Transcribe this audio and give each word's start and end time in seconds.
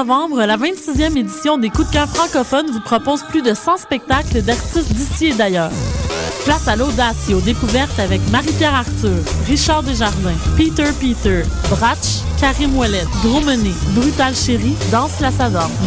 1er 0.00 0.08
au 0.08 0.12
11 0.12 0.30
novembre, 0.30 0.44
la 0.44 0.56
26e 0.56 1.16
édition 1.16 1.58
des 1.58 1.68
Coups 1.68 1.88
de 1.88 1.92
cœur 1.92 2.08
francophones 2.08 2.70
vous 2.70 2.80
propose 2.80 3.22
plus 3.24 3.42
de 3.42 3.52
100 3.54 3.78
spectacles 3.78 4.42
d'artistes 4.42 4.92
d'ici 4.92 5.26
et 5.26 5.34
d'ailleurs. 5.34 5.70
Place 6.44 6.68
à 6.68 6.76
l'audace 6.76 7.28
et 7.28 7.34
aux 7.34 7.40
découvertes 7.40 7.98
avec 7.98 8.20
Marie-Pierre 8.30 8.74
Arthur, 8.74 9.18
Richard 9.46 9.82
Desjardins, 9.82 10.38
Peter 10.56 10.90
Peter, 10.98 11.42
Bratch, 11.68 12.22
Karim 12.40 12.76
Ouellet, 12.76 13.04
Dromené, 13.22 13.72
Brutal 13.94 14.34
Chéri, 14.34 14.74
Danse 14.90 15.20
la 15.20 15.30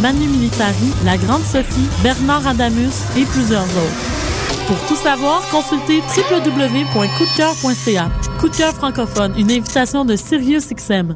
Manu 0.01 0.27
Militari, 0.27 0.93
La 1.05 1.17
Grande 1.17 1.43
Sophie, 1.43 1.87
Bernard 2.03 2.47
Adamus 2.47 2.93
et 3.17 3.25
plusieurs 3.25 3.63
autres. 3.63 4.67
Pour 4.67 4.77
tout 4.87 4.95
savoir, 4.95 5.41
consultez 5.49 6.01
www.coupdecoeur.ca. 6.15 8.09
Coup 8.39 8.49
de 8.49 8.55
cœur 8.55 8.73
francophone, 8.73 9.33
une 9.37 9.51
invitation 9.51 10.05
de 10.05 10.15
SiriusXM. 10.15 11.15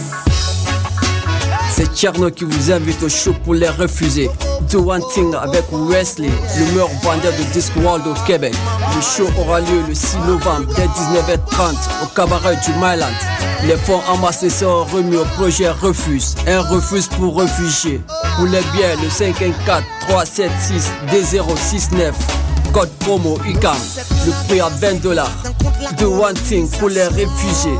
C'est 1.81 1.95
Tcherno 1.95 2.29
qui 2.29 2.43
vous 2.43 2.71
invite 2.71 3.01
au 3.01 3.09
show 3.09 3.33
pour 3.43 3.55
les 3.55 3.67
refuser. 3.67 4.29
Do 4.69 4.91
One 4.91 5.01
Thing 5.11 5.33
avec 5.33 5.63
Wesley, 5.71 6.29
le 6.59 6.65
meilleur 6.73 6.89
vendeur 7.01 7.33
de 7.33 7.53
Discworld 7.53 8.05
au 8.05 8.13
Québec. 8.27 8.53
Le 8.95 9.01
show 9.01 9.27
aura 9.39 9.61
lieu 9.61 9.81
le 9.87 9.95
6 9.95 10.17
novembre 10.27 10.67
dès 10.75 10.85
19h30 10.85 11.73
au 12.03 12.05
cabaret 12.15 12.55
du 12.63 12.71
Myland. 12.73 13.07
Les 13.65 13.77
fonds 13.77 14.01
amassés 14.13 14.51
seront 14.51 14.83
remis 14.83 15.15
au 15.15 15.25
projet 15.35 15.71
Refuse, 15.71 16.35
un 16.47 16.61
refuse 16.61 17.07
pour 17.07 17.39
réfugiés. 17.39 17.99
Pour 18.35 18.45
les 18.45 18.61
biens, 18.75 19.01
le 19.01 19.09
514 19.09 19.83
376 20.01 20.91
D069. 21.11 22.11
Code 22.73 22.91
promo 22.99 23.39
UCAM. 23.43 23.75
Le 24.27 24.47
prix 24.47 24.59
à 24.59 24.69
20 24.69 25.01
dollars. 25.01 25.31
Do 25.97 26.13
One 26.23 26.35
Thing 26.35 26.69
pour 26.77 26.89
les 26.89 27.05
réfugiés. 27.07 27.79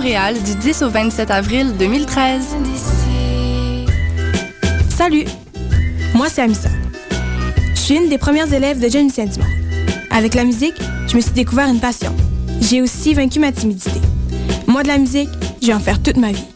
du 0.00 0.54
10 0.54 0.82
au 0.82 0.88
27 0.88 1.30
avril 1.30 1.74
2013. 1.78 2.56
Salut, 4.88 5.26
moi 6.14 6.28
c'est 6.30 6.40
Amissa. 6.40 6.70
Je 7.74 7.78
suis 7.78 7.96
une 7.96 8.08
des 8.08 8.16
premières 8.16 8.50
élèves 8.50 8.80
de 8.80 8.88
Jeune 8.88 9.10
Saint-Dumont. 9.10 9.46
Avec 10.10 10.34
la 10.34 10.44
musique, 10.44 10.76
je 11.06 11.16
me 11.16 11.20
suis 11.20 11.32
découvert 11.32 11.68
une 11.68 11.80
passion. 11.80 12.14
J'ai 12.62 12.80
aussi 12.80 13.12
vaincu 13.12 13.40
ma 13.40 13.52
timidité. 13.52 14.00
Moi 14.66 14.82
de 14.82 14.88
la 14.88 14.96
musique, 14.96 15.28
je 15.60 15.66
vais 15.66 15.74
en 15.74 15.80
faire 15.80 16.02
toute 16.02 16.16
ma 16.16 16.32
vie. 16.32 16.46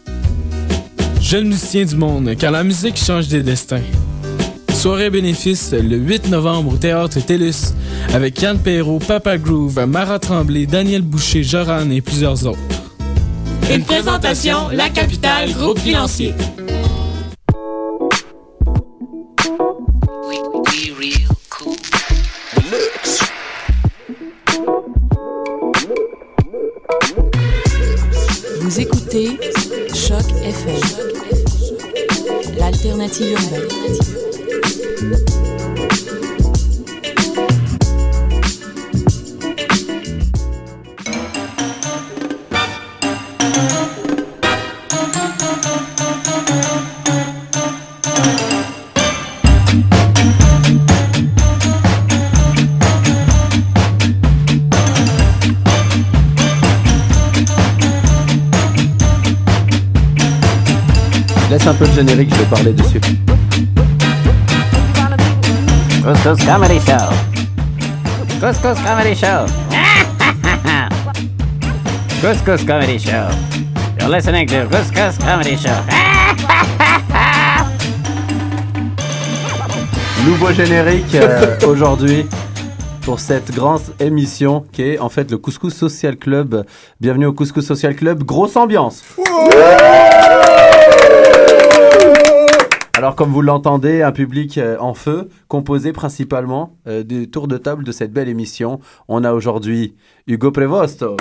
Jeune 1.20 1.49
musicien 1.49 1.85
du 1.85 1.97
monde, 1.97 2.35
car 2.38 2.50
la 2.50 2.64
musique 2.64 2.97
change 2.97 3.29
des 3.29 3.43
destins. 3.43 3.82
Soirée 4.73 5.11
bénéfice 5.11 5.73
le 5.73 5.97
8 5.97 6.31
novembre 6.31 6.73
au 6.73 6.76
Théâtre 6.79 7.20
TELUS 7.20 7.75
avec 8.14 8.40
Yann 8.40 8.58
Perrault, 8.58 9.00
Papa 9.00 9.37
Groove, 9.37 9.85
Mara 9.87 10.19
Tremblay, 10.19 10.64
Daniel 10.64 11.02
Boucher, 11.02 11.43
Joran 11.43 11.90
et 11.90 12.00
plusieurs 12.00 12.47
autres. 12.47 12.74
Une 13.70 13.82
présentation, 13.84 14.69
La 14.72 14.88
Capitale, 14.90 15.52
groupe 15.52 15.78
financier. 15.78 16.34
Vous 28.61 28.81
écoutez 28.81 29.38
Choc 29.94 30.25
FM, 30.43 30.81
l'alternative 32.58 33.32
urbaine. 33.32 33.69
Laisse 61.64 61.72
un 61.72 61.78
peu 61.78 61.87
le 61.87 61.93
générique, 61.93 62.28
je 62.31 62.37
vais 62.40 62.44
parler 62.44 62.75
dessus. 62.75 63.00
Couscous 66.02 66.44
Comedy 66.44 66.78
Show. 66.81 67.08
Couscous 68.38 68.78
Comedy 68.84 69.14
Show. 69.14 69.46
Couscous 72.28 72.62
Comedy 72.66 72.99
Show. 72.99 73.31
You're 73.99 74.11
listening 74.11 74.46
to 74.49 74.69
Couscous 74.69 75.16
Comedy 75.16 75.56
Show. 75.56 75.70
Nouveau 80.26 80.52
générique 80.52 81.14
euh, 81.14 81.56
aujourd'hui 81.66 82.26
pour 83.00 83.20
cette 83.20 83.55
grande 83.55 83.81
émission 84.00 84.66
qui 84.70 84.82
est 84.82 84.99
en 84.99 85.08
fait 85.08 85.31
le 85.31 85.38
Couscous 85.38 85.72
Social 85.72 86.19
Club. 86.19 86.66
Bienvenue 87.00 87.25
au 87.25 87.32
Couscous 87.32 87.64
Social 87.64 87.96
Club. 87.96 88.22
Grosse 88.22 88.56
ambiance. 88.56 89.02
Alors 93.05 93.17
comme 93.17 93.33
vous 93.33 93.43
l'entendez, 93.43 94.01
un 94.01 94.12
public 94.12 94.56
euh, 94.56 94.79
en 94.81 94.95
feu, 94.95 95.29
composé 95.47 95.93
principalement 95.93 96.79
euh, 96.89 97.03
du 97.03 97.31
tour 97.31 97.49
de 97.49 97.59
table 97.59 97.85
de 97.85 97.93
cette 97.93 98.15
belle 98.15 98.31
émission. 98.31 98.81
On 99.09 99.25
a 99.25 99.35
aujourd'hui 99.35 99.95
Hugo 100.27 100.51
Prevosto. 100.51 101.15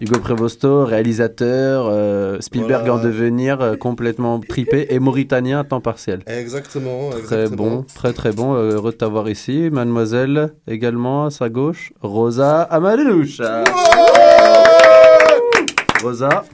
Hugo 0.00 0.18
Prevosto, 0.18 0.86
réalisateur, 0.86 1.88
euh, 1.90 2.38
Spielberg 2.40 2.86
Voilà. 2.86 3.02
en 3.02 3.04
devenir, 3.04 3.60
euh, 3.60 3.76
complètement 3.76 4.40
tripé 4.40 4.86
et 4.94 4.98
mauritanien 4.98 5.60
à 5.60 5.64
temps 5.64 5.82
partiel. 5.82 6.20
Exactement, 6.26 7.10
Très 7.10 7.18
exactement. 7.18 7.56
bon, 7.56 7.84
très 7.94 8.14
très 8.14 8.32
bon. 8.32 8.54
Heureux 8.54 8.92
de 8.92 8.96
t'avoir 8.96 9.28
ici. 9.28 9.68
Mademoiselle 9.70 10.54
également 10.66 11.26
à 11.26 11.30
sa 11.30 11.50
gauche. 11.50 11.92
Rosa 12.00 12.62
Amadeloucha. 12.62 13.64
Rosa. 16.02 16.44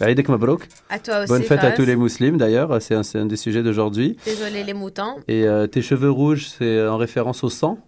Aïdek 0.00 0.28
Mabrouk. 0.28 0.66
À 0.88 0.98
toi 0.98 1.20
aussi, 1.20 1.28
Bonne 1.28 1.42
fête 1.42 1.62
à 1.62 1.72
tous 1.72 1.84
les 1.84 1.96
musulmans 1.96 2.38
d'ailleurs, 2.38 2.80
c'est 2.80 2.94
un, 2.94 3.26
des 3.26 3.36
sujets 3.36 3.62
d'aujourd'hui. 3.62 4.16
Désolé 4.24 4.64
les 4.64 4.74
moutons. 4.74 5.16
Et 5.28 5.46
euh, 5.46 5.66
tes 5.66 5.82
cheveux 5.82 6.10
rouges, 6.10 6.48
c'est 6.58 6.86
en 6.86 6.96
référence 6.96 7.44
au 7.44 7.50
sang? 7.50 7.78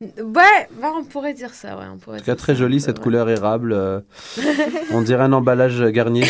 Ouais, 0.00 0.68
bah, 0.82 0.88
on 0.98 1.04
pourrait 1.04 1.34
dire 1.34 1.54
ça, 1.54 1.76
ouais. 1.78 1.84
On 1.92 1.98
pourrait 1.98 2.16
En 2.16 2.20
tout 2.20 2.26
cas, 2.26 2.34
très 2.34 2.54
jolie 2.56 2.80
cette 2.80 2.98
couleur 2.98 3.30
érable. 3.30 3.72
euh, 3.72 4.00
on 4.92 5.02
dirait 5.02 5.22
un 5.22 5.32
emballage 5.32 5.80
Garnier. 5.84 6.26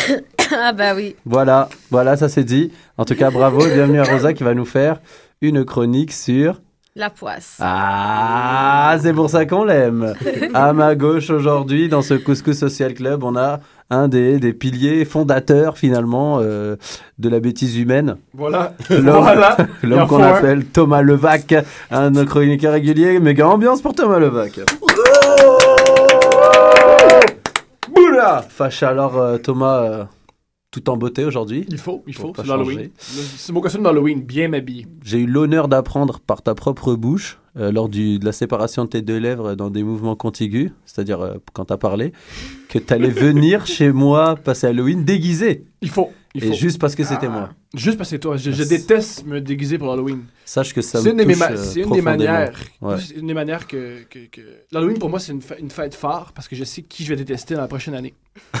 ah 0.55 0.71
bah 0.71 0.93
oui. 0.95 1.15
Voilà, 1.25 1.69
voilà, 1.89 2.15
ça 2.15 2.29
c'est 2.29 2.43
dit. 2.43 2.71
En 2.97 3.05
tout 3.05 3.15
cas, 3.15 3.31
bravo. 3.31 3.65
Bienvenue 3.65 3.99
à 3.99 4.03
Rosa 4.03 4.33
qui 4.33 4.43
va 4.43 4.53
nous 4.53 4.65
faire 4.65 5.01
une 5.41 5.65
chronique 5.65 6.13
sur. 6.13 6.61
La 6.97 7.09
poisse. 7.09 7.57
Ah, 7.59 8.95
c'est 9.01 9.11
pour 9.11 9.29
ça 9.29 9.45
qu'on 9.45 9.65
l'aime. 9.65 10.13
À 10.53 10.71
ma 10.71 10.95
gauche 10.95 11.29
aujourd'hui, 11.29 11.89
dans 11.89 12.01
ce 12.01 12.13
Couscous 12.13 12.57
Social 12.57 12.93
Club, 12.93 13.25
on 13.25 13.35
a 13.35 13.59
un 13.89 14.07
des, 14.07 14.39
des 14.39 14.53
piliers 14.53 15.05
fondateurs 15.05 15.77
finalement 15.77 16.39
euh, 16.41 16.75
de 17.19 17.29
la 17.29 17.39
bêtise 17.39 17.77
humaine. 17.77 18.17
Voilà. 18.33 18.73
L'homme 18.89 19.05
Voilà. 19.21 19.57
Qu'on 20.07 20.21
appelle 20.23 20.65
Thomas 20.65 21.01
Levac, 21.01 21.53
un 21.91 22.11
de 22.11 22.21
nos 22.21 22.25
chroniqueurs 22.25 22.73
réguliers. 22.73 23.19
Méga 23.19 23.47
ambiance 23.47 23.81
pour 23.81 23.93
Thomas 23.93 24.19
Levac. 24.19 24.59
Boula 27.93 28.45
Fâche 28.47 28.83
alors 28.83 29.17
euh, 29.17 29.37
Thomas, 29.37 29.83
euh, 29.83 30.03
tout 30.71 30.89
en 30.89 30.97
beauté 30.97 31.23
aujourd'hui. 31.23 31.65
Il 31.69 31.77
faut, 31.77 32.03
il 32.07 32.15
faut. 32.15 32.33
C'est 32.35 32.45
l'Halloween. 32.47 32.89
C'est 32.97 33.53
mon 33.53 33.61
costume 33.61 33.83
d'Halloween, 33.83 34.21
bien 34.21 34.47
m'habillé. 34.47 34.87
J'ai 35.03 35.19
eu 35.19 35.27
l'honneur 35.27 35.67
d'apprendre 35.67 36.19
par 36.19 36.41
ta 36.41 36.55
propre 36.55 36.95
bouche, 36.95 37.39
euh, 37.57 37.71
lors 37.71 37.89
du, 37.89 38.19
de 38.19 38.25
la 38.25 38.31
séparation 38.31 38.85
de 38.85 38.89
tes 38.89 39.01
deux 39.01 39.17
lèvres 39.17 39.55
dans 39.55 39.69
des 39.69 39.83
mouvements 39.83 40.15
contigus, 40.15 40.71
c'est-à-dire 40.85 41.21
euh, 41.21 41.35
quand 41.53 41.65
tu 41.65 41.73
as 41.73 41.77
parlé, 41.77 42.11
que 42.69 42.79
tu 42.79 42.93
allais 42.93 43.09
venir 43.09 43.65
chez 43.65 43.91
moi 43.91 44.35
passer 44.35 44.67
Halloween 44.67 45.05
déguisé. 45.05 45.65
Il 45.81 45.89
faut. 45.89 46.11
Il 46.37 46.43
Et 46.43 46.47
faut. 46.49 46.53
juste 46.53 46.79
parce 46.81 46.95
que 46.95 47.05
c'était 47.05 47.29
moi. 47.29 47.51
Juste 47.73 47.97
parce 47.97 48.09
que 48.09 48.15
c'est 48.17 48.19
toi. 48.19 48.35
Je, 48.35 48.51
je 48.51 48.63
déteste 48.63 49.25
me 49.25 49.39
déguiser 49.39 49.77
pour 49.77 49.87
l'Halloween. 49.87 50.23
Sache 50.43 50.73
que 50.73 50.81
ça 50.81 50.99
C'est 51.01 51.13
me 51.13 51.21
une, 51.23 51.29
touche, 51.31 51.41
euh, 51.49 51.55
c'est 51.55 51.79
une 51.81 51.91
des 51.91 52.01
manières. 52.01 52.59
Ouais. 52.81 52.95
C'est 52.99 53.15
une 53.15 53.27
des 53.27 53.33
manières 53.33 53.65
que, 53.67 54.03
que, 54.09 54.19
que- 54.29 54.41
l'Halloween 54.73 54.99
pour 54.99 55.09
moi 55.09 55.19
c'est 55.21 55.31
une, 55.31 55.41
une 55.59 55.69
fête 55.69 55.95
phare 55.95 56.33
parce 56.33 56.49
que 56.49 56.55
je 56.57 56.65
sais 56.65 56.81
qui 56.81 57.05
je 57.05 57.09
vais 57.09 57.15
détester 57.15 57.55
dans 57.55 57.61
la 57.61 57.69
prochaine 57.69 57.93
année. 57.95 58.13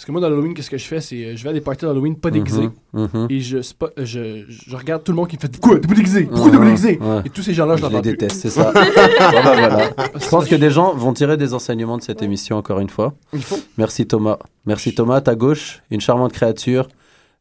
parce 0.00 0.06
que 0.06 0.12
moi 0.12 0.20
dans 0.22 0.30
l'Halloween 0.30 0.54
qu'est-ce 0.54 0.70
que 0.70 0.78
je 0.78 0.84
fais? 0.86 1.00
C'est 1.02 1.24
euh, 1.26 1.36
je 1.36 1.42
vais 1.44 1.50
à 1.50 1.52
des 1.52 1.60
parties 1.60 1.84
d'Halloween 1.84 2.16
pas 2.16 2.30
déguisés 2.30 2.70
Mhm, 2.94 3.08
mhm. 3.12 3.26
et 3.28 3.40
je, 3.40 3.58
spo- 3.58 3.90
je 3.98 4.44
je 4.48 4.74
regarde 4.76 5.04
tout 5.04 5.12
le 5.12 5.16
monde 5.16 5.28
qui 5.28 5.36
me 5.36 5.40
fait 5.42 5.60
quoi 5.60 5.78
t'es 5.78 5.86
pas 5.86 5.94
déguisé? 5.94 6.24
Pourquoi 6.24 6.50
t'es 6.50 6.56
pas 6.56 6.62
Mhm, 6.64 6.68
déguisé? 6.70 6.98
ouais. 6.98 7.22
et 7.26 7.28
tous 7.30 7.42
ces 7.42 7.52
gens 7.52 7.66
là 7.66 7.76
je 7.76 7.84
Je 7.84 7.90
les 7.90 8.00
déteste, 8.00 8.40
c'est 8.40 8.48
ça. 8.58 8.72
Ah 8.74 9.30
voilà. 9.42 9.90
Je 10.18 10.28
pense 10.28 10.46
que 10.46 10.54
des 10.54 10.70
gens 10.70 10.94
vont 10.94 11.12
tirer 11.12 11.36
des 11.36 11.52
enseignements 11.52 11.98
de 11.98 12.02
cette 12.02 12.22
émission 12.22 12.56
encore 12.56 12.80
une 12.80 12.88
fois. 12.88 13.12
Il 13.34 13.42
faut. 13.42 13.58
Merci 13.76 14.06
Thomas. 14.06 14.38
Merci 14.64 14.94
Thomas. 14.94 15.16
À 15.16 15.20
ta 15.20 15.34
gauche, 15.34 15.82
une 15.90 16.00
charmante 16.00 16.32
créature, 16.32 16.88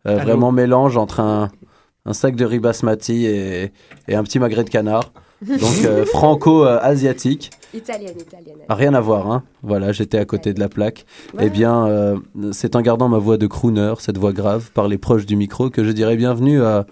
euh, 0.06 0.18
vraiment 0.18 0.52
mélange 0.52 0.98
entre 0.98 1.22
un, 1.22 1.50
un 2.06 2.14
sac 2.14 2.36
de 2.36 2.44
riz 2.46 2.60
basmati 2.60 3.26
et, 3.26 3.72
et 4.10 4.16
un 4.16 4.24
petit 4.24 4.40
magret 4.40 4.66
de 4.66 4.70
canard. 4.70 5.14
Donc 5.48 5.86
euh, 5.86 6.06
franco-asiatique. 6.06 7.52
Italienne, 7.74 8.16
italienne. 8.20 8.58
Rien 8.68 8.94
à 8.94 9.00
voir, 9.00 9.32
hein. 9.32 9.44
Voilà, 9.64 9.92
j'étais 9.92 10.18
à 10.18 10.26
côté 10.26 10.54
de 10.54 10.60
la 10.60 10.68
plaque. 10.68 11.06
Ouais. 11.34 11.44
Eh 11.46 11.50
bien, 11.50 11.88
euh, 11.88 12.18
c'est 12.52 12.76
en 12.76 12.82
gardant 12.82 13.08
ma 13.08 13.20
voix 13.20 13.38
de 13.38 13.48
crooner, 13.48 13.94
cette 14.00 14.18
voix 14.18 14.34
grave, 14.34 14.72
par 14.74 14.88
les 14.88 14.98
proches 14.98 15.26
du 15.26 15.36
micro, 15.36 15.70
que 15.70 15.84
je 15.84 15.92
dirais 15.92 16.18
bienvenue 16.18 16.62
à 16.64 16.86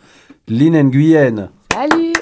Lynn 0.48 0.82
Nguyen. 0.90 1.50
Salut 1.74 2.14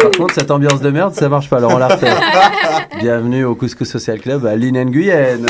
Par 0.00 0.10
contre, 0.16 0.34
cette 0.34 0.50
ambiance 0.50 0.80
de 0.80 0.90
merde, 0.90 1.14
ça 1.14 1.28
marche 1.28 1.50
pas. 1.50 1.58
Alors 1.58 1.72
on 1.74 1.78
la 1.78 1.88
refait. 1.88 2.10
Bienvenue 3.00 3.44
au 3.44 3.54
Couscous 3.54 3.88
Social 3.88 4.20
Club 4.20 4.46
à 4.46 4.56
Lynn 4.56 4.84
Nguyen. 4.84 5.46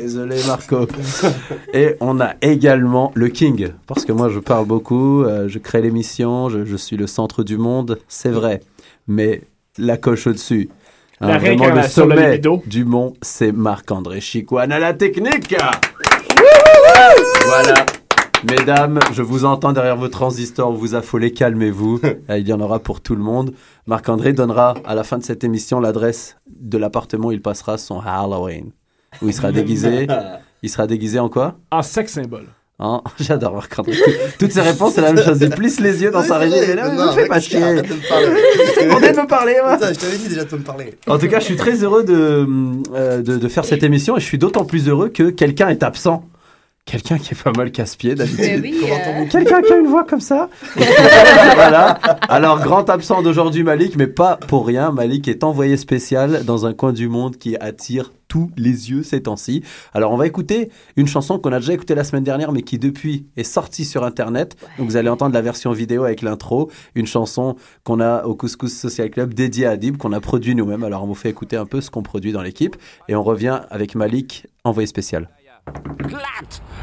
Désolé 0.00 0.36
Marco. 0.46 0.86
Et 1.74 1.96
on 2.00 2.20
a 2.20 2.34
également 2.42 3.12
le 3.14 3.28
King, 3.28 3.68
parce 3.86 4.04
que 4.04 4.12
moi 4.12 4.28
je 4.30 4.38
parle 4.38 4.66
beaucoup, 4.66 5.22
euh, 5.24 5.46
je 5.48 5.58
crée 5.58 5.82
l'émission, 5.82 6.48
je, 6.48 6.64
je 6.64 6.76
suis 6.76 6.96
le 6.96 7.06
centre 7.06 7.42
du 7.42 7.58
monde, 7.58 7.98
c'est 8.08 8.30
vrai. 8.30 8.60
Mais 9.08 9.42
la 9.78 9.96
coche 9.98 10.26
au-dessus, 10.26 10.70
hein, 11.20 11.28
La 11.28 11.38
vraiment 11.38 11.64
le 11.64 11.70
réincarnation 11.72 12.04
de 12.06 12.10
la 12.10 12.16
sommet 12.16 12.30
libido. 12.32 12.62
du 12.66 12.84
mont, 12.84 13.12
c'est 13.20 13.52
Marc-André 13.52 14.20
Chicoine 14.20 14.72
à 14.72 14.78
la 14.78 14.94
technique. 14.94 15.54
Voilà. 17.46 17.74
Mesdames, 18.48 19.00
je 19.12 19.20
vous 19.20 19.44
entends 19.44 19.72
derrière 19.74 19.96
vos 19.98 20.08
transistors, 20.08 20.72
vous 20.72 20.94
affolez, 20.94 21.32
calmez-vous. 21.32 22.00
Euh, 22.30 22.38
Il 22.38 22.48
y 22.48 22.54
en 22.54 22.60
aura 22.60 22.78
pour 22.78 23.02
tout 23.02 23.14
le 23.14 23.22
monde. 23.22 23.52
Marc-André 23.86 24.32
donnera 24.32 24.74
à 24.86 24.94
la 24.94 25.04
fin 25.04 25.18
de 25.18 25.24
cette 25.24 25.44
émission 25.44 25.78
l'adresse 25.78 26.36
de 26.48 26.78
l'appartement 26.78 27.28
où 27.28 27.32
il 27.32 27.42
passera 27.42 27.76
son 27.76 28.00
Halloween. 28.00 28.70
Où 29.22 29.28
il 29.28 29.34
sera 29.34 29.52
déguisé. 29.52 30.06
Il 30.62 30.68
sera 30.68 30.86
déguisé 30.86 31.18
en 31.18 31.28
quoi? 31.28 31.56
En 31.70 31.82
sexe 31.82 32.12
symbole 32.12 32.46
Hein 32.82 33.02
J'adore 33.20 33.54
Marc-André. 33.54 33.92
Toutes 34.38 34.52
ses 34.52 34.62
réponses, 34.62 34.94
c'est 34.94 35.02
la 35.02 35.12
même 35.12 35.22
chose. 35.22 35.38
Il 35.42 35.50
plisse 35.50 35.80
les 35.80 36.02
yeux 36.02 36.10
dans 36.10 36.22
sa 36.22 36.38
régie. 36.38 36.54
Mais 36.66 36.74
là, 36.74 36.88
ne 36.88 37.12
fais 37.12 37.26
pas 37.26 37.38
chier. 37.38 37.60
On 37.62 37.72
vient 37.72 37.82
de 39.12 39.20
me 39.20 39.26
parler, 39.26 39.56
moi. 39.62 39.74
Putain, 39.74 39.92
je 39.92 39.98
t'avais 39.98 40.16
dit 40.16 40.28
déjà 40.28 40.44
de 40.44 40.56
me 40.56 40.62
parler. 40.62 40.94
En 41.06 41.18
tout 41.18 41.28
cas, 41.28 41.40
je 41.40 41.44
suis 41.44 41.56
très 41.56 41.84
heureux 41.84 42.04
de, 42.04 42.46
euh, 42.94 43.20
de, 43.20 43.36
de 43.36 43.48
faire 43.48 43.66
cette 43.66 43.82
émission 43.82 44.16
et 44.16 44.20
je 44.20 44.24
suis 44.24 44.38
d'autant 44.38 44.64
plus 44.64 44.88
heureux 44.88 45.10
que 45.10 45.28
quelqu'un 45.28 45.68
est 45.68 45.82
absent. 45.82 46.24
Quelqu'un 46.86 47.18
qui 47.18 47.34
est 47.34 47.40
pas 47.40 47.52
mal 47.56 47.70
casse-pied 47.70 48.16
d'habitude. 48.16 48.60
oui, 48.62 48.80
euh, 48.84 49.24
Quelqu'un 49.30 49.62
qui 49.62 49.72
a 49.72 49.76
une 49.76 49.86
voix 49.86 50.04
comme 50.04 50.20
ça 50.20 50.48
Voilà. 50.74 51.90
Alors, 52.28 52.60
grand 52.60 52.88
absent 52.90 53.22
d'aujourd'hui, 53.22 53.62
Malik, 53.62 53.96
mais 53.96 54.08
pas 54.08 54.36
pour 54.36 54.66
rien. 54.66 54.90
Malik 54.90 55.28
est 55.28 55.44
envoyé 55.44 55.76
spécial 55.76 56.44
dans 56.44 56.66
un 56.66 56.72
coin 56.74 56.92
du 56.92 57.08
monde 57.08 57.36
qui 57.36 57.56
attire 57.56 58.12
tous 58.26 58.50
les 58.56 58.90
yeux 58.90 59.02
ces 59.04 59.22
temps-ci. 59.22 59.62
Alors, 59.92 60.10
on 60.12 60.16
va 60.16 60.26
écouter 60.26 60.70
une 60.96 61.06
chanson 61.06 61.38
qu'on 61.38 61.52
a 61.52 61.60
déjà 61.60 61.74
écoutée 61.74 61.94
la 61.94 62.02
semaine 62.02 62.24
dernière, 62.24 62.50
mais 62.50 62.62
qui 62.62 62.78
depuis 62.78 63.26
est 63.36 63.44
sortie 63.44 63.84
sur 63.84 64.02
Internet. 64.02 64.56
Donc, 64.78 64.88
vous 64.88 64.96
allez 64.96 65.08
entendre 65.10 65.34
la 65.34 65.42
version 65.42 65.70
vidéo 65.72 66.04
avec 66.04 66.22
l'intro. 66.22 66.70
Une 66.96 67.06
chanson 67.06 67.54
qu'on 67.84 68.00
a 68.00 68.24
au 68.24 68.34
Couscous 68.34 68.72
Social 68.72 69.10
Club 69.10 69.32
dédiée 69.34 69.66
à 69.66 69.70
Adib, 69.72 69.96
qu'on 69.96 70.12
a 70.12 70.20
produit 70.20 70.56
nous-mêmes. 70.56 70.82
Alors, 70.82 71.04
on 71.04 71.06
vous 71.06 71.14
fait 71.14 71.30
écouter 71.30 71.56
un 71.56 71.66
peu 71.66 71.80
ce 71.80 71.90
qu'on 71.90 72.02
produit 72.02 72.32
dans 72.32 72.42
l'équipe. 72.42 72.74
Et 73.08 73.14
on 73.14 73.22
revient 73.22 73.60
avec 73.70 73.94
Malik, 73.94 74.46
envoyé 74.64 74.86
spécial. 74.88 75.28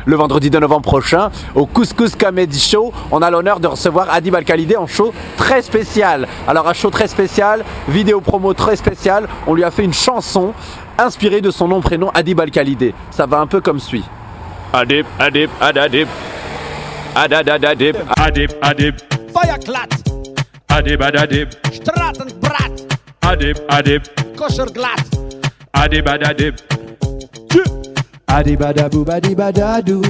Le 0.05 0.15
vendredi 0.15 0.49
de 0.49 0.57
novembre 0.57 0.83
prochain, 0.83 1.31
au 1.53 1.65
Couscous 1.65 2.15
Comedy 2.15 2.59
Show, 2.59 2.93
on 3.11 3.21
a 3.21 3.29
l'honneur 3.29 3.59
de 3.59 3.67
recevoir 3.67 4.09
Adib 4.09 4.35
Al-Khalidé 4.35 4.77
en 4.77 4.87
show 4.87 5.13
très 5.35 5.61
spécial. 5.61 6.27
Alors 6.47 6.67
un 6.69 6.73
show 6.73 6.89
très 6.89 7.09
spécial, 7.09 7.65
vidéo 7.89 8.21
promo 8.21 8.53
très 8.53 8.77
spéciale, 8.77 9.27
on 9.47 9.53
lui 9.53 9.65
a 9.65 9.71
fait 9.71 9.83
une 9.83 9.93
chanson 9.93 10.53
inspirée 10.97 11.41
de 11.41 11.51
son 11.51 11.67
nom 11.67 11.81
prénom 11.81 12.09
Adib 12.13 12.39
Al-Khalidé. 12.39 12.93
Ça 13.11 13.25
va 13.25 13.39
un 13.39 13.47
peu 13.47 13.59
comme 13.59 13.79
suit. 13.79 14.05
Adib, 14.71 15.05
Adib, 15.19 15.49
Adadib. 15.59 16.07
Adadadadib. 17.15 17.95
Adib, 18.15 18.51
Adib. 18.61 18.95
Feuerklat, 19.33 19.89
Adib, 20.69 21.01
Adadib. 21.01 21.49
Stratenbrat, 21.73 22.71
Adib, 23.23 23.57
Adib. 23.67 24.03
Koscherglatt. 24.37 25.01
Adib, 25.73 26.07
Adadib. 26.07 26.55
Adibadabou 28.27 29.03
badibadadou 29.05 30.01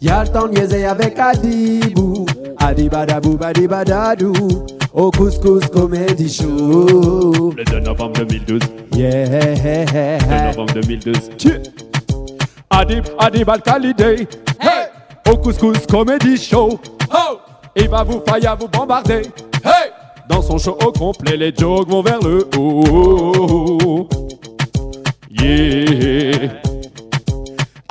Y'a 0.00 0.24
le 0.24 0.28
temps 0.30 0.46
de 0.48 0.54
niaiser 0.54 0.84
avec 0.84 1.18
Adibou 1.18 2.26
Adibadabou 2.58 3.36
badibadadou 3.36 4.32
Au 4.94 5.10
couscous 5.10 5.66
comedy 5.72 6.28
show 6.32 7.52
Le 7.56 7.64
2 7.64 7.80
novembre 7.80 8.14
2012. 8.24 8.60
Yeah 8.96 10.18
2 10.18 10.46
novembre 10.48 10.74
2012. 10.74 11.30
Adib, 12.70 13.04
Adib 13.18 13.48
Al-Khalidé 13.50 14.26
Hey. 14.60 14.86
Au 15.30 15.36
couscous 15.36 15.86
comedy 15.88 16.36
show 16.36 16.80
Oh 17.12 17.38
Il 17.76 17.88
va 17.88 18.02
vous 18.02 18.22
faillir 18.26 18.56
vous 18.56 18.68
bombarder. 18.68 19.22
Hey. 19.64 19.90
Dans 20.28 20.40
son 20.42 20.56
show 20.58 20.76
au 20.84 20.92
complet, 20.92 21.36
les 21.36 21.52
jokes 21.54 21.88
vont 21.88 22.02
vers 22.02 22.20
le 22.20 22.48
haut. 22.56 24.08
Yeah 25.30 26.48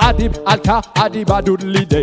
Adib 0.06 0.34
Alka, 0.52 0.76
Adib 1.02 1.30
Adoudlide. 1.36 2.00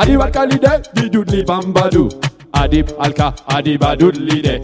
Adib 0.00 0.20
Alka 0.24 0.42
Lide, 0.50 0.72
Didoudli 0.94 1.44
Bambadou. 1.44 2.08
Adib 2.54 2.92
Alka, 3.04 3.34
Adib 3.56 3.82
Adoudlide. 3.90 4.54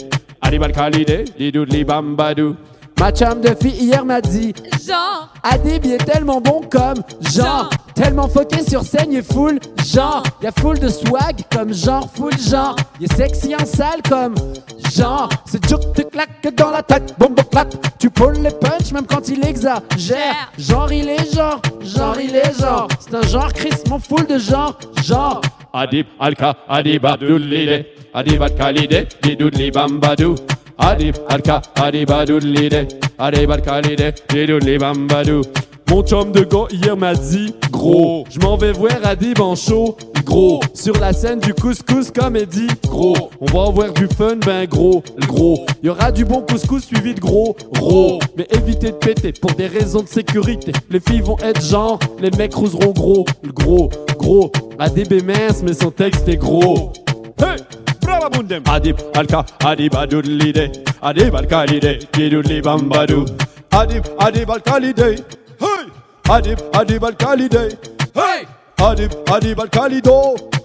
Adib 0.41 0.63
Alka 0.67 0.89
Lide, 0.95 1.25
Didoudli 1.39 1.85
Bambadou. 1.85 2.57
Ma 2.99 3.13
chum 3.13 3.41
de 3.41 3.55
fille 3.61 3.85
hier 3.85 4.05
m'a 4.05 4.21
dit 4.21 4.55
Genre. 4.87 5.29
Adib 5.43 5.85
il 5.85 5.93
est 5.93 5.99
tellement 6.05 6.41
bon 6.41 6.63
comme 6.71 7.03
genre. 7.21 7.69
Tellement 7.95 8.29
foqué 8.29 8.63
sur 8.63 8.83
scène 8.83 9.13
il 9.13 9.19
est 9.19 9.33
full 9.33 9.59
genre. 9.85 10.23
Y'a 10.43 10.51
full 10.53 10.79
de 10.79 10.89
swag 10.89 11.43
comme 11.53 11.73
genre 11.75 12.09
full 12.15 12.33
genre. 12.39 12.75
Il 13.01 13.05
est 13.05 13.15
sexy 13.15 13.55
en 13.55 13.65
salle 13.67 14.01
comme 14.09 14.35
genre. 14.95 15.29
C'est 15.45 15.63
dur 15.67 15.79
te 15.93 16.03
claque 16.03 16.55
dans 16.57 16.71
la 16.71 16.83
tête 16.83 17.15
Bon 17.19 17.29
bon 17.29 17.43
clap. 17.51 17.75
Tu 17.99 18.09
pulls 18.11 18.41
les 18.43 18.51
punch 18.51 18.93
même 18.93 19.07
quand 19.07 19.29
il 19.29 19.45
exagère. 19.47 20.51
Genre 20.59 20.91
il 20.93 21.09
est 21.09 21.35
genre 21.35 21.61
Genre 21.83 22.17
il 22.21 22.35
est 22.35 22.59
genre. 22.59 22.89
C'est 22.99 23.15
un 23.15 23.23
genre 23.23 23.53
Chris 23.53 23.75
mon 23.91 23.99
full 23.99 24.27
de 24.27 24.39
genre 24.39 24.77
Genre. 25.05 25.43
Adib 25.73 26.07
Alka 26.19 26.57
Adib 26.69 27.05
Abdoulide 27.05 27.85
Adib 28.15 28.41
Al-Khalide 28.41 29.09
Didoudli 29.23 29.71
Bambadou 29.71 30.35
Adib 30.79 31.17
Alka 31.29 31.63
Adib 31.77 32.11
Adoudlide 32.11 32.89
Adib 33.19 33.51
Al-Khalide 33.51 34.15
Didoudli 34.29 34.79
Bambadou 34.79 35.43
mon 35.89 36.03
chum 36.03 36.33
de 36.33 36.41
gars 36.41 36.67
hier 36.73 36.97
m'a 36.97 37.15
dit 37.15 37.55
Gros, 37.71 38.25
je 38.29 38.41
m'en 38.41 38.57
vais 38.57 38.73
voir 38.73 38.97
Adib 39.05 39.41
en 39.41 39.55
show 39.55 39.97
gros. 40.27 40.61
Sur 40.75 40.99
la 40.99 41.13
scène 41.15 41.41
du 41.41 41.55
couscous 41.55 42.11
comédie, 42.11 42.67
gros. 42.87 43.31
On 43.41 43.47
va 43.47 43.69
avoir 43.69 43.93
du 43.93 44.07
fun, 44.09 44.37
ben 44.45 44.67
gros, 44.67 45.03
gros. 45.27 45.65
Y 45.83 45.89
aura 45.89 46.13
du 46.13 46.25
bon 46.25 46.43
couscous 46.43 46.85
suivi 46.85 47.15
de 47.15 47.21
gros, 47.21 47.57
gros. 47.73 48.19
Mais 48.37 48.47
évitez 48.51 48.91
de 48.91 48.97
péter 48.97 49.33
pour 49.33 49.53
des 49.53 49.69
raisons 49.69 50.03
de 50.03 50.09
sécurité. 50.09 50.73
Les 50.91 51.01
filles 51.01 51.23
vont 51.23 51.39
être 51.39 51.63
genre, 51.63 51.99
les 52.21 52.31
mecs 52.33 52.55
rouseront 52.55 52.93
gros, 52.93 53.25
gros, 53.55 53.89
gros. 54.19 54.53
ADB 54.79 55.23
mince, 55.23 55.63
mais 55.63 55.73
son 55.73 55.91
texte 55.91 56.29
est 56.29 56.37
gros. 56.37 56.93
Hey! 57.41 57.57
Brava 58.07 58.31
bundem! 58.31 58.63
Adib, 58.75 58.99
alka, 59.17 59.39
adib, 59.69 59.95
adoudlide. 60.01 60.67
Adib, 61.03 61.35
alkalide, 61.41 61.93
didoudli 62.15 62.63
bambadou. 62.63 63.25
Adib, 63.73 64.05
adib, 64.27 64.49
alkalide. 64.57 65.09
Hey! 65.63 65.85
Adib, 66.37 66.61
adib, 66.81 67.03
alkalide. 67.09 67.65
Hey! 68.15 68.47
Adib, 68.89 69.13
adib, 69.37 69.59
alkalido. 69.65 70.17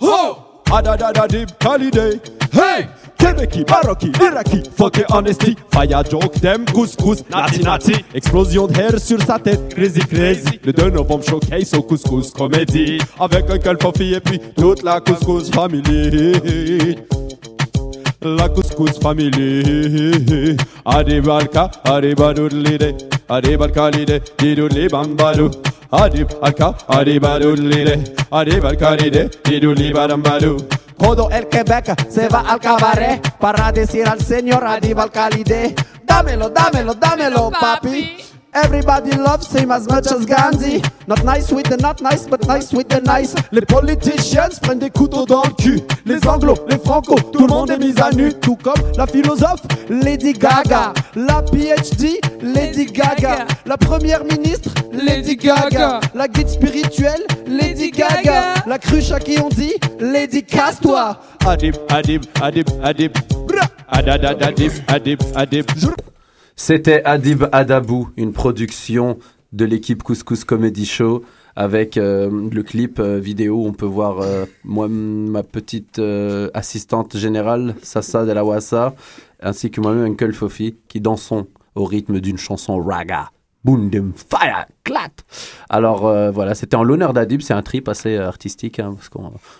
Ho! 0.01 0.61
Adadadadib, 0.77 1.49
kalide. 1.59 2.05
Hey! 2.53 2.87
Québécois, 3.21 3.63
Marocain, 3.69 4.11
Iraki, 4.19 4.63
fuck 4.75 4.97
et 4.97 5.05
honesty, 5.09 5.55
fire 5.71 6.03
joke, 6.09 6.33
them 6.41 6.65
couscous, 6.65 7.23
nati 7.29 7.61
nati, 7.61 7.93
explosion 8.15 8.65
de 8.65 8.73
hair 8.73 8.99
sur 8.99 9.21
sa 9.21 9.37
tête, 9.37 9.75
crazy 9.75 9.99
crazy, 9.99 10.59
le 10.65 10.73
2 10.73 10.89
novembre 10.89 11.23
showcase 11.23 11.71
au 11.75 11.83
couscous 11.83 12.31
comédie, 12.31 12.97
avec 13.19 13.47
un 13.51 13.59
calfofi 13.59 14.15
et 14.15 14.19
puis 14.19 14.39
toute 14.57 14.81
la 14.81 14.99
couscous 14.99 15.51
family. 15.51 16.95
La 18.23 18.49
couscous 18.49 18.99
family. 18.99 20.57
Adibalka, 20.85 21.69
adibadoudlide, 21.85 22.95
adibalkalide, 23.29 24.21
didoudli 24.39 24.87
bambadou. 24.87 25.51
Adib, 25.91 26.27
alka, 26.41 26.75
adibadoudlide, 26.87 27.99
adibalkalide, 28.31 29.29
didoudli 29.43 29.91
badambadou. 29.91 30.57
Todo 31.01 31.29
el 31.31 31.47
Quebec 31.47 32.09
se 32.09 32.29
va 32.29 32.41
al 32.41 32.59
cabaret 32.59 33.19
para 33.37 33.71
decir 33.71 34.07
al 34.07 34.21
señor 34.21 34.63
Adib 34.65 34.99
Alcalide, 34.99 35.73
dámelo, 36.05 36.49
dámelo, 36.49 36.93
dámelo, 36.93 37.49
papi. 37.49 38.30
Everybody 38.53 39.11
loves 39.15 39.49
him 39.53 39.71
as 39.71 39.87
much 39.87 40.07
as 40.11 40.25
Gandhi. 40.25 40.81
Not 41.07 41.23
nice 41.23 41.51
with 41.51 41.69
the 41.69 41.77
not 41.77 42.01
nice, 42.01 42.27
but 42.27 42.45
nice 42.47 42.73
with 42.73 42.89
the 42.89 42.99
nice. 42.99 43.33
Les 43.53 43.61
politicians 43.61 44.59
prennent 44.61 44.79
des 44.79 44.89
couteaux 44.89 45.25
dans 45.25 45.43
le 45.43 45.53
cul. 45.53 45.79
Les 46.05 46.27
anglos, 46.27 46.57
les 46.69 46.77
franco, 46.77 47.15
tout 47.15 47.47
le 47.47 47.47
monde 47.47 47.71
est 47.71 47.77
mis 47.77 47.97
à 48.01 48.11
nu. 48.11 48.33
Tout 48.33 48.57
comme 48.57 48.81
la 48.97 49.07
philosophe 49.07 49.61
Lady 49.89 50.33
Gaga. 50.33 50.93
La 51.15 51.41
PhD, 51.43 52.19
Lady 52.41 52.87
Gaga. 52.87 53.45
La 53.65 53.77
première 53.77 54.25
ministre, 54.25 54.69
Lady 54.91 55.37
Gaga. 55.37 56.01
La 56.13 56.27
guide 56.27 56.49
spirituelle, 56.49 57.23
Lady 57.47 57.91
Gaga. 57.91 58.55
La 58.67 58.77
cruche 58.77 59.11
à 59.11 59.19
qui 59.19 59.39
on 59.39 59.47
dit, 59.47 59.75
Lady 59.99 60.43
casse-toi. 60.43 61.17
Adib, 61.47 61.75
adib, 61.89 62.25
adib, 62.41 62.67
adib. 62.83 63.13
Adadadadib, 63.87 64.71
adib, 64.87 65.21
adib. 65.35 65.65
C'était 66.63 67.03
Adib 67.05 67.45
Adabou, 67.51 68.09
une 68.17 68.33
production 68.33 69.17
de 69.51 69.65
l'équipe 69.65 70.03
Couscous 70.03 70.43
Comedy 70.43 70.85
Show 70.85 71.23
avec 71.55 71.97
euh, 71.97 72.29
le 72.51 72.61
clip 72.61 72.99
euh, 72.99 73.17
vidéo. 73.17 73.65
On 73.65 73.73
peut 73.73 73.87
voir 73.87 74.19
euh, 74.19 74.45
moi, 74.63 74.87
ma 74.87 75.41
petite 75.41 75.97
euh, 75.97 76.51
assistante 76.53 77.17
générale, 77.17 77.73
Sassa 77.81 78.27
de 78.27 78.31
la 78.31 78.45
Wassa, 78.45 78.93
ainsi 79.41 79.71
que 79.71 79.81
moi-même, 79.81 80.11
Uncle 80.11 80.33
Fofi, 80.33 80.75
qui 80.87 81.01
dansons 81.01 81.47
au 81.73 81.85
rythme 81.85 82.19
d'une 82.19 82.37
chanson 82.37 82.79
raga. 82.79 83.31
Boom, 83.63 83.89
fire, 84.15 84.67
clat. 84.83 85.09
Alors 85.67 86.05
euh, 86.05 86.29
voilà, 86.29 86.53
c'était 86.53 86.75
en 86.75 86.83
l'honneur 86.83 87.13
d'Adib, 87.13 87.41
c'est 87.41 87.55
un 87.55 87.63
trip 87.63 87.89
assez 87.89 88.17
artistique, 88.17 88.77
hein, 88.77 88.93
parce 88.95 89.09
que 89.09 89.17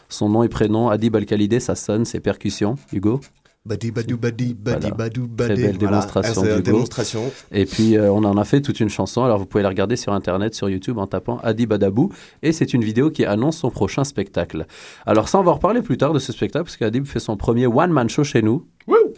son 0.07 0.29
nom 0.29 0.43
et 0.43 0.49
prénom, 0.49 0.89
Adib 0.89 1.15
Al-Khalidé, 1.15 1.59
ça 1.59 1.73
sonne, 1.73 2.05
c'est 2.05 2.19
percussions. 2.19 2.75
Hugo? 2.93 3.21
Badi 3.63 3.91
badou 3.91 4.17
badi 4.17 4.55
badi 4.55 4.79
Voilà. 4.81 4.95
badou 4.95 5.27
Très 5.37 5.49
belle 5.49 5.59
Voilà. 5.59 5.77
démonstration. 5.77 6.59
Démonstration. 6.61 7.31
Et 7.51 7.65
puis 7.65 7.95
euh, 7.95 8.11
on 8.11 8.23
en 8.23 8.35
a 8.37 8.43
fait 8.43 8.59
toute 8.61 8.79
une 8.79 8.89
chanson. 8.89 9.23
Alors 9.23 9.37
vous 9.37 9.45
pouvez 9.45 9.61
la 9.61 9.69
regarder 9.69 9.95
sur 9.95 10.13
internet, 10.13 10.55
sur 10.55 10.67
YouTube 10.67 10.97
en 10.97 11.05
tapant 11.05 11.37
Adi 11.43 11.67
Badabou. 11.67 12.11
Et 12.41 12.53
c'est 12.53 12.73
une 12.73 12.83
vidéo 12.83 13.11
qui 13.11 13.23
annonce 13.23 13.57
son 13.57 13.69
prochain 13.69 14.03
spectacle. 14.03 14.65
Alors 15.05 15.29
ça, 15.29 15.37
on 15.39 15.43
va 15.43 15.51
en 15.51 15.55
reparler 15.55 15.83
plus 15.83 15.97
tard 15.97 16.11
de 16.11 16.17
ce 16.17 16.31
spectacle 16.33 16.65
parce 16.65 16.75
qu'Adib 16.75 17.05
fait 17.05 17.19
son 17.19 17.37
premier 17.37 17.67
one 17.67 17.91
man 17.91 18.09
show 18.09 18.23
chez 18.23 18.41
nous. 18.41 18.65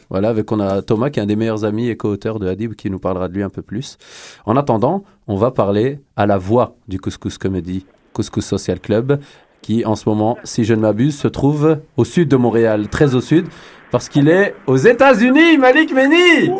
Voilà, 0.09 0.27
avec 0.29 0.51
on 0.51 0.59
a 0.59 0.81
Thomas 0.81 1.09
qui 1.09 1.19
est 1.19 1.23
un 1.23 1.25
des 1.25 1.37
meilleurs 1.37 1.63
amis 1.63 1.87
et 1.87 1.95
co-auteur 1.95 2.37
de 2.37 2.47
Adib 2.47 2.73
qui 2.75 2.89
nous 2.89 2.99
parlera 2.99 3.29
de 3.29 3.33
lui 3.33 3.43
un 3.43 3.49
peu 3.49 3.61
plus. 3.61 3.97
En 4.45 4.57
attendant, 4.57 5.05
on 5.27 5.37
va 5.37 5.51
parler 5.51 5.99
à 6.17 6.25
la 6.25 6.37
voix 6.37 6.75
du 6.89 6.99
Couscous 6.99 7.37
Comedy, 7.37 7.85
Couscous 8.11 8.43
Social 8.45 8.81
Club, 8.81 9.19
qui 9.63 9.83
en 9.85 9.95
ce 9.95 10.07
moment, 10.07 10.37
si 10.43 10.63
je 10.63 10.75
ne 10.75 10.81
m'abuse, 10.81 11.17
se 11.17 11.27
trouve 11.27 11.79
au 11.97 12.05
sud 12.05 12.27
de 12.27 12.35
Montréal, 12.35 12.87
très 12.89 13.15
au 13.15 13.21
sud, 13.21 13.47
parce 13.89 14.09
qu'il 14.09 14.29
est 14.29 14.53
aux 14.67 14.77
États-Unis, 14.77 15.57
Malik 15.57 15.91
Meni. 15.93 16.51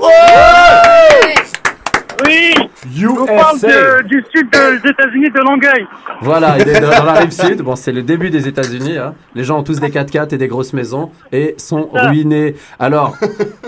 Oui, 2.26 2.54
je 2.96 3.08
vous 3.08 3.26
parle 3.26 3.60
de- 3.60 4.04
du 4.08 4.24
sud 4.34 4.50
des 4.50 4.90
États-Unis, 4.90 5.30
de 5.30 5.40
Longueuil. 5.42 5.86
Voilà, 6.22 6.56
il 6.58 6.70
est 6.70 6.80
dans 6.80 6.90
dans 6.90 7.04
la 7.04 7.14
rive 7.20 7.32
sud. 7.32 7.62
Bon, 7.62 7.76
c'est 7.76 7.92
le 7.92 8.02
début 8.02 8.30
des 8.30 8.48
États-Unis. 8.48 8.98
hein. 8.98 9.14
Les 9.36 9.44
gens 9.44 9.60
ont 9.60 9.64
tous 9.64 9.80
des 9.82 9.90
4x4 9.90 10.34
et 10.34 10.38
des 10.38 10.48
grosses 10.48 10.72
maisons 10.74 11.10
et 11.34 11.56
sont 11.58 11.90
ruinés. 11.92 12.56
Alors, 12.80 13.18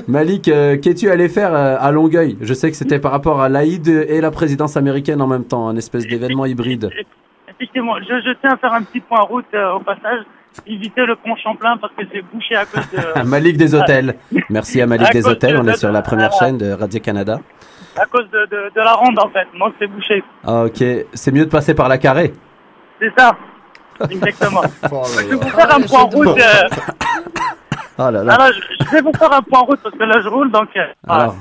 Malik, 0.07 0.47
euh, 0.47 0.77
qu'es-tu 0.77 1.09
allé 1.09 1.27
faire 1.27 1.53
euh, 1.53 1.75
à 1.79 1.91
Longueuil? 1.91 2.37
Je 2.41 2.53
sais 2.53 2.71
que 2.71 2.77
c'était 2.77 2.99
par 2.99 3.11
rapport 3.11 3.41
à 3.41 3.49
l'Aïd 3.49 3.87
et 3.87 4.21
la 4.21 4.31
présidence 4.31 4.77
américaine 4.77 5.21
en 5.21 5.27
même 5.27 5.43
temps, 5.43 5.67
un 5.67 5.75
espèce 5.75 6.07
d'événement 6.07 6.45
hybride. 6.45 6.89
Effectivement, 7.59 7.95
je, 7.99 8.05
je 8.21 8.33
tiens 8.41 8.51
à 8.53 8.57
faire 8.57 8.73
un 8.73 8.83
petit 8.83 8.99
point 8.99 9.21
route 9.21 9.45
euh, 9.53 9.73
au 9.73 9.79
passage. 9.79 10.19
Éviter 10.65 11.05
le 11.05 11.15
pont 11.17 11.35
Champlain 11.35 11.75
parce 11.77 11.91
que 11.95 12.03
c'est 12.13 12.21
bouché 12.21 12.55
à 12.55 12.65
cause 12.65 12.83
de, 12.91 13.23
Malik 13.27 13.57
des 13.57 13.75
hôtels. 13.75 14.15
Merci 14.49 14.81
à 14.81 14.87
Malik 14.87 15.09
À 15.09 15.11
des 15.11 15.27
hôtels. 15.27 15.55
de- 15.55 15.59
On 15.59 15.67
est 15.67 15.75
sur 15.75 15.91
la 15.91 16.01
première 16.01 16.29
voilà. 16.29 16.47
chaîne 16.47 16.57
de 16.57 16.71
Radio-Canada. 16.71 17.39
à 17.97 18.05
cause 18.05 18.29
de, 18.31 18.45
de, 18.49 18.71
de 18.73 18.79
la 18.81 18.93
ronde 18.93 19.19
en 19.19 19.29
fait. 19.29 19.47
Donc 19.59 19.73
c'est 19.79 19.87
bouché. 19.87 20.23
Ah, 20.45 20.63
ok, 20.63 20.81
c'est 21.13 21.31
mieux 21.33 21.45
de 21.45 21.49
passer 21.51 21.73
par 21.73 21.89
la 21.89 21.97
carré. 21.97 22.33
C'est 23.01 23.11
ça. 23.17 23.35
Exactement. 24.09 24.61
Oh 24.91 25.01
je 25.19 25.25
vais 25.27 25.35
vous 25.35 25.41
faire 25.49 25.75
un 25.75 25.81
point 25.81 26.03
route. 26.03 26.37
euh, 26.39 26.69
Oh 27.97 28.01
là 28.11 28.23
là. 28.23 28.33
alors, 28.33 28.47
je, 28.53 28.85
je 28.85 28.91
vais 28.91 29.01
vous 29.01 29.13
faire 29.17 29.33
un 29.33 29.41
point 29.41 29.59
route 29.61 29.79
parce 29.83 29.95
que 29.95 30.03
là 30.03 30.21
je 30.21 30.27
roule 30.29 30.51
donc. 30.51 30.69
euh, 30.77 30.85
voilà. 31.05 31.23
Alors, 31.23 31.35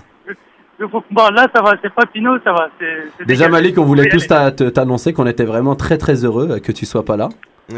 bon 0.79 1.29
là 1.33 1.47
ça 1.55 1.63
va, 1.63 1.75
c'est 1.83 1.93
pas 1.93 2.07
Pinot, 2.07 2.39
ça 2.45 2.53
va. 2.53 2.69
déjà. 3.27 3.49
Malik, 3.49 3.79
on 3.79 3.85
voulait 3.85 4.09
tous 4.09 4.27
t'annoncer 4.27 5.13
qu'on 5.13 5.27
était 5.27 5.45
vraiment 5.45 5.75
très 5.77 5.99
très 5.99 6.25
heureux 6.25 6.59
que 6.61 6.73
tu 6.73 6.87
sois 6.87 7.05
pas 7.05 7.17
là. 7.17 7.29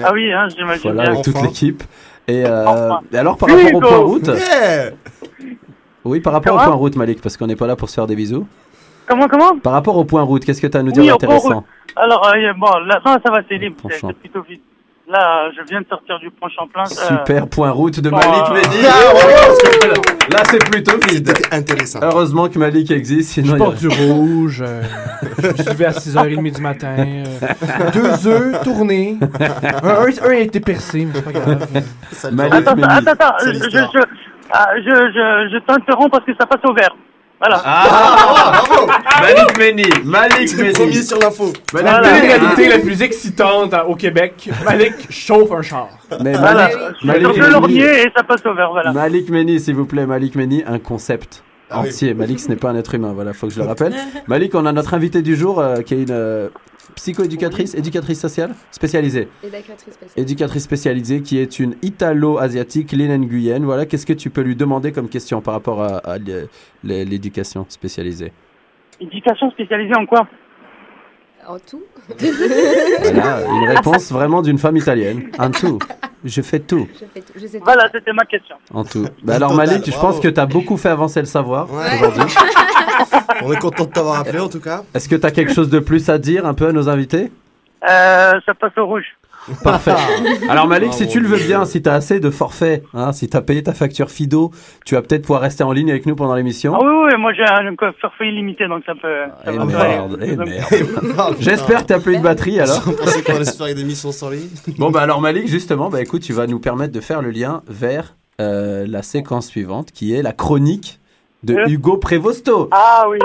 Ah 0.02 0.10
oui, 0.12 0.32
hein, 0.32 0.48
j'imagine 0.48 0.92
Voilà, 0.92 1.02
bien. 1.02 1.12
avec 1.12 1.24
toute 1.24 1.40
l'équipe. 1.42 1.82
Et, 2.26 2.44
euh, 2.44 2.64
Enfin. 2.66 3.00
et 3.12 3.18
alors, 3.18 3.36
par 3.36 3.48
rapport 3.48 3.74
au 3.74 3.80
point 3.80 3.96
route? 3.98 4.26
Yeah. 4.26 4.90
Oui, 6.04 6.20
par 6.20 6.32
rapport 6.32 6.54
au 6.54 6.58
point 6.58 6.74
route, 6.74 6.96
Malik, 6.96 7.20
parce 7.22 7.36
qu'on 7.36 7.46
n'est 7.46 7.54
pas 7.56 7.68
là 7.68 7.76
pour 7.76 7.88
se 7.88 7.94
faire 7.94 8.06
des 8.08 8.16
bisous. 8.16 8.46
Comment, 9.06 9.28
comment? 9.28 9.56
Par 9.58 9.72
rapport 9.72 9.96
au 9.96 10.04
point 10.04 10.22
route, 10.22 10.44
qu'est-ce 10.44 10.60
que 10.60 10.66
tu 10.66 10.76
as 10.76 10.80
à 10.80 10.82
nous 10.82 10.90
dire 10.90 11.04
Oui, 11.04 11.08
d'intéressant? 11.08 11.64
Alors, 11.94 12.26
euh, 12.34 12.52
bon, 12.56 12.78
là, 12.84 13.00
non, 13.06 13.16
ça 13.24 13.30
va, 13.30 13.42
c'est 13.48 13.58
libre, 13.58 13.76
c'est 13.90 14.12
plutôt 14.18 14.42
vite. 14.42 14.62
Là, 15.08 15.50
je 15.56 15.62
viens 15.70 15.80
de 15.82 15.86
sortir 15.88 16.18
du 16.18 16.30
pont 16.32 16.48
Champlain. 16.48 16.82
euh, 16.82 17.16
Super 17.18 17.46
point 17.46 17.70
route 17.70 18.00
de 18.00 18.10
Malik 18.10 18.26
euh, 18.50 18.54
Mehdi. 18.54 18.86
ah, 18.88 19.14
ouais. 19.14 20.32
Là, 20.32 20.38
c'est 20.50 20.58
plutôt 20.68 20.98
vide. 21.08 21.32
intéressant. 21.52 22.00
Heureusement 22.02 22.48
que 22.48 22.58
Malik 22.58 22.90
existe, 22.90 23.30
sinon. 23.34 23.52
Je 23.52 23.56
porte 23.56 23.68
aurait- 23.68 23.78
du 23.78 23.88
rouge. 23.88 24.64
euh, 24.66 24.82
je 25.38 25.46
me 25.48 25.54
suis 25.54 25.64
levé 25.64 25.84
à 25.86 25.92
6h30 25.92 26.50
du 26.56 26.60
matin. 26.60 26.96
euh, 26.98 27.24
deux 27.92 28.26
œufs 28.26 28.62
tournés. 28.64 29.16
Un, 29.82 29.88
un- 29.88 30.06
un 30.24 30.30
a 30.30 30.34
été 30.38 30.58
percé, 30.58 31.04
mais 31.06 31.12
c'est 31.14 31.24
pas 31.24 31.32
grave. 31.32 31.66
Attends, 32.52 32.72
attends, 32.82 33.10
attends, 33.12 33.34
je, 33.44 33.52
je, 33.52 33.60
je, 33.70 33.98
ah, 34.50 34.68
je, 34.76 34.82
je, 34.82 35.48
je 35.54 35.58
t'interromps 35.66 36.10
parce 36.10 36.24
que 36.24 36.32
ça 36.38 36.46
passe 36.46 36.60
au 36.68 36.74
vert. 36.74 36.96
Voilà. 37.38 37.62
Ah, 37.64 38.62
Malik 39.20 39.58
Mehdi, 39.58 39.90
Malik 40.04 40.56
Mehdi. 40.56 40.72
premier 40.72 41.02
sur 41.02 41.18
l'info. 41.18 41.52
La 41.74 41.82
Malik 42.00 42.12
Mehdi. 42.12 42.26
réalité 42.26 42.68
la 42.68 42.78
plus 42.78 43.02
excitante 43.02 43.74
euh, 43.74 43.82
au 43.84 43.94
Québec, 43.94 44.48
Malik 44.64 44.94
chauffe 45.10 45.52
un 45.52 45.62
char. 45.62 45.88
Mais 46.22 46.32
Voilà. 46.34 46.70
Malik, 47.02 47.04
Malik 47.04 47.22
sur 47.26 47.32
le 47.34 47.48
Mehdi- 47.48 47.52
laurier 47.52 48.02
et 48.06 48.10
ça 48.16 48.22
passe 48.22 48.44
au 48.46 48.54
vert, 48.54 48.70
voilà. 48.70 48.92
Malik 48.92 49.28
Meni, 49.28 49.60
s'il 49.60 49.74
vous 49.74 49.84
plaît, 49.86 50.06
Malik 50.06 50.34
Meni, 50.34 50.64
un 50.66 50.78
concept 50.78 51.42
Ah 51.70 51.80
oui. 51.82 51.88
entier. 51.90 52.14
Malik, 52.14 52.40
ce 52.40 52.48
n'est 52.48 52.56
pas 52.56 52.70
un 52.70 52.76
être 52.76 52.94
humain, 52.94 53.12
voilà, 53.14 53.32
faut 53.34 53.48
que 53.48 53.52
je 53.52 53.60
le 53.60 53.66
rappelle. 53.68 53.94
Malik, 54.28 54.54
on 54.54 54.64
a 54.64 54.72
notre 54.72 54.94
invité 54.94 55.20
du 55.20 55.36
jour 55.36 55.60
euh, 55.60 55.82
qui 55.82 55.94
est 55.94 56.02
une 56.02 56.06
euh, 56.12 56.48
psychoéducatrice, 56.96 57.74
éducatrice 57.74 58.20
sociale 58.20 58.54
spécialisée. 58.72 59.28
Éducatrice 59.44 59.94
spéciale. 59.94 60.22
Éducatrice 60.24 60.62
spécialisée 60.64 61.22
qui 61.22 61.38
est 61.38 61.58
une 61.60 61.76
italo-asiatique, 61.82 62.92
Linen 62.92 63.24
Guyenne. 63.26 63.64
Voilà, 63.64 63.86
qu'est-ce 63.86 64.06
que 64.06 64.12
tu 64.12 64.30
peux 64.30 64.40
lui 64.40 64.56
demander 64.56 64.90
comme 64.92 65.08
question 65.08 65.40
par 65.40 65.54
rapport 65.54 65.82
à, 65.82 65.98
à 65.98 66.18
l'é- 66.18 67.04
l'éducation 67.04 67.64
spécialisée? 67.68 68.32
Éducation 69.00 69.50
spécialisée 69.50 69.94
en 69.96 70.06
quoi? 70.06 70.26
En 71.48 71.58
tout 71.58 71.82
Voilà, 72.18 73.40
une 73.46 73.68
réponse 73.68 74.10
vraiment 74.10 74.42
d'une 74.42 74.58
femme 74.58 74.76
italienne. 74.76 75.30
En 75.38 75.50
tout. 75.50 75.78
Je 76.24 76.42
fais 76.42 76.58
tout. 76.58 76.88
Je 76.92 77.04
fais 77.12 77.20
tout. 77.20 77.32
Je 77.36 77.46
sais 77.46 77.58
tout. 77.58 77.64
Voilà, 77.64 77.88
c'était 77.92 78.12
ma 78.12 78.24
question. 78.24 78.56
En 78.74 78.84
tout. 78.84 79.06
Bah 79.22 79.36
alors 79.36 79.52
Total, 79.52 79.66
Malik, 79.68 79.86
je 79.86 79.90
bravo. 79.92 80.06
pense 80.08 80.20
que 80.20 80.28
tu 80.28 80.40
as 80.40 80.46
beaucoup 80.46 80.76
fait 80.76 80.88
avancer 80.88 81.20
le 81.20 81.26
savoir 81.26 81.72
Ouais. 81.72 81.84
aujourd'hui. 82.00 82.34
On 83.42 83.52
est 83.52 83.58
content 83.58 83.84
de 83.84 83.90
t'avoir 83.90 84.20
appelé 84.20 84.40
en 84.40 84.48
tout 84.48 84.60
cas. 84.60 84.82
Est-ce 84.94 85.08
que 85.08 85.14
tu 85.16 85.26
as 85.26 85.30
quelque 85.30 85.52
chose 85.52 85.70
de 85.70 85.78
plus 85.78 86.08
à 86.08 86.18
dire 86.18 86.46
un 86.46 86.54
peu 86.54 86.66
à 86.66 86.72
nos 86.72 86.88
invités? 86.88 87.30
Euh, 87.88 88.32
ça 88.44 88.54
passe 88.54 88.76
au 88.78 88.86
rouge. 88.86 89.04
Parfait. 89.62 89.92
Alors 90.48 90.66
Malik, 90.66 90.90
Ah, 90.92 90.96
si 90.96 91.04
mon 91.04 91.10
tu 91.10 91.20
le 91.20 91.28
veux 91.28 91.38
bien, 91.38 91.64
si 91.64 91.80
tu 91.82 91.88
as 91.88 91.94
assez 91.94 92.18
de 92.20 92.30
forfait, 92.30 92.82
hein, 92.94 93.12
si 93.12 93.28
tu 93.28 93.36
as 93.36 93.40
payé 93.42 93.62
ta 93.62 93.74
facture 93.74 94.10
Fido, 94.10 94.50
tu 94.84 94.94
vas 94.94 95.02
peut-être 95.02 95.22
pouvoir 95.22 95.40
rester 95.42 95.62
en 95.64 95.72
ligne 95.72 95.90
avec 95.90 96.06
nous 96.06 96.16
pendant 96.16 96.34
l'émission. 96.34 96.74
Ah 96.74 96.78
oui, 96.82 96.90
oui, 97.12 97.20
moi 97.20 97.32
j'ai 97.32 97.44
un 97.44 97.74
forfait 98.00 98.28
illimité, 98.28 98.66
donc 98.68 98.82
ça 98.84 98.94
peut. 98.94 99.08
Ça 99.44 99.52
Eh 99.52 99.58
merde, 99.58 100.18
eh 100.22 100.36
merde. 100.36 101.36
J'espère 101.40 101.82
que 101.82 101.86
t'as 101.88 102.00
plus 102.00 102.16
de 102.16 102.22
batterie 102.22 102.60
alors. 102.60 102.82
On 102.88 102.92
pensait 102.92 103.22
qu'on 103.22 103.34
allait 103.36 103.44
se 103.44 103.56
faire 103.56 103.66
une 103.68 103.78
émission 103.78 104.10
sans 104.12 104.30
ligne. 104.30 104.48
Bon 104.78 104.90
bah 104.90 105.00
alors 105.02 105.20
Malik, 105.20 105.46
justement, 105.48 105.90
bah 105.90 106.00
écoute, 106.02 106.22
tu 106.22 106.32
vas 106.32 106.46
nous 106.46 106.58
permettre 106.58 106.92
de 106.92 107.00
faire 107.00 107.22
le 107.22 107.30
lien 107.30 107.62
vers 107.68 108.16
euh, 108.40 108.84
la 108.88 109.02
séquence 109.02 109.46
suivante, 109.46 109.92
qui 109.92 110.14
est 110.14 110.22
la 110.22 110.32
chronique 110.32 110.98
de 111.44 111.54
Euh. 111.54 111.68
Hugo 111.68 111.96
Prévosto. 111.98 112.68
Ah 112.72 113.04
oui. 113.08 113.18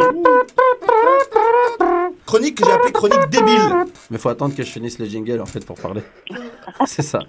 Chronique 2.32 2.56
que 2.56 2.66
j'ai 2.66 2.72
appelée 2.72 2.94
chronique 2.94 3.30
débile. 3.30 3.86
Mais 4.10 4.18
faut 4.18 4.30
attendre 4.30 4.56
que 4.56 4.64
je 4.64 4.70
finisse 4.70 5.00
le 5.00 5.06
jingle 5.06 5.42
en 5.42 5.46
fait 5.46 5.66
pour 5.66 5.78
parler. 5.78 6.02
C'est 6.86 7.02
ça. 7.02 7.20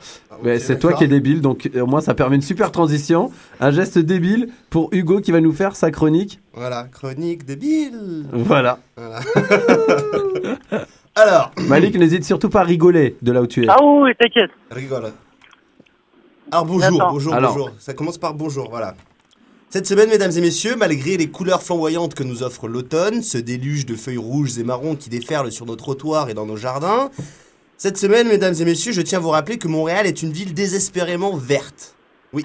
Mais 0.44 0.60
c'est 0.60 0.78
toi 0.78 0.92
qui 0.92 1.02
es 1.02 1.08
débile, 1.08 1.40
donc 1.40 1.68
euh, 1.74 1.80
au 1.80 1.86
moins 1.86 2.00
ça 2.00 2.14
permet 2.14 2.36
une 2.36 2.42
super 2.42 2.70
transition. 2.70 3.32
Un 3.58 3.72
geste 3.72 3.98
débile 3.98 4.50
pour 4.70 4.90
Hugo 4.92 5.20
qui 5.20 5.32
va 5.32 5.40
nous 5.40 5.52
faire 5.52 5.74
sa 5.74 5.90
chronique. 5.90 6.38
Voilà, 6.52 6.84
chronique 6.84 7.44
débile. 7.44 8.26
Voilà. 8.32 8.78
Voilà. 8.96 9.18
Alors, 11.16 11.50
Malik, 11.68 11.96
n'hésite 11.96 12.24
surtout 12.24 12.48
pas 12.48 12.60
à 12.60 12.64
rigoler 12.64 13.16
de 13.22 13.32
là 13.32 13.42
où 13.42 13.48
tu 13.48 13.64
es. 13.64 13.66
Ah 13.68 13.82
oui, 13.82 14.12
t'inquiète. 14.16 14.52
rigole. 14.70 15.10
Alors 16.52 16.64
bonjour, 16.64 17.08
bonjour, 17.10 17.34
Alors. 17.34 17.54
bonjour. 17.54 17.70
Ça 17.80 17.92
commence 17.92 18.18
par 18.18 18.34
bonjour, 18.34 18.70
voilà. 18.70 18.94
Cette 19.72 19.86
semaine, 19.86 20.10
mesdames 20.10 20.32
et 20.36 20.40
messieurs, 20.42 20.76
malgré 20.76 21.16
les 21.16 21.28
couleurs 21.28 21.62
flamboyantes 21.62 22.12
que 22.12 22.22
nous 22.22 22.42
offre 22.42 22.68
l'automne, 22.68 23.22
ce 23.22 23.38
déluge 23.38 23.86
de 23.86 23.94
feuilles 23.94 24.18
rouges 24.18 24.58
et 24.58 24.64
marrons 24.64 24.96
qui 24.96 25.08
déferlent 25.08 25.50
sur 25.50 25.64
nos 25.64 25.76
trottoirs 25.76 26.28
et 26.28 26.34
dans 26.34 26.44
nos 26.44 26.58
jardins, 26.58 27.10
cette 27.78 27.96
semaine, 27.96 28.28
mesdames 28.28 28.52
et 28.60 28.66
messieurs, 28.66 28.92
je 28.92 29.00
tiens 29.00 29.16
à 29.16 29.22
vous 29.22 29.30
rappeler 29.30 29.56
que 29.56 29.68
Montréal 29.68 30.06
est 30.06 30.20
une 30.20 30.30
ville 30.30 30.52
désespérément 30.52 31.34
verte. 31.34 31.94
Oui. 32.34 32.44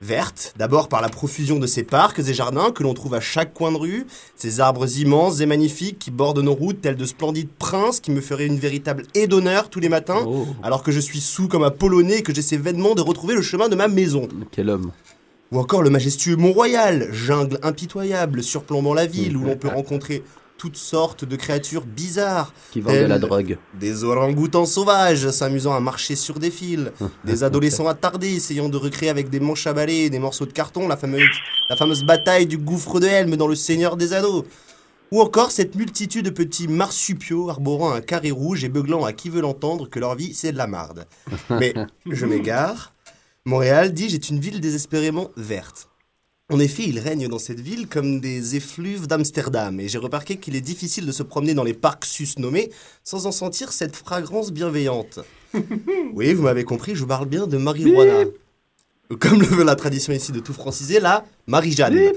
Verte, 0.00 0.54
d'abord 0.56 0.88
par 0.88 1.02
la 1.02 1.08
profusion 1.08 1.58
de 1.58 1.66
ses 1.66 1.82
parcs 1.82 2.20
et 2.20 2.32
jardins 2.32 2.70
que 2.70 2.84
l'on 2.84 2.94
trouve 2.94 3.14
à 3.14 3.20
chaque 3.20 3.52
coin 3.52 3.72
de 3.72 3.78
rue, 3.78 4.06
ces 4.36 4.60
arbres 4.60 4.86
immenses 4.98 5.40
et 5.40 5.46
magnifiques 5.46 5.98
qui 5.98 6.12
bordent 6.12 6.38
nos 6.38 6.54
routes 6.54 6.80
tels 6.80 6.94
de 6.94 7.06
splendides 7.06 7.50
princes 7.58 7.98
qui 7.98 8.12
me 8.12 8.20
feraient 8.20 8.46
une 8.46 8.60
véritable 8.60 9.02
aide 9.16 9.30
d'honneur 9.30 9.68
tous 9.68 9.80
les 9.80 9.88
matins, 9.88 10.24
Oh, 10.24 10.46
alors 10.62 10.84
que 10.84 10.92
je 10.92 11.00
suis 11.00 11.20
sous 11.20 11.48
comme 11.48 11.64
un 11.64 11.72
polonais 11.72 12.18
et 12.18 12.22
que 12.22 12.32
j'essaie 12.32 12.56
vainement 12.56 12.94
de 12.94 13.02
retrouver 13.02 13.34
le 13.34 13.42
chemin 13.42 13.68
de 13.68 13.74
ma 13.74 13.88
maison. 13.88 14.28
quel 14.52 14.70
homme. 14.70 14.92
Ou 15.56 15.58
encore 15.58 15.82
le 15.82 15.88
majestueux 15.88 16.36
Mont-Royal, 16.36 17.08
jungle 17.14 17.58
impitoyable 17.62 18.42
surplombant 18.42 18.92
la 18.92 19.06
ville 19.06 19.38
où 19.38 19.44
l'on 19.46 19.56
peut 19.56 19.68
rencontrer 19.68 20.22
toutes 20.58 20.76
sortes 20.76 21.24
de 21.24 21.34
créatures 21.34 21.86
bizarres. 21.86 22.52
Qui 22.72 22.82
vendent 22.82 22.96
de 22.96 23.04
la 23.06 23.18
drogue. 23.18 23.56
Des 23.80 24.04
orang-outans 24.04 24.66
sauvages 24.66 25.30
s'amusant 25.30 25.74
à 25.74 25.80
marcher 25.80 26.14
sur 26.14 26.38
des 26.38 26.50
fils. 26.50 26.90
des 27.24 27.42
adolescents 27.42 27.88
attardés 27.88 28.34
essayant 28.34 28.68
de 28.68 28.76
recréer 28.76 29.08
avec 29.08 29.30
des 29.30 29.40
manches 29.40 29.66
à 29.66 29.72
balai 29.72 30.00
et 30.00 30.10
des 30.10 30.18
morceaux 30.18 30.44
de 30.44 30.52
carton 30.52 30.88
la 30.88 30.98
fameuse, 30.98 31.24
la 31.70 31.76
fameuse 31.76 32.04
bataille 32.04 32.44
du 32.44 32.58
gouffre 32.58 33.00
de 33.00 33.06
Helm 33.06 33.34
dans 33.36 33.48
Le 33.48 33.54
Seigneur 33.54 33.96
des 33.96 34.12
Anneaux. 34.12 34.44
Ou 35.10 35.22
encore 35.22 35.52
cette 35.52 35.74
multitude 35.74 36.26
de 36.26 36.30
petits 36.30 36.68
marsupiaux 36.68 37.48
arborant 37.48 37.94
un 37.94 38.02
carré 38.02 38.30
rouge 38.30 38.62
et 38.62 38.68
beuglant 38.68 39.06
à 39.06 39.14
qui 39.14 39.30
veut 39.30 39.40
l'entendre 39.40 39.88
que 39.88 40.00
leur 40.00 40.16
vie 40.16 40.34
c'est 40.34 40.52
de 40.52 40.58
la 40.58 40.66
marde. 40.66 41.06
Mais 41.48 41.72
je 42.10 42.26
m'égare. 42.26 42.92
Montréal, 43.46 43.92
dis-je, 43.92 44.16
est 44.16 44.28
une 44.28 44.40
ville 44.40 44.60
désespérément 44.60 45.30
verte. 45.36 45.88
En 46.50 46.58
effet, 46.58 46.82
il 46.84 46.98
règne 46.98 47.28
dans 47.28 47.38
cette 47.38 47.60
ville 47.60 47.86
comme 47.86 48.18
des 48.18 48.56
effluves 48.56 49.06
d'Amsterdam, 49.06 49.78
et 49.78 49.86
j'ai 49.88 49.98
remarqué 49.98 50.36
qu'il 50.36 50.56
est 50.56 50.60
difficile 50.60 51.06
de 51.06 51.12
se 51.12 51.22
promener 51.22 51.54
dans 51.54 51.62
les 51.62 51.72
parcs 51.72 52.06
susnommés 52.06 52.70
sans 53.04 53.26
en 53.26 53.30
sentir 53.30 53.70
cette 53.70 53.94
fragrance 53.94 54.50
bienveillante. 54.50 55.20
Oui, 56.12 56.34
vous 56.34 56.42
m'avez 56.42 56.64
compris, 56.64 56.96
je 56.96 57.04
parle 57.04 57.28
bien 57.28 57.46
de 57.46 57.56
marijuana. 57.56 58.24
Comme 59.20 59.40
le 59.40 59.46
veut 59.46 59.64
la 59.64 59.76
tradition 59.76 60.12
ici 60.12 60.32
de 60.32 60.40
tout 60.40 60.52
franciser, 60.52 60.98
la 60.98 61.24
Marie-Jeanne. 61.46 62.14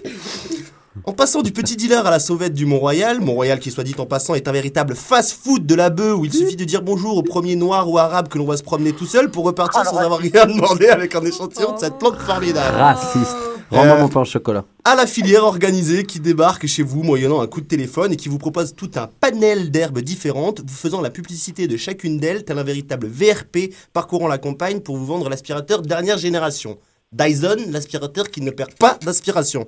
En 1.06 1.14
passant 1.14 1.42
du 1.42 1.52
petit 1.52 1.76
dealer 1.76 2.06
à 2.06 2.12
la 2.12 2.20
sauvette 2.20 2.54
du 2.54 2.66
Mont-Royal, 2.66 3.20
Mont-Royal 3.22 3.60
qui 3.60 3.72
soit 3.72 3.84
dit 3.84 3.96
en 3.98 4.06
passant 4.06 4.36
est 4.36 4.48
un 4.48 4.52
véritable 4.52 4.96
fast-food 4.96 5.66
de 5.66 5.76
la 5.76 5.90
bœuf 5.90 6.18
où 6.18 6.26
il 6.26 6.34
suffit 6.34 6.56
de 6.56 6.66
dire 6.66 6.82
bonjour 6.82 7.18
au 7.18 7.24
premier 7.24 7.56
noir 7.56 7.90
ou 7.90 7.98
arabe 7.98 8.28
que 8.28 8.38
l'on 8.38 8.46
va 8.46 8.58
se 8.58 8.64
promener 8.64 8.92
tout 8.94 9.06
seul 9.06 9.32
pour 9.32 9.46
repartir 9.46 9.86
sans 9.86 9.98
avoir 9.98 10.20
rien 10.20 10.46
demandé 10.46 10.88
avec 10.88 11.16
un 11.16 11.24
échantillon 11.24 11.74
de 11.74 11.80
cette 11.80 11.98
plante 11.98 12.18
formidable. 12.20 12.76
Raciste. 12.78 13.36
Rends-moi 13.72 13.96
Euh, 13.98 14.02
mon 14.02 14.08
pain 14.10 14.22
au 14.22 14.26
chocolat. 14.26 14.66
à 14.84 14.96
la 14.96 15.06
filière 15.06 15.44
organisée 15.44 16.04
qui 16.04 16.20
débarque 16.20 16.66
chez 16.66 16.82
vous 16.84 17.04
moyennant 17.04 17.40
un 17.42 17.48
coup 17.48 17.62
de 17.62 17.68
téléphone 17.68 18.12
et 18.12 18.16
qui 18.16 18.28
vous 18.28 18.40
propose 18.40 18.74
tout 18.76 18.90
un 18.96 19.08
panel 19.20 19.70
d'herbes 19.70 20.00
différentes, 20.00 20.62
vous 20.66 20.76
faisant 20.76 21.02
la 21.02 21.12
publicité 21.12 21.68
de 21.68 21.78
chacune 21.78 22.18
d'elles, 22.20 22.44
tel 22.44 22.58
un 22.58 22.64
véritable 22.64 23.08
VRP 23.08 23.72
parcourant 23.94 24.28
la 24.28 24.40
campagne 24.40 24.80
pour 24.80 24.98
vous 24.98 25.06
vendre 25.06 25.30
l'aspirateur 25.30 25.84
dernière 25.84 26.18
génération. 26.18 26.78
Dyson, 27.12 27.58
l'aspirateur 27.70 28.30
qui 28.32 28.42
ne 28.42 28.52
perd 28.52 28.74
pas 28.74 28.98
d'aspiration. 29.04 29.68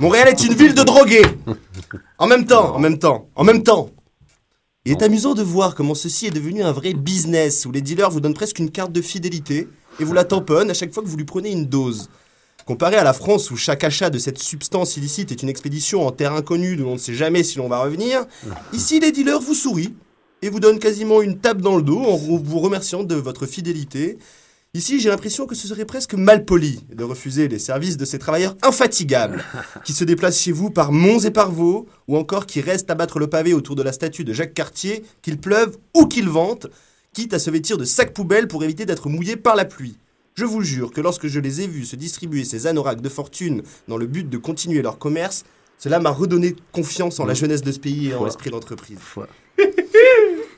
Montréal 0.00 0.28
est 0.28 0.44
une 0.44 0.54
ville 0.54 0.74
de 0.74 0.82
drogués. 0.82 1.26
En 2.18 2.26
même 2.26 2.46
temps, 2.46 2.74
en 2.74 2.78
même 2.78 2.98
temps, 2.98 3.28
en 3.34 3.44
même 3.44 3.62
temps. 3.62 3.90
Il 4.84 4.92
est 4.92 5.02
amusant 5.02 5.34
de 5.34 5.42
voir 5.42 5.74
comment 5.74 5.94
ceci 5.94 6.26
est 6.26 6.30
devenu 6.30 6.62
un 6.62 6.72
vrai 6.72 6.92
business 6.92 7.66
où 7.66 7.72
les 7.72 7.82
dealers 7.82 8.10
vous 8.10 8.20
donnent 8.20 8.34
presque 8.34 8.58
une 8.58 8.70
carte 8.70 8.92
de 8.92 9.00
fidélité 9.00 9.68
et 10.00 10.04
vous 10.04 10.12
la 10.12 10.24
tamponnent 10.24 10.70
à 10.70 10.74
chaque 10.74 10.92
fois 10.92 11.02
que 11.02 11.08
vous 11.08 11.16
lui 11.16 11.24
prenez 11.24 11.52
une 11.52 11.66
dose. 11.66 12.08
Comparé 12.64 12.96
à 12.96 13.04
la 13.04 13.12
France 13.12 13.50
où 13.50 13.56
chaque 13.56 13.84
achat 13.84 14.10
de 14.10 14.18
cette 14.18 14.38
substance 14.38 14.96
illicite 14.96 15.30
est 15.30 15.42
une 15.42 15.48
expédition 15.48 16.06
en 16.06 16.10
terre 16.10 16.32
inconnue 16.32 16.76
d'où 16.76 16.86
on 16.86 16.94
ne 16.94 16.98
sait 16.98 17.14
jamais 17.14 17.42
si 17.42 17.58
l'on 17.58 17.68
va 17.68 17.82
revenir, 17.82 18.24
ici 18.72 18.98
les 18.98 19.12
dealers 19.12 19.40
vous 19.40 19.54
sourient 19.54 19.94
et 20.42 20.48
vous 20.48 20.58
donnent 20.58 20.78
quasiment 20.78 21.22
une 21.22 21.38
tape 21.38 21.60
dans 21.60 21.76
le 21.76 21.82
dos 21.82 22.00
en 22.00 22.16
vous 22.16 22.58
remerciant 22.58 23.04
de 23.04 23.14
votre 23.14 23.46
fidélité. 23.46 24.18
Ici, 24.74 25.00
j'ai 25.00 25.10
l'impression 25.10 25.44
que 25.44 25.54
ce 25.54 25.68
serait 25.68 25.84
presque 25.84 26.14
mal 26.14 26.46
poli 26.46 26.80
de 26.90 27.04
refuser 27.04 27.46
les 27.46 27.58
services 27.58 27.98
de 27.98 28.06
ces 28.06 28.18
travailleurs 28.18 28.56
infatigables 28.62 29.44
qui 29.84 29.92
se 29.92 30.02
déplacent 30.02 30.40
chez 30.40 30.50
vous 30.50 30.70
par 30.70 30.92
monts 30.92 31.18
et 31.18 31.30
par 31.30 31.52
vaux 31.52 31.86
ou 32.08 32.16
encore 32.16 32.46
qui 32.46 32.62
restent 32.62 32.90
à 32.90 32.94
battre 32.94 33.18
le 33.18 33.26
pavé 33.26 33.52
autour 33.52 33.76
de 33.76 33.82
la 33.82 33.92
statue 33.92 34.24
de 34.24 34.32
Jacques 34.32 34.54
Cartier, 34.54 35.04
qu'il 35.20 35.36
pleuve 35.36 35.76
ou 35.94 36.06
qu'il 36.06 36.26
vente, 36.30 36.68
quitte 37.12 37.34
à 37.34 37.38
se 37.38 37.50
vêtir 37.50 37.76
de 37.76 37.84
sacs 37.84 38.14
poubelles 38.14 38.48
pour 38.48 38.64
éviter 38.64 38.86
d'être 38.86 39.10
mouillés 39.10 39.36
par 39.36 39.56
la 39.56 39.66
pluie. 39.66 39.98
Je 40.36 40.46
vous 40.46 40.62
jure 40.62 40.90
que 40.90 41.02
lorsque 41.02 41.26
je 41.26 41.38
les 41.38 41.60
ai 41.60 41.66
vus 41.66 41.84
se 41.84 41.96
distribuer 41.96 42.44
ces 42.46 42.66
anoraks 42.66 43.02
de 43.02 43.10
fortune 43.10 43.62
dans 43.88 43.98
le 43.98 44.06
but 44.06 44.26
de 44.26 44.38
continuer 44.38 44.80
leur 44.80 44.96
commerce, 44.96 45.44
cela 45.76 46.00
m'a 46.00 46.08
redonné 46.08 46.56
confiance 46.72 47.20
en 47.20 47.26
la 47.26 47.34
jeunesse 47.34 47.60
de 47.60 47.72
ce 47.72 47.78
pays 47.78 48.08
et 48.08 48.14
en 48.14 48.24
l'esprit 48.24 48.48
d'entreprise. 48.48 48.96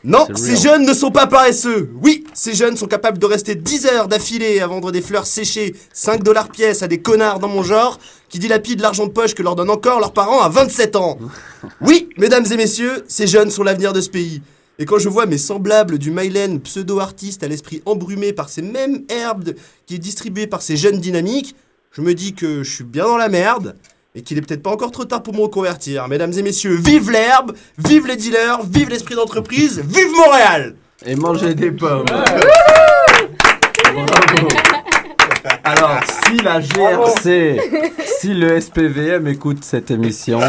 Non, 0.06 0.26
ces 0.34 0.56
jeunes 0.56 0.84
ne 0.84 0.92
sont 0.92 1.10
pas 1.10 1.26
paresseux. 1.26 1.88
Oui, 2.02 2.24
ces 2.34 2.52
jeunes 2.52 2.76
sont 2.76 2.86
capables 2.86 3.16
de 3.16 3.24
rester 3.24 3.54
10 3.54 3.86
heures 3.86 4.06
d'affilée 4.06 4.60
à 4.60 4.66
vendre 4.66 4.92
des 4.92 5.00
fleurs 5.00 5.26
séchées 5.26 5.74
5 5.94 6.22
dollars 6.22 6.50
pièce 6.50 6.82
à 6.82 6.88
des 6.88 6.98
connards 6.98 7.38
dans 7.38 7.48
mon 7.48 7.62
genre 7.62 7.98
qui 8.28 8.38
dilapident 8.38 8.82
l'argent 8.82 9.06
de 9.06 9.12
poche 9.12 9.34
que 9.34 9.42
leur 9.42 9.56
donnent 9.56 9.70
encore 9.70 10.00
leurs 10.00 10.12
parents 10.12 10.42
à 10.42 10.50
27 10.50 10.96
ans. 10.96 11.18
Oui, 11.80 12.10
mesdames 12.18 12.44
et 12.50 12.56
messieurs, 12.56 13.02
ces 13.08 13.26
jeunes 13.26 13.50
sont 13.50 13.62
l'avenir 13.62 13.94
de 13.94 14.02
ce 14.02 14.10
pays. 14.10 14.42
Et 14.78 14.84
quand 14.84 14.98
je 14.98 15.08
vois 15.08 15.24
mes 15.24 15.38
semblables 15.38 15.96
du 15.96 16.10
Mylène 16.10 16.60
pseudo-artiste 16.60 17.42
à 17.42 17.48
l'esprit 17.48 17.80
embrumé 17.86 18.34
par 18.34 18.50
ces 18.50 18.60
mêmes 18.60 19.04
herbes 19.08 19.54
qui 19.86 19.94
est 19.94 19.98
distribué 19.98 20.46
par 20.46 20.60
ces 20.60 20.76
jeunes 20.76 20.98
dynamiques, 20.98 21.56
je 21.92 22.02
me 22.02 22.12
dis 22.12 22.34
que 22.34 22.62
je 22.62 22.70
suis 22.70 22.84
bien 22.84 23.04
dans 23.04 23.16
la 23.16 23.30
merde 23.30 23.76
et 24.16 24.22
qu'il 24.22 24.38
est 24.38 24.42
peut-être 24.42 24.62
pas 24.62 24.70
encore 24.70 24.92
trop 24.92 25.04
tard 25.04 25.22
pour 25.24 25.34
me 25.34 25.40
reconvertir. 25.40 26.06
Mesdames 26.06 26.32
et 26.32 26.42
messieurs, 26.42 26.76
vive 26.76 27.10
l'herbe, 27.10 27.52
vive 27.78 28.06
les 28.06 28.14
dealers, 28.16 28.60
vive 28.64 28.88
l'esprit 28.88 29.16
d'entreprise, 29.16 29.82
vive 29.84 30.12
Montréal 30.12 30.76
Et 31.04 31.16
manger 31.16 31.54
des 31.54 31.72
pommes. 31.72 32.04
Bravo. 32.06 32.46
Alors, 35.64 36.00
si 36.26 36.36
la 36.38 36.60
GRC, 36.60 37.60
si 38.20 38.34
le 38.34 38.60
SPVM 38.60 39.26
écoute 39.26 39.64
cette 39.64 39.90
émission, 39.90 40.40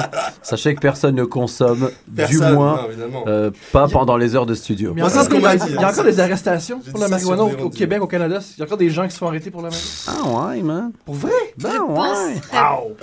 sachez 0.44 0.76
que 0.76 0.80
personne 0.80 1.16
ne 1.16 1.24
consomme, 1.26 1.90
du 2.08 2.38
moins, 2.38 2.88
non, 3.12 3.24
euh, 3.28 3.52
pas 3.72 3.88
pendant 3.88 4.18
les 4.18 4.36
heures 4.36 4.46
de 4.46 4.54
studio. 4.56 4.94
Mais 4.94 5.02
il 5.02 5.04
y 5.04 5.08
a 5.08 5.12
encore- 5.12 5.30
qu'on 5.30 5.40
m'a 5.40 5.56
dit, 5.56 5.66
Il 5.70 5.76
y 5.82 5.84
a 5.84 5.90
encore 5.90 6.04
des 6.04 6.20
arrestations 6.20 6.80
pour 6.80 7.00
la 7.00 7.08
marijuana 7.08 7.44
au, 7.44 7.50
au. 7.66 7.70
Québec, 7.70 8.02
au 8.02 8.08
Canada. 8.08 8.40
Il 8.56 8.60
y 8.60 8.62
a 8.62 8.66
encore 8.66 8.78
des 8.78 8.90
gens 8.90 9.06
qui 9.06 9.12
se 9.14 9.18
font 9.18 9.28
arrêter 9.28 9.52
pour 9.52 9.62
la 9.62 9.70
marijuana. 9.70 10.02
Ah 10.08 10.48
ouais, 10.50 10.62
man. 10.62 10.92
Pour 11.06 11.16
vrai? 11.16 11.32
Ben 11.58 11.82
ouais. 11.82 12.36
Wow. 12.54 12.96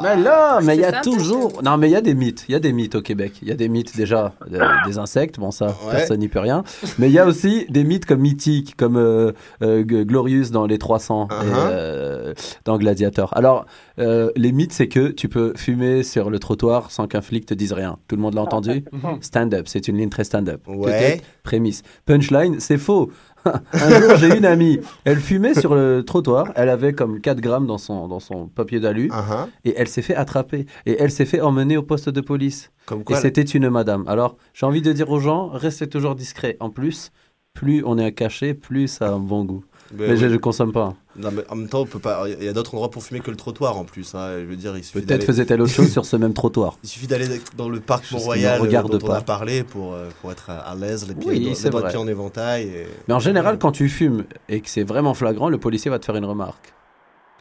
Mais 0.00 0.16
là, 0.16 0.60
mais 0.62 0.76
il 0.76 0.80
y 0.80 0.84
a 0.84 0.90
ça, 0.90 1.00
toujours. 1.00 1.62
Non, 1.62 1.76
mais 1.76 1.88
il 1.88 1.92
y 1.92 1.96
a 1.96 2.00
des 2.00 2.14
mythes. 2.14 2.44
Il 2.48 2.52
y 2.52 2.54
a 2.54 2.58
des 2.60 2.72
mythes 2.72 2.94
au 2.94 3.02
Québec. 3.02 3.34
Il 3.42 3.48
y 3.48 3.52
a 3.52 3.54
des 3.54 3.68
mythes 3.68 3.96
déjà 3.96 4.32
euh, 4.52 4.66
des 4.86 4.98
insectes. 4.98 5.38
Bon, 5.38 5.50
ça, 5.50 5.66
Ouais. 5.66 5.92
personne 5.92 6.20
n'y 6.20 6.28
peut 6.28 6.38
rien. 6.40 6.62
Mais 6.98 7.08
il 7.08 7.12
y 7.12 7.18
a 7.18 7.26
aussi 7.26 7.66
des 7.68 7.84
mythes 7.84 8.06
comme 8.06 8.20
mythiques, 8.20 8.74
comme 8.76 8.96
euh, 8.96 9.32
euh, 9.62 9.82
Glorious 9.84 10.50
dans 10.50 10.66
les 10.66 10.78
300 10.78 11.28
et, 11.30 11.34
Uh-huh. 11.34 11.54
euh, 11.70 12.34
dans 12.64 12.78
Gladiator. 12.78 13.36
Alors, 13.36 13.66
euh, 13.98 14.30
les 14.36 14.52
mythes, 14.52 14.72
c'est 14.72 14.88
que 14.88 15.08
tu 15.08 15.28
peux 15.28 15.52
fumer 15.56 16.02
sur 16.02 16.30
le 16.30 16.38
trottoir 16.38 16.90
sans 16.90 17.06
qu'un 17.06 17.20
flic 17.20 17.44
te 17.46 17.54
dise 17.54 17.72
rien. 17.72 17.98
Tout 18.08 18.16
le 18.16 18.22
monde 18.22 18.34
l'a 18.34 18.42
entendu? 18.42 18.84
Stand-up, 19.20 19.66
c'est 19.68 19.88
une 19.88 19.98
ligne 19.98 20.08
très 20.10 20.24
stand-up. 20.24 20.62
Ouais. 20.66 21.16
Ok 21.18 21.22
Prémisse. 21.42 21.82
Punchline, 22.06 22.60
c'est 22.60 22.78
faux. 22.78 23.10
Un 23.44 24.00
jour, 24.00 24.16
j'ai 24.16 24.36
une 24.36 24.44
amie. 24.44 24.80
Elle 25.04 25.18
fumait 25.18 25.54
sur 25.54 25.74
le 25.74 26.02
trottoir. 26.04 26.52
Elle 26.54 26.68
avait 26.68 26.92
comme 26.92 27.20
4 27.20 27.40
grammes 27.40 27.66
dans 27.66 27.78
son, 27.78 28.08
dans 28.08 28.20
son 28.20 28.46
papier 28.46 28.80
d'alu. 28.80 29.08
Uh-huh. 29.08 29.48
Et 29.64 29.74
elle 29.76 29.88
s'est 29.88 30.02
fait 30.02 30.14
attraper. 30.14 30.66
Et 30.86 30.96
elle 30.98 31.10
s'est 31.10 31.26
fait 31.26 31.40
emmener 31.40 31.76
au 31.76 31.82
poste 31.82 32.08
de 32.08 32.20
police. 32.20 32.70
Comme 32.86 33.00
Et 33.00 33.04
quoi, 33.04 33.16
c'était 33.16 33.42
une 33.42 33.68
madame. 33.68 34.04
Alors, 34.06 34.36
j'ai 34.54 34.66
envie 34.66 34.82
de 34.82 34.92
dire 34.92 35.10
aux 35.10 35.20
gens, 35.20 35.48
restez 35.48 35.88
toujours 35.88 36.14
discrets. 36.14 36.56
En 36.60 36.70
plus, 36.70 37.10
plus 37.54 37.82
on 37.84 37.98
est 37.98 38.04
à 38.04 38.10
cacher, 38.10 38.54
plus 38.54 38.88
ça 38.88 39.08
a 39.08 39.10
un 39.12 39.18
bon 39.18 39.44
goût. 39.44 39.64
Mais 39.96 40.08
Mais 40.08 40.16
je 40.16 40.26
ne 40.26 40.36
consomme 40.36 40.72
pas. 40.72 40.94
Non, 41.16 41.30
mais 41.32 41.42
en 41.48 41.56
même 41.56 41.68
temps, 41.68 41.80
on 41.80 41.86
peut 41.86 41.98
pas. 41.98 42.24
Il 42.28 42.42
y 42.44 42.48
a 42.48 42.52
d'autres 42.52 42.74
endroits 42.74 42.90
pour 42.90 43.02
fumer 43.02 43.20
que 43.20 43.30
le 43.30 43.36
trottoir 43.36 43.76
en 43.76 43.84
plus. 43.84 44.14
hein. 44.14 44.38
Je 44.40 44.44
veux 44.46 44.56
dire, 44.56 44.72
Peut-être 44.92 45.24
faisait-elle 45.24 45.60
autre 45.60 45.72
chose 45.72 45.90
sur 45.90 46.04
ce 46.06 46.16
même 46.16 46.32
trottoir. 46.32 46.78
Il 46.84 46.88
suffit 46.88 47.06
d'aller 47.06 47.26
dans 47.56 47.68
le 47.68 47.80
parc 47.80 48.10
Mont-Royal 48.12 48.60
dont 48.60 48.98
on 49.02 49.10
a 49.10 49.14
pas. 49.16 49.20
parlé 49.22 49.62
pour, 49.64 49.94
euh, 49.94 50.08
pour 50.20 50.32
être 50.32 50.50
à, 50.50 50.74
l'aise, 50.74 51.06
les 51.08 51.14
pieds, 51.14 51.30
Oui, 51.30 51.38
les 51.38 51.44
doigts- 51.46 51.54
c'est 51.54 51.64
les 51.64 51.70
doigts 51.70 51.80
de 51.80 51.84
vrai. 51.86 51.92
pied 51.92 52.00
en 52.02 52.08
éventail. 52.08 52.62
Et... 52.68 52.86
Mais 53.08 53.14
en 53.14 53.18
général, 53.20 53.58
quand 53.58 53.72
tu 53.72 53.88
fumes 53.88 54.24
et 54.48 54.60
que 54.60 54.68
c'est 54.70 54.84
vraiment 54.84 55.14
flagrant, 55.14 55.48
le 55.48 55.58
policier 55.58 55.90
va 55.90 55.98
te 55.98 56.04
faire 56.06 56.16
une 56.16 56.24
remarque. 56.24 56.72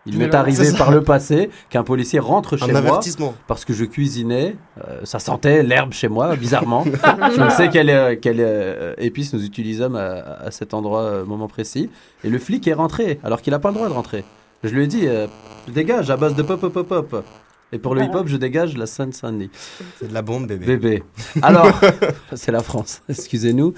Il 0.08 0.18
m'est 0.18 0.34
arrivé 0.34 0.72
par 0.78 0.90
le 0.90 1.04
passé 1.04 1.50
qu'un 1.70 1.84
policier 1.84 2.18
rentre 2.20 2.56
Un 2.56 2.66
chez 2.66 2.72
moi 2.72 2.80
avertissement. 2.80 3.36
parce 3.48 3.66
que 3.66 3.74
je 3.74 3.86
cuisinais. 3.86 4.56
euh, 4.88 5.02
ça 5.04 5.20
sentait 5.20 5.62
l'herbe 5.62 5.94
chez 5.94 6.08
moi, 6.08 6.36
bizarrement. 6.36 6.84
je 7.36 7.40
ne 7.42 7.50
sais 7.52 7.70
quelle, 7.70 7.90
euh, 7.92 8.16
quelle 8.20 8.40
euh, 8.40 8.94
épice 8.98 9.32
nous 9.34 9.44
utilisons 9.46 9.94
à, 9.96 10.46
à 10.46 10.52
cet 10.52 10.74
endroit, 10.74 11.02
euh, 11.04 11.26
moment 11.26 11.48
précis. 11.48 11.90
Et 12.24 12.30
le 12.30 12.40
flic 12.40 12.68
est 12.68 12.74
rentré 12.74 13.20
alors 13.24 13.42
qu'il 13.44 13.52
n'a 13.52 13.60
pas 13.60 13.70
le 13.70 13.76
droit 13.76 13.88
de 13.90 13.94
rentrer. 13.94 14.24
Je 14.64 14.70
lui 14.70 14.84
ai 14.84 14.88
dit, 14.88 15.08
euh, 15.08 15.28
dégage 15.68 16.10
à 16.10 16.18
base 16.18 16.36
de 16.36 16.42
pop, 16.44 16.60
pop, 16.60 16.74
pop, 16.74 17.08
pop. 17.08 17.26
Et 17.74 17.78
pour 17.80 17.96
le 17.96 18.02
hip-hop, 18.04 18.28
je 18.28 18.36
dégage 18.38 18.76
la 18.78 18.86
Seine-Saint-Denis. 18.86 19.50
C'est 20.00 20.10
de 20.10 20.14
la 20.14 20.22
bombe, 20.22 20.46
bébé. 20.48 20.66
Bébé. 20.78 21.04
Alors, 21.42 21.68
c'est 22.34 22.52
la 22.52 22.62
France, 22.62 23.02
excusez-nous. 23.10 23.74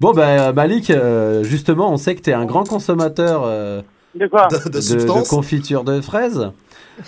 Bon, 0.00 0.12
ben 0.12 0.52
Malik, 0.52 0.90
euh, 0.90 1.44
justement, 1.44 1.92
on 1.92 1.96
sait 1.96 2.14
que 2.16 2.22
tu 2.22 2.30
es 2.30 2.32
un 2.34 2.44
grand 2.44 2.64
consommateur 2.68 3.42
euh, 3.44 3.82
De 4.18 4.26
quoi 4.26 4.48
De- 4.48 4.68
de 4.70 4.80
substances 4.80 5.28
confiture 5.28 5.84
de 5.84 6.00
fraises. 6.00 6.50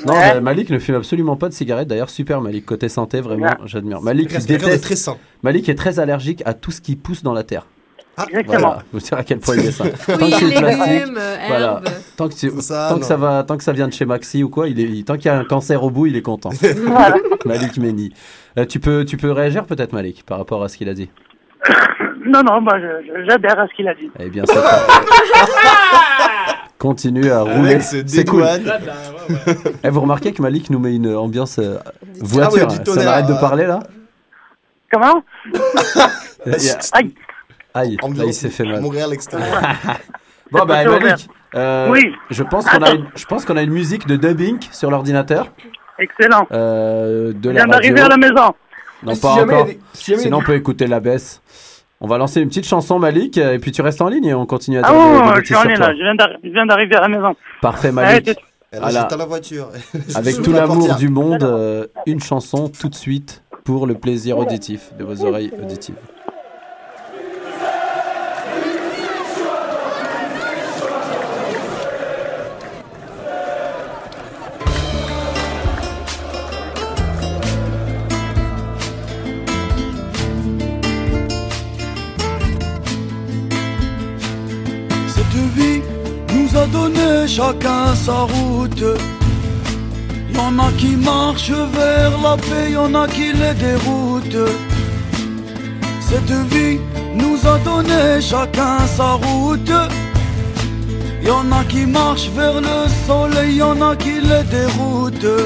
Non, 0.07 0.13
Ouais. 0.13 0.41
Malik 0.43 0.69
ne 0.71 0.79
fume 0.79 0.97
absolument 0.97 1.37
pas 1.37 1.49
de 1.49 1.55
cigarettes. 1.55 1.89
D'ailleurs, 1.89 2.11
super 2.11 2.41
Malik, 2.43 2.67
côté 2.67 2.89
santé, 2.91 3.21
vraiment, 3.23 3.47
Ouais. 3.47 3.57
j'admire. 3.65 4.03
Malik, 4.03 4.31
de 4.33 4.47
déteste. 4.47 4.83
très 4.85 4.97
sain. 4.97 5.17
Malik 5.43 5.69
est 5.71 5.75
très 5.75 5.99
allergique 5.99 6.43
à 6.45 6.53
tout 6.53 6.71
ce 6.71 6.81
qui 6.83 6.95
pousse 6.97 7.23
dans 7.23 7.33
la 7.33 7.43
terre. 7.45 7.67
Exactement. 8.19 8.59
Voilà, 8.59 8.83
vous 8.93 8.99
dire 8.99 9.17
à 9.17 9.23
quel 9.23 9.39
point 9.39 9.55
il 9.57 9.67
est 9.67 9.71
sain. 9.73 9.85
Fruits, 9.97 10.19
tant 10.19 10.27
que 10.27 10.45
le 10.45 10.51
plastique, 10.59 10.89
légumes, 10.89 11.15
euh, 11.19 11.37
voilà. 11.47 11.67
herbes. 11.67 11.89
Tant 12.17 12.29
que, 12.29 12.35
c'est- 12.35 12.61
Ça, 12.61 12.89
tant 12.91 12.99
que 12.99 13.05
ça 13.07 13.17
va, 13.17 13.45
tant 13.45 13.57
que 13.57 13.63
ça 13.63 13.73
vient 13.73 13.87
de 13.87 13.93
chez 13.93 14.05
Maxi 14.07 14.43
ou 14.43 14.49
quoi, 14.51 14.69
il 14.69 14.79
est, 14.81 14.83
il- 14.83 15.05
tant 15.05 15.15
qu'il 15.15 15.27
y 15.27 15.29
a 15.29 15.39
un 15.39 15.45
cancer 15.45 15.83
au 15.85 15.91
bout, 15.91 16.07
il 16.07 16.17
est 16.17 16.23
content. 16.23 16.51
Voilà. 16.87 17.17
Malik 17.47 17.77
Méni. 17.79 18.13
Euh, 18.59 18.67
tu 18.67 18.81
peux, 18.81 19.05
tu 19.05 19.17
peux 19.17 19.31
réagir 19.31 19.65
peut-être 19.67 19.93
Malik 19.93 20.25
par 20.27 20.39
rapport 20.39 20.65
à 20.65 20.69
ce 20.69 20.77
qu'il 20.77 20.89
a 20.89 20.95
dit? 20.95 21.09
Non, 22.27 22.43
non, 22.43 22.61
bah, 22.61 22.77
je- 22.81 23.25
j'adhère 23.29 23.59
à 23.61 23.69
ce 23.69 23.75
qu'il 23.75 23.87
a 23.89 23.95
dit. 23.95 24.11
Eh 24.19 24.29
bien, 24.29 24.43
c'est 24.47 24.55
parfait. 24.55 24.93
Continue 26.79 27.31
à 27.31 27.43
rouler. 27.43 27.81
C'est 27.81 28.25
cool. 28.25 28.45
dédouane. 28.45 28.81
Eh, 29.85 29.91
vous 29.91 30.01
remarquez 30.01 30.33
que 30.33 30.41
Malik 30.41 30.71
nous 30.71 30.79
met 30.79 30.95
une 30.95 31.15
ambiance 31.15 31.59
euh, 31.59 31.79
voiture. 32.21 32.67
Ah 32.71 32.73
ouais, 32.73 32.83
tonnerre, 32.85 33.05
ça 33.05 33.13
arrête 33.13 33.27
de 33.27 33.35
parler 33.35 33.67
là 33.67 33.81
Comment 34.91 35.23
Aïe. 36.47 37.15
Aïe, 37.75 37.97
là, 38.17 38.25
il 38.25 38.33
s'est 38.35 38.49
fait 38.49 38.65
mal. 38.65 38.81
Montréal 38.81 39.13
extérieur. 39.13 39.61
Bon, 40.51 40.65
bah. 40.65 40.83
Malik, 40.83 41.29
euh, 41.57 41.91
Oui. 41.91 42.15
je 42.31 42.43
pense 42.43 42.65
qu'on 42.65 42.81
a, 42.83 42.93
une- 42.93 43.07
je 43.15 43.27
pense 43.27 43.45
qu'on 43.45 43.59
a 43.59 43.63
une 43.63 43.71
musique 43.71 44.07
de 44.07 44.17
dubbing 44.17 44.57
sur 44.73 44.91
l'ordinateur. 44.91 45.53
Excellent. 45.99 46.47
Euh, 46.53 47.35
de 47.35 47.51
Je 47.51 47.55
viens 47.55 47.67
d'arriver 47.67 48.01
à 48.01 48.09
la 48.09 48.17
maison. 48.17 48.55
Non, 49.03 49.15
pas 49.17 49.33
encore. 49.33 49.67
des- 49.67 49.79
si 49.93 50.19
Sinon, 50.19 50.39
on 50.39 50.43
peut 50.43 50.55
écouter 50.55 50.87
la 50.87 51.01
baisse. 51.01 51.43
On 52.01 52.07
va 52.07 52.17
lancer 52.19 52.41
une 52.41 52.49
petite 52.49 52.67
chanson, 52.67 52.99
Malik, 52.99 53.39
euh, 53.39 53.55
et 53.55 53.59
puis 53.59 53.73
tu 53.73 53.83
restes 53.83 54.01
en 54.01 54.09
ligne 54.09 54.27
et 54.27 54.35
on 54.35 54.47
continue 54.47 54.79
à 54.79 54.83
Ah 54.85 54.91
dire 54.93 55.01
des- 55.01 55.13
des 55.13 55.29
ouais, 55.35 55.41
je 55.41 55.45
suis 55.47 55.55
en 55.57 55.63
ligne 55.65 55.79
là. 55.79 55.93
Je 56.45 56.49
viens 56.51 56.67
d'arriver 56.67 56.95
à 56.97 57.01
la 57.01 57.09
maison. 57.09 57.35
Parfait, 57.61 57.91
Malik. 57.93 58.37
Elle 58.71 58.85
à 58.85 58.91
la 59.17 59.25
voiture. 59.25 59.69
Avec 60.15 60.43
tout 60.43 60.53
la 60.53 60.61
l'amour 60.61 60.95
du 60.97 61.09
monde, 61.09 61.43
euh, 61.43 61.87
une 62.07 62.21
chanson 62.21 62.69
tout 62.69 62.89
de 62.89 62.95
suite 62.95 63.43
pour 63.65 63.87
le 63.87 63.95
plaisir 63.95 64.39
auditif 64.39 64.93
de 64.99 65.05
vos 65.05 65.25
oreilles 65.25 65.51
auditives. 65.61 65.97
Chacun 87.29 87.95
sa 87.95 88.27
route. 88.33 88.99
Y 90.33 90.37
en 90.39 90.59
a 90.59 90.73
qui 90.79 90.97
marchent 90.97 91.51
vers 91.51 92.13
la 92.23 92.37
paix, 92.37 92.73
y 92.73 92.77
en 92.77 92.95
a 92.95 93.07
qui 93.07 93.33
les 93.33 93.55
déroutent. 93.55 94.51
Cette 96.09 96.37
vie 96.53 96.79
nous 97.15 97.39
a 97.47 97.59
donné 97.59 98.21
chacun 98.21 98.79
sa 98.97 99.13
route. 99.13 99.77
Y 101.23 101.31
en 101.31 101.53
a 101.53 101.65
qui 101.65 101.85
marchent 101.85 102.31
vers 102.31 102.61
le 102.61 102.79
soleil, 103.07 103.57
y 103.57 103.63
en 103.63 103.81
a 103.83 103.95
qui 103.95 104.21
les 104.31 104.45
déroutent. 104.57 105.37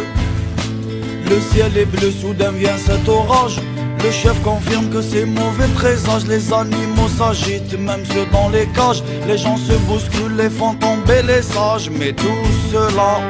Le 1.30 1.40
ciel 1.50 1.76
est 1.76 1.86
bleu, 1.86 2.10
soudain 2.10 2.52
vient 2.52 2.78
cet 2.86 3.08
orage. 3.08 3.58
Le 4.04 4.10
chef 4.10 4.40
confirme 4.42 4.88
que 4.90 5.02
c'est 5.02 5.24
mauvais 5.24 5.68
présage. 5.74 6.26
Les 6.26 6.52
animaux 6.52 7.08
s'agitent, 7.16 7.78
même 7.78 8.04
ceux 8.04 8.26
dans 8.32 8.48
les 8.48 8.66
cages. 8.68 9.02
Les 9.28 9.38
gens 9.38 9.56
se 9.56 9.72
bousculent, 9.86 10.36
les 10.36 10.50
font 10.50 10.74
tomber 10.74 11.22
les 11.22 11.42
sages. 11.42 11.90
Mais 11.90 12.12
tout 12.12 12.44
cela, 12.70 13.20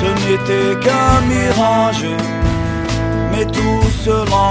ce 0.00 0.08
n'était 0.26 0.80
qu'un 0.80 1.20
mirage. 1.28 2.06
Mais 3.30 3.44
tout 3.46 3.82
cela, 4.04 4.46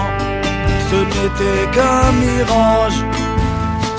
ce 0.89 0.95
n'était 0.95 1.71
qu'un 1.73 2.11
mirage. 2.23 2.99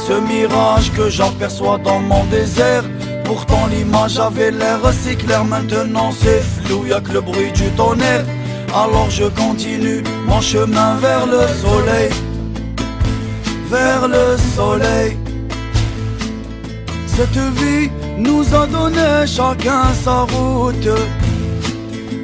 Ce 0.06 0.12
mirage 0.12 0.92
que 0.92 1.08
j'aperçois 1.08 1.78
dans 1.78 2.00
mon 2.00 2.24
désert. 2.24 2.84
Pourtant 3.24 3.66
l'image 3.70 4.18
avait 4.18 4.50
l'air 4.50 4.80
si 4.92 5.16
claire, 5.16 5.44
maintenant 5.44 6.10
c'est 6.12 6.42
flou, 6.42 6.84
y'a 6.86 7.00
que 7.00 7.12
le 7.12 7.22
bruit 7.22 7.52
du 7.52 7.68
tonnerre. 7.70 8.24
Alors 8.76 9.08
je 9.08 9.26
continue 9.26 10.02
mon 10.26 10.40
chemin 10.40 10.96
vers 10.96 11.26
le 11.26 11.46
soleil, 11.62 12.10
vers 13.70 14.08
le 14.08 14.36
soleil. 14.56 15.16
Cette 17.06 17.38
vie 17.60 17.88
nous 18.18 18.44
a 18.52 18.66
donné 18.66 19.26
chacun 19.26 19.84
sa 20.02 20.22
route. 20.22 20.88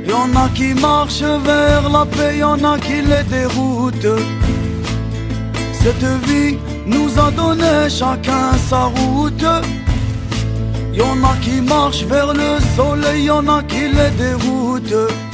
Y 0.04 0.12
en 0.12 0.34
a 0.34 0.48
qui 0.48 0.74
marchent 0.74 1.22
vers 1.22 1.88
la 1.88 2.04
paix, 2.04 2.38
y 2.38 2.42
en 2.42 2.64
a 2.64 2.76
qui 2.80 3.00
les 3.00 3.22
déroutent. 3.30 4.18
Cette 5.72 6.08
vie 6.26 6.58
nous 6.84 7.10
a 7.16 7.30
donné 7.30 7.88
chacun 7.88 8.50
sa 8.68 8.86
route. 8.96 9.46
Y 10.92 11.00
en 11.00 11.22
a 11.22 11.36
qui 11.42 11.60
marchent 11.60 12.06
vers 12.06 12.34
le 12.34 12.58
soleil, 12.76 13.26
y 13.26 13.30
en 13.30 13.46
a 13.46 13.62
qui 13.62 13.82
les 13.88 14.10
déroutent. 14.18 15.29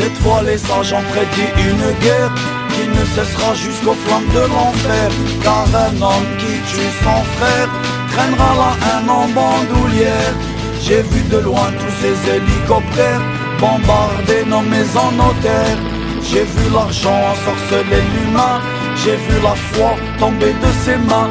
Cette 0.00 0.16
fois 0.22 0.42
les 0.42 0.56
sages 0.56 0.94
ont 0.94 1.02
prédit 1.12 1.50
une 1.58 1.86
guerre 2.00 2.32
qui 2.72 2.88
ne 2.88 3.04
cessera 3.14 3.52
jusqu'aux 3.54 3.98
flammes 4.04 4.32
de 4.34 4.44
l'enfer. 4.52 5.10
Car 5.42 5.66
un 5.86 5.94
homme 6.00 6.30
qui 6.38 6.54
tue 6.70 6.92
son 7.04 7.22
frère 7.36 7.68
traînera 8.10 8.50
la 8.62 8.72
haine 8.86 9.10
en 9.10 9.28
bandoulière. 9.28 10.34
J'ai 10.80 11.02
vu 11.02 11.20
de 11.30 11.36
loin 11.36 11.68
tous 11.78 11.94
ces 12.00 12.16
hélicoptères 12.34 13.20
bombarder 13.60 14.42
nos 14.46 14.62
maisons, 14.62 15.12
nos 15.18 15.34
terres. 15.42 15.82
J'ai 16.22 16.44
vu 16.44 16.64
l'argent 16.72 17.18
ensorceler 17.32 18.02
l'humain. 18.12 18.58
J'ai 19.04 19.16
vu 19.16 19.36
la 19.42 19.54
foi 19.54 19.96
tomber 20.18 20.54
de 20.64 20.70
ses 20.82 20.96
mains. 20.96 21.30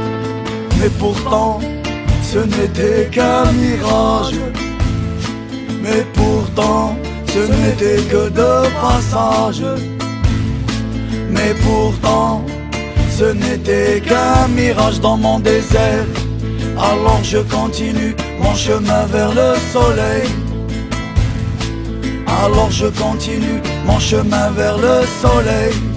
Mais 0.80 0.90
pourtant, 1.00 1.60
ce 2.22 2.38
n'était 2.38 3.10
qu'un 3.12 3.52
mirage. 3.52 4.36
Mais 5.82 6.06
pourtant, 6.14 6.96
ce 7.34 7.40
n'était 7.40 8.02
que 8.12 8.30
de 8.30 8.52
passage. 8.82 9.64
Mais 11.30 11.54
pourtant, 11.66 12.44
ce 13.18 13.26
n'était 13.26 14.02
qu'un 14.02 14.48
mirage 14.48 15.00
dans 15.00 15.18
mon 15.18 15.40
désert. 15.40 16.06
Alors 16.78 17.22
je 17.24 17.40
continue 17.40 18.16
mon 18.42 18.56
chemin 18.56 19.06
vers 19.06 19.34
le 19.34 19.50
soleil. 19.74 20.28
Alors 22.44 22.72
je 22.72 22.88
continue 22.88 23.62
mon 23.86 24.00
chemin 24.00 24.50
vers 24.52 24.78
le 24.78 24.96
soleil. 25.22 25.89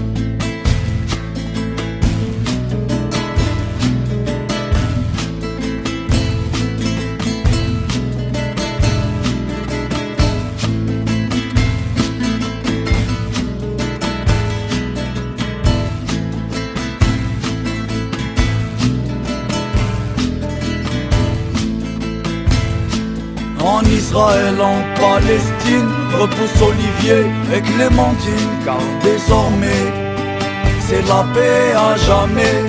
Israël, 24.13 24.61
en 24.61 24.83
Palestine, 25.01 25.89
repousse 26.21 26.61
Olivier 26.61 27.25
et 27.51 27.63
Clémentine, 27.63 28.51
car 28.63 28.77
désormais, 29.03 29.85
c'est 30.81 31.01
la 31.09 31.25
paix 31.33 31.73
à 31.75 31.97
jamais. 31.97 32.61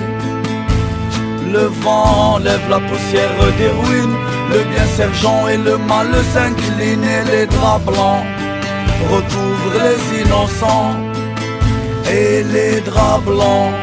Le 1.51 1.65
vent 1.83 2.37
lève 2.37 2.65
la 2.69 2.79
poussière 2.79 3.35
des 3.57 3.67
ruines. 3.67 4.15
Le 4.51 4.59
bien 4.71 4.85
sergent 4.95 5.49
et 5.49 5.57
le 5.57 5.77
mal 5.79 6.07
s'inclinent 6.33 7.03
et 7.03 7.25
les 7.29 7.45
draps 7.45 7.85
blancs 7.87 8.23
recouvrent 9.11 9.79
les 9.83 10.21
innocents. 10.21 10.95
Et 12.09 12.43
les 12.53 12.79
draps 12.79 13.25
blancs 13.25 13.73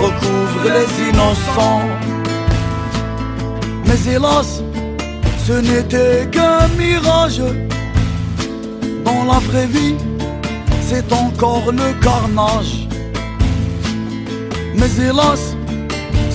recouvrent 0.00 0.70
les 0.76 1.10
innocents. 1.10 1.86
Mais 3.84 4.14
hélas, 4.14 4.62
ce 5.48 5.54
n'était 5.54 6.28
qu'un 6.30 6.68
mirage. 6.76 7.40
Dans 9.06 9.24
la 9.24 9.38
vraie 9.48 9.66
vie, 9.66 9.96
c'est 10.88 11.10
encore 11.10 11.72
le 11.72 11.88
carnage. 12.04 12.86
Mais 14.78 14.90
hélas, 15.06 15.56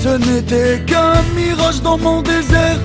ce 0.03 0.17
n'était 0.25 0.81
qu'un 0.87 1.21
mirage 1.35 1.79
dans 1.83 1.99
mon 1.99 2.23
désert. 2.23 2.79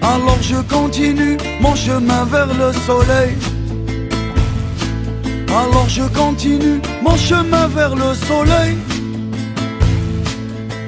Alors 0.00 0.40
je 0.40 0.58
continue 0.74 1.36
mon 1.60 1.74
chemin 1.74 2.24
vers 2.24 2.52
le 2.62 2.72
soleil. 2.86 3.36
Alors 5.62 5.88
je 5.88 6.04
continue 6.20 6.80
mon 7.02 7.16
chemin 7.16 7.66
vers 7.68 7.94
le 7.94 8.14
soleil. 8.28 8.74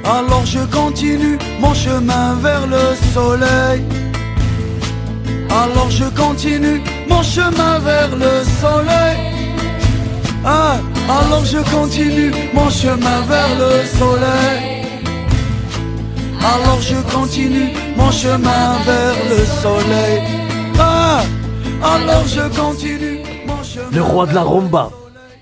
Alors 0.06 0.46
je 0.46 0.62
continue 0.78 1.38
mon 1.60 1.74
chemin 1.74 2.34
vers 2.42 2.66
le 2.66 2.84
soleil. 3.12 4.03
Alors 5.62 5.88
je 5.88 6.04
continue 6.16 6.82
mon 7.08 7.22
chemin 7.22 7.78
vers 7.78 8.10
le 8.16 8.42
soleil. 8.60 9.16
Ah, 10.44 10.78
alors 11.08 11.44
je 11.44 11.58
continue 11.74 12.32
mon 12.52 12.68
chemin 12.68 13.20
vers 13.28 13.52
le 13.56 13.86
soleil. 13.86 14.82
Alors 16.40 16.80
je 16.80 16.96
continue 17.14 17.70
mon 17.96 18.10
chemin 18.10 18.78
vers 18.84 19.14
le 19.30 19.44
soleil. 19.62 20.22
Ah, 20.78 21.22
alors 21.82 22.26
je 22.26 22.60
continue 22.60 23.20
mon 23.46 23.62
chemin. 23.62 23.90
Le 23.92 24.02
roi 24.02 24.26
de 24.26 24.34
la 24.34 24.42
rumba, 24.42 24.90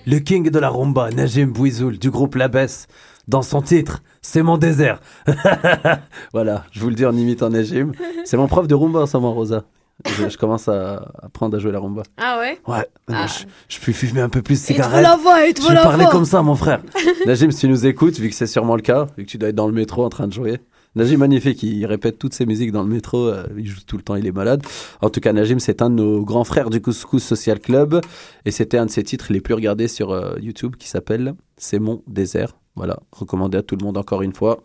le 0.07 0.19
king 0.19 0.51
de 0.51 0.59
la 0.59 0.69
rumba, 0.69 1.11
Najim 1.11 1.47
Bouizoul 1.47 1.99
du 1.99 2.11
groupe 2.11 2.35
La 2.35 2.49
Baisse, 2.49 2.87
dans 3.29 3.43
son 3.43 3.63
titre, 3.63 4.03
C'est 4.21 4.43
mon 4.43 4.59
désert. 4.59 5.01
voilà, 6.33 6.65
je 6.71 6.81
vous 6.81 6.91
le 6.91 6.95
dis 6.95 7.07
en 7.07 7.17
imitant 7.17 7.49
Najim. 7.49 7.93
C'est 8.25 8.37
mon 8.37 8.47
prof 8.47 8.69
de 8.69 8.75
rumba 8.75 9.01
en 9.01 9.07
ce 9.07 9.17
moment, 9.17 9.33
Rosa. 9.33 9.65
Je, 10.07 10.29
je 10.29 10.37
commence 10.39 10.69
à 10.69 11.13
apprendre 11.23 11.57
à 11.57 11.61
jouer 11.61 11.71
la 11.73 11.79
rumba. 11.79 12.03
Ah 12.17 12.39
ouais? 12.41 12.59
Ouais, 12.67 12.87
maintenant, 13.09 13.25
Ah. 13.25 13.27
je, 13.27 13.45
je 13.77 13.81
peux 13.85 13.93
fumer 13.93 14.21
un 14.21 14.29
peu 14.29 14.43
plus 14.43 14.55
de 14.61 14.67
cigarettes. 14.67 15.03
la 15.03 15.17
voix, 15.17 15.37
te 15.53 15.63
je 15.63 15.69
vais 15.69 15.75
parler 15.75 16.07
comme 16.11 16.25
ça, 16.25 16.43
mon 16.43 16.57
frère. 16.57 16.83
Najim, 17.27 17.51
si 17.53 17.61
tu 17.61 17.69
nous 17.69 17.87
écoutes, 17.87 18.19
vu 18.19 18.29
que 18.29 18.35
c'est 18.35 18.47
sûrement 18.49 18.75
le 18.77 18.83
cas, 18.83 19.07
vu 19.17 19.25
que 19.25 19.31
tu 19.31 19.39
dois 19.39 19.51
être 19.51 19.55
dans 19.55 19.67
le 19.69 19.73
métro 19.73 20.05
en 20.05 20.09
train 20.09 20.27
de 20.27 20.33
jouer. 20.33 20.59
Najim, 20.95 21.17
magnifique, 21.19 21.63
il 21.63 21.87
répète 21.87 22.19
toutes 22.19 22.35
ses 22.35 22.45
musiques 22.47 22.73
dans 22.73 22.83
le 22.83 22.89
métro, 22.89 23.19
euh, 23.29 23.45
il 23.57 23.67
joue 23.67 23.81
tout 23.87 23.97
le 23.97 24.03
temps, 24.03 24.15
il 24.17 24.27
est 24.27 24.33
malade. 24.33 24.63
En 25.01 25.09
tout 25.09 25.21
cas, 25.21 25.33
Najim, 25.33 25.59
c'est 25.59 25.81
un 25.83 25.89
de 25.89 25.95
nos 25.95 26.23
grands 26.23 26.45
frères 26.45 26.69
du 26.69 26.83
Couscous 26.83 27.23
Social 27.23 27.61
Club, 27.61 28.01
et 28.45 28.51
c'était 28.51 28.77
un 28.79 28.87
de 28.87 28.91
ses 28.91 29.03
titres 29.05 29.33
les 29.33 29.41
plus 29.41 29.55
regardés 29.55 29.89
sur 29.89 30.11
euh, 30.11 30.35
YouTube 30.41 30.77
qui 30.77 30.89
s'appelle 30.89 31.35
C'est 31.57 31.79
mon 31.79 32.03
désert. 32.09 32.57
Voilà, 32.75 32.99
recommandé 33.13 33.57
à 33.59 33.63
tout 33.63 33.77
le 33.77 33.85
monde 33.85 33.97
encore 33.99 34.23
une 34.23 34.35
fois. 34.35 34.61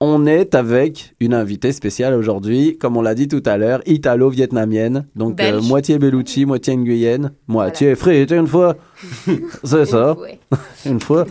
On 0.00 0.26
est 0.26 0.54
avec 0.54 1.16
une 1.18 1.34
invitée 1.34 1.72
spéciale 1.72 2.14
aujourd'hui, 2.14 2.78
comme 2.78 2.96
on 2.96 3.02
l'a 3.02 3.16
dit 3.16 3.26
tout 3.26 3.42
à 3.44 3.56
l'heure, 3.56 3.80
italo-vietnamienne, 3.84 5.08
donc 5.16 5.40
euh, 5.40 5.50
Belge. 5.50 5.66
moitié 5.66 5.98
Belucci, 5.98 6.46
moitié 6.46 6.76
Nguyenne, 6.76 7.32
moitié 7.48 7.96
frite 7.96 8.30
une 8.30 8.46
fois. 8.46 8.76
C'est 9.64 9.86
ça, 9.86 10.16
une 10.86 11.00
fois. 11.00 11.24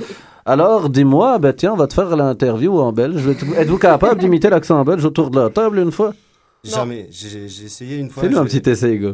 Alors, 0.46 0.90
dis-moi, 0.90 1.40
ben 1.40 1.54
tiens, 1.54 1.74
on 1.74 1.78
va 1.78 1.88
te 1.88 1.94
faire 1.94 2.14
l'interview 2.18 2.78
en 2.78 2.92
belge. 2.92 3.24
Êtes-vous 3.58 3.78
capable 3.78 4.20
d'imiter 4.20 4.50
l'accent 4.50 4.84
belge 4.84 5.06
autour 5.06 5.32
de 5.32 5.40
la 5.40 5.50
table 5.50 5.80
une 5.80 5.92
fois? 5.94 6.14
Jamais. 6.66 7.08
J'ai 7.10 7.46
essayé 7.46 7.98
une 8.00 8.10
fois. 8.10 8.24
Fais-nous 8.24 8.36
je 8.36 8.42
un 8.42 8.46
petit 8.46 8.70
essai, 8.70 8.92
Hugo. 8.92 9.14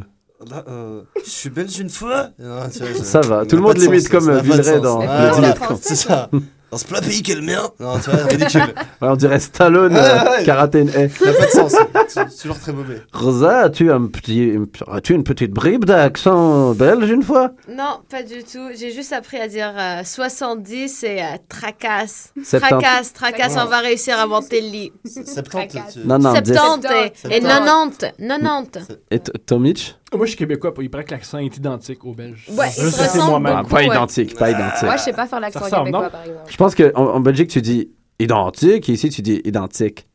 Là, 0.50 0.64
euh, 0.68 1.02
je 1.24 1.30
suis 1.30 1.50
belge 1.52 1.80
une 1.80 1.90
fois 1.90 2.30
Non, 2.40 2.56
vois, 2.56 2.70
Ça 2.70 3.22
va, 3.22 3.46
tout 3.46 3.56
le 3.56 3.62
monde 3.62 3.78
l'imite 3.78 4.10
comme, 4.10 4.26
ça 4.26 4.42
Villeray 4.42 4.82
dans 4.82 5.00
Ah, 5.00 5.28
le 5.28 5.32
voilà, 5.34 5.54
Dîner 5.54 5.70
de 5.70 5.76
C'est 5.80 5.96
ça. 5.96 6.30
Dans 6.74 6.80
ce 6.80 6.86
plat 6.86 7.02
pays 7.02 7.22
qu'est 7.22 7.36
le 7.36 7.44
mien 7.44 7.70
Non, 7.80 8.00
tu 8.00 8.10
vois, 8.10 8.24
ridicule. 8.24 8.62
Ouais, 9.02 9.08
on 9.10 9.16
dirait 9.16 9.40
Stallone, 9.40 9.94
Ouais, 9.94 10.00
euh, 10.00 10.38
ouais. 10.40 10.44
karaté 10.44 10.80
une 10.80 10.90
haie. 10.90 11.08
Ça 11.08 11.26
n'a 11.26 11.34
pas 11.34 11.46
de 11.46 11.52
sens. 11.52 11.76
C'est 12.08 12.42
toujours 12.42 12.58
très 12.60 12.74
mauvais. 12.74 13.00
Rosa, 13.14 13.60
as-tu 13.66 13.92
un 13.92 14.08
petit, 14.08 14.54
as-tu 14.92 15.14
une 15.14 15.24
petite 15.24 15.52
bribe 15.52 15.86
d'accent 15.86 16.72
belge 16.74 17.12
une 17.12 17.22
fois? 17.22 17.52
Non, 17.70 18.00
pas 18.10 18.24
du 18.24 18.44
tout. 18.44 18.70
J'ai 18.76 18.92
juste 18.92 19.14
appris 19.14 19.38
à 19.38 19.48
dire 19.48 19.72
euh, 19.78 20.02
70 20.04 21.04
et 21.04 21.22
euh, 21.22 21.26
tracasse. 21.48 22.34
Septante. 22.44 22.82
Tracasse, 22.82 23.14
tracasse, 23.14 23.56
on 23.62 23.66
va 23.68 23.80
réussir 23.80 24.18
à 24.18 24.26
monter 24.26 24.60
le 24.62 24.68
lit. 24.70 24.94
70. 25.06 26.06
Non, 26.06 26.18
non, 26.18 26.34
dix. 26.42 26.54
70 26.56 26.88
et, 27.30 27.36
et 27.36 27.40
90. 27.40 27.98
90. 28.18 28.88
Et 29.12 29.20
t- 29.20 29.32
Tomic? 29.46 29.96
Moi, 30.16 30.26
je 30.26 30.30
suis 30.32 30.38
québécois, 30.38 30.74
il 30.82 30.90
paraît 30.90 31.04
que 31.04 31.12
l'accent 31.12 31.38
est 31.40 31.56
identique 31.58 32.04
au 32.06 32.14
belge. 32.14 32.48
Ouais, 32.58 32.68
Je 32.70 32.88
sais, 32.88 33.08
c'est 33.08 33.20
moi-même. 33.20 33.54
Ah, 33.58 33.64
Pas 33.68 33.84
identique, 33.84 34.38
pas 34.38 34.52
identique. 34.52 34.84
Moi, 34.84 34.98
je 34.98 35.02
sais 35.02 35.14
pas 35.14 35.26
faire 35.28 35.40
l'accent 35.40 35.60
québécois, 35.62 35.84
non? 36.04 36.10
par 36.10 36.22
exemple. 36.22 36.40
Je 36.50 36.58
pense 36.58 36.76
qu'en 36.76 36.92
en 37.16 37.20
Belgique, 37.20 37.50
tu 37.50 37.62
dis 37.62 37.92
identique, 38.20 38.90
et 38.90 38.94
ici, 38.94 39.10
tu 39.10 39.22
dis 39.22 39.42
identique. 39.44 40.08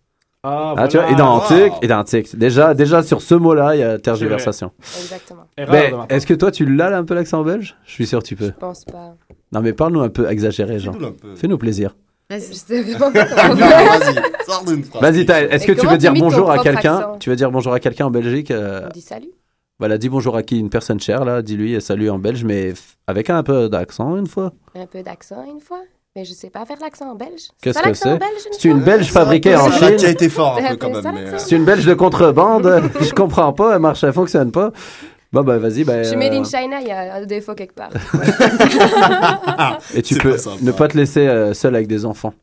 Ah, 0.44 0.74
Ah, 0.76 0.86
tu 0.88 0.96
vois, 0.96 1.06
voilà. 1.06 1.18
identique, 1.18 1.72
Wow. 1.74 1.78
identique. 1.82 2.38
Déjà, 2.38 2.72
déjà 2.72 3.02
sur 3.02 3.20
ce 3.20 3.34
mot-là, 3.34 3.74
il 3.74 3.80
y 3.80 3.82
a 3.82 3.98
tergiversation. 3.98 4.70
Exactement. 5.00 5.42
Erreur 5.56 6.06
Mais 6.08 6.14
est-ce 6.16 6.26
que 6.26 6.34
toi, 6.34 6.52
tu 6.52 6.64
l'as 6.64 6.96
un 6.96 7.04
peu 7.04 7.14
l'accent 7.14 7.42
belge? 7.42 7.76
Je 7.84 7.92
suis 7.92 8.06
sûr 8.06 8.20
que 8.22 8.26
tu 8.28 8.36
peux. 8.36 8.46
Je 8.46 8.50
pense 8.52 8.84
pas. 8.84 9.16
Non, 9.52 9.60
mais 9.62 9.72
parle-nous 9.72 10.00
un 10.00 10.10
peu 10.10 10.30
exagéré, 10.30 10.78
genre. 10.78 10.94
Fais-nous 11.34 11.58
plaisir. 11.58 11.96
Vas-y, 12.30 12.54
sors 14.46 14.64
d'une 14.64 14.84
phrase. 14.84 15.02
Vas-y, 15.02 15.20
est-ce 15.50 15.66
que 15.66 15.72
tu 15.72 15.86
veux 15.86 15.98
dire 15.98 16.12
bonjour 16.14 16.50
à 16.50 16.58
quelqu'un? 16.58 17.12
Tu 17.20 17.30
veux 17.30 17.36
dire 17.36 17.50
bonjour 17.50 17.72
à 17.72 17.80
quelqu'un 17.80 18.06
en 18.06 18.10
Belgique 18.10 18.50
euh, 18.50 18.82
On 18.86 18.90
dit 18.92 19.00
salut. 19.00 19.30
Voilà, 19.78 19.96
dis 19.96 20.08
bonjour 20.08 20.36
à 20.36 20.42
qui 20.42 20.58
Une 20.58 20.70
personne 20.70 20.98
chère, 20.98 21.24
là. 21.24 21.40
Dis-lui 21.40 21.76
euh, 21.76 21.80
salut 21.80 22.10
en 22.10 22.18
belge, 22.18 22.42
mais 22.44 22.74
avec 23.06 23.30
un 23.30 23.42
peu 23.44 23.68
d'accent, 23.68 24.16
une 24.16 24.26
fois. 24.26 24.52
Un 24.74 24.86
peu 24.86 25.02
d'accent 25.02 25.44
une 25.44 25.60
fois. 25.60 25.82
Mais 26.16 26.24
je 26.24 26.32
sais 26.32 26.50
pas 26.50 26.64
faire 26.64 26.78
l'accent 26.80 27.12
en 27.12 27.14
belge. 27.14 27.42
Qu'est-ce 27.62 27.80
que 27.80 27.94
c'est 27.94 28.18
C'est 28.58 28.68
une 28.68 28.80
belge 28.80 29.08
fabriquée 29.08 29.54
en 29.54 29.70
Chine. 29.70 29.94
qui 29.96 30.06
a 30.06 30.10
été 30.10 30.28
fort 30.28 30.56
un 30.58 30.62
C'est 30.62 30.68
peu 30.70 30.76
quand 30.78 30.90
même. 31.02 31.14
l'accent. 31.14 31.46
C'est 31.46 31.54
une 31.56 31.64
belge 31.64 31.86
de 31.86 31.94
contrebande. 31.94 32.82
Je 33.00 33.12
comprends 33.12 33.52
pas, 33.52 33.74
elle 33.74 33.80
marche, 33.80 34.02
elle 34.02 34.12
fonctionne 34.12 34.50
pas. 34.50 34.72
Bon, 35.32 35.42
bah, 35.44 35.58
vas-y, 35.58 35.84
bah. 35.84 36.02
Je 36.02 36.08
suis 36.08 36.16
made 36.16 36.32
euh, 36.32 36.40
in 36.40 36.44
China, 36.44 36.80
il 36.80 36.88
y 36.88 36.90
a 36.90 37.14
un 37.16 37.24
défaut 37.26 37.54
quelque 37.54 37.74
part. 37.74 37.90
Et 39.94 40.02
tu 40.02 40.16
peux 40.16 40.36
ne 40.62 40.72
pas 40.72 40.88
te 40.88 40.96
laisser 40.96 41.28
euh, 41.28 41.54
seul 41.54 41.76
avec 41.76 41.86
des 41.86 42.04
enfants. 42.04 42.34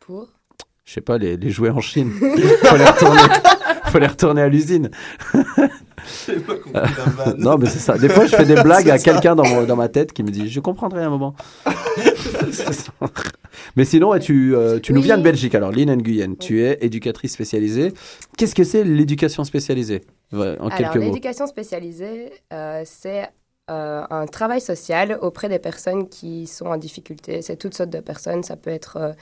Pour 0.00 0.26
Je 0.88 0.94
sais 0.94 1.00
pas, 1.02 1.18
les, 1.18 1.36
les 1.36 1.50
jouets 1.50 1.68
en 1.68 1.82
Chine. 1.82 2.10
Faut 2.18 2.76
les 2.78 2.84
retourner, 2.86 3.20
faut 3.88 3.98
les 3.98 4.06
retourner 4.06 4.40
à 4.40 4.48
l'usine. 4.48 4.88
Pas 6.46 6.54
compris 6.54 6.72
la 6.72 6.82
vanne. 7.24 7.34
non, 7.36 7.58
mais 7.58 7.68
c'est 7.68 7.78
ça. 7.78 7.98
Des 7.98 8.08
fois, 8.08 8.24
je 8.24 8.34
fais 8.34 8.46
des 8.46 8.54
blagues 8.62 8.88
à 8.88 8.98
quelqu'un 8.98 9.34
dans, 9.34 9.64
dans 9.64 9.76
ma 9.76 9.88
tête 9.90 10.14
qui 10.14 10.22
me 10.22 10.30
dit 10.30 10.48
Je 10.48 10.60
comprendrai 10.60 11.02
un 11.02 11.10
moment. 11.10 11.34
Mais 13.76 13.84
sinon, 13.84 14.18
tu, 14.18 14.54
euh, 14.56 14.78
tu 14.80 14.92
nous 14.94 15.00
Oui. 15.00 15.04
viens 15.06 15.18
de 15.18 15.22
Belgique, 15.22 15.54
alors, 15.54 15.72
Lynn 15.72 15.94
Nguyen. 15.94 16.36
Tu 16.36 16.62
es 16.64 16.78
éducatrice 16.80 17.32
spécialisée. 17.32 17.92
Qu'est-ce 18.38 18.54
que 18.54 18.64
c'est 18.64 18.82
l'éducation 18.84 19.44
spécialisée? 19.44 20.00
Ouais, 20.32 20.56
En 20.58 20.68
Alors, 20.68 20.78
quelques 20.78 20.94
mots. 20.96 21.00
l'éducation 21.02 21.46
spécialisée, 21.46 22.32
euh, 22.52 22.82
c'est 22.86 23.28
euh, 23.70 24.02
un 24.08 24.26
travail 24.26 24.62
social 24.62 25.18
auprès 25.20 25.48
des 25.50 25.58
personnes 25.58 26.08
qui 26.08 26.46
sont 26.46 26.66
en 26.66 26.76
difficulté. 26.78 27.42
C'est 27.42 27.56
toutes 27.56 27.74
sortes 27.74 27.90
de 27.90 28.00
personnes. 28.00 28.42
Ça 28.42 28.56
peut 28.56 28.70
être. 28.70 29.14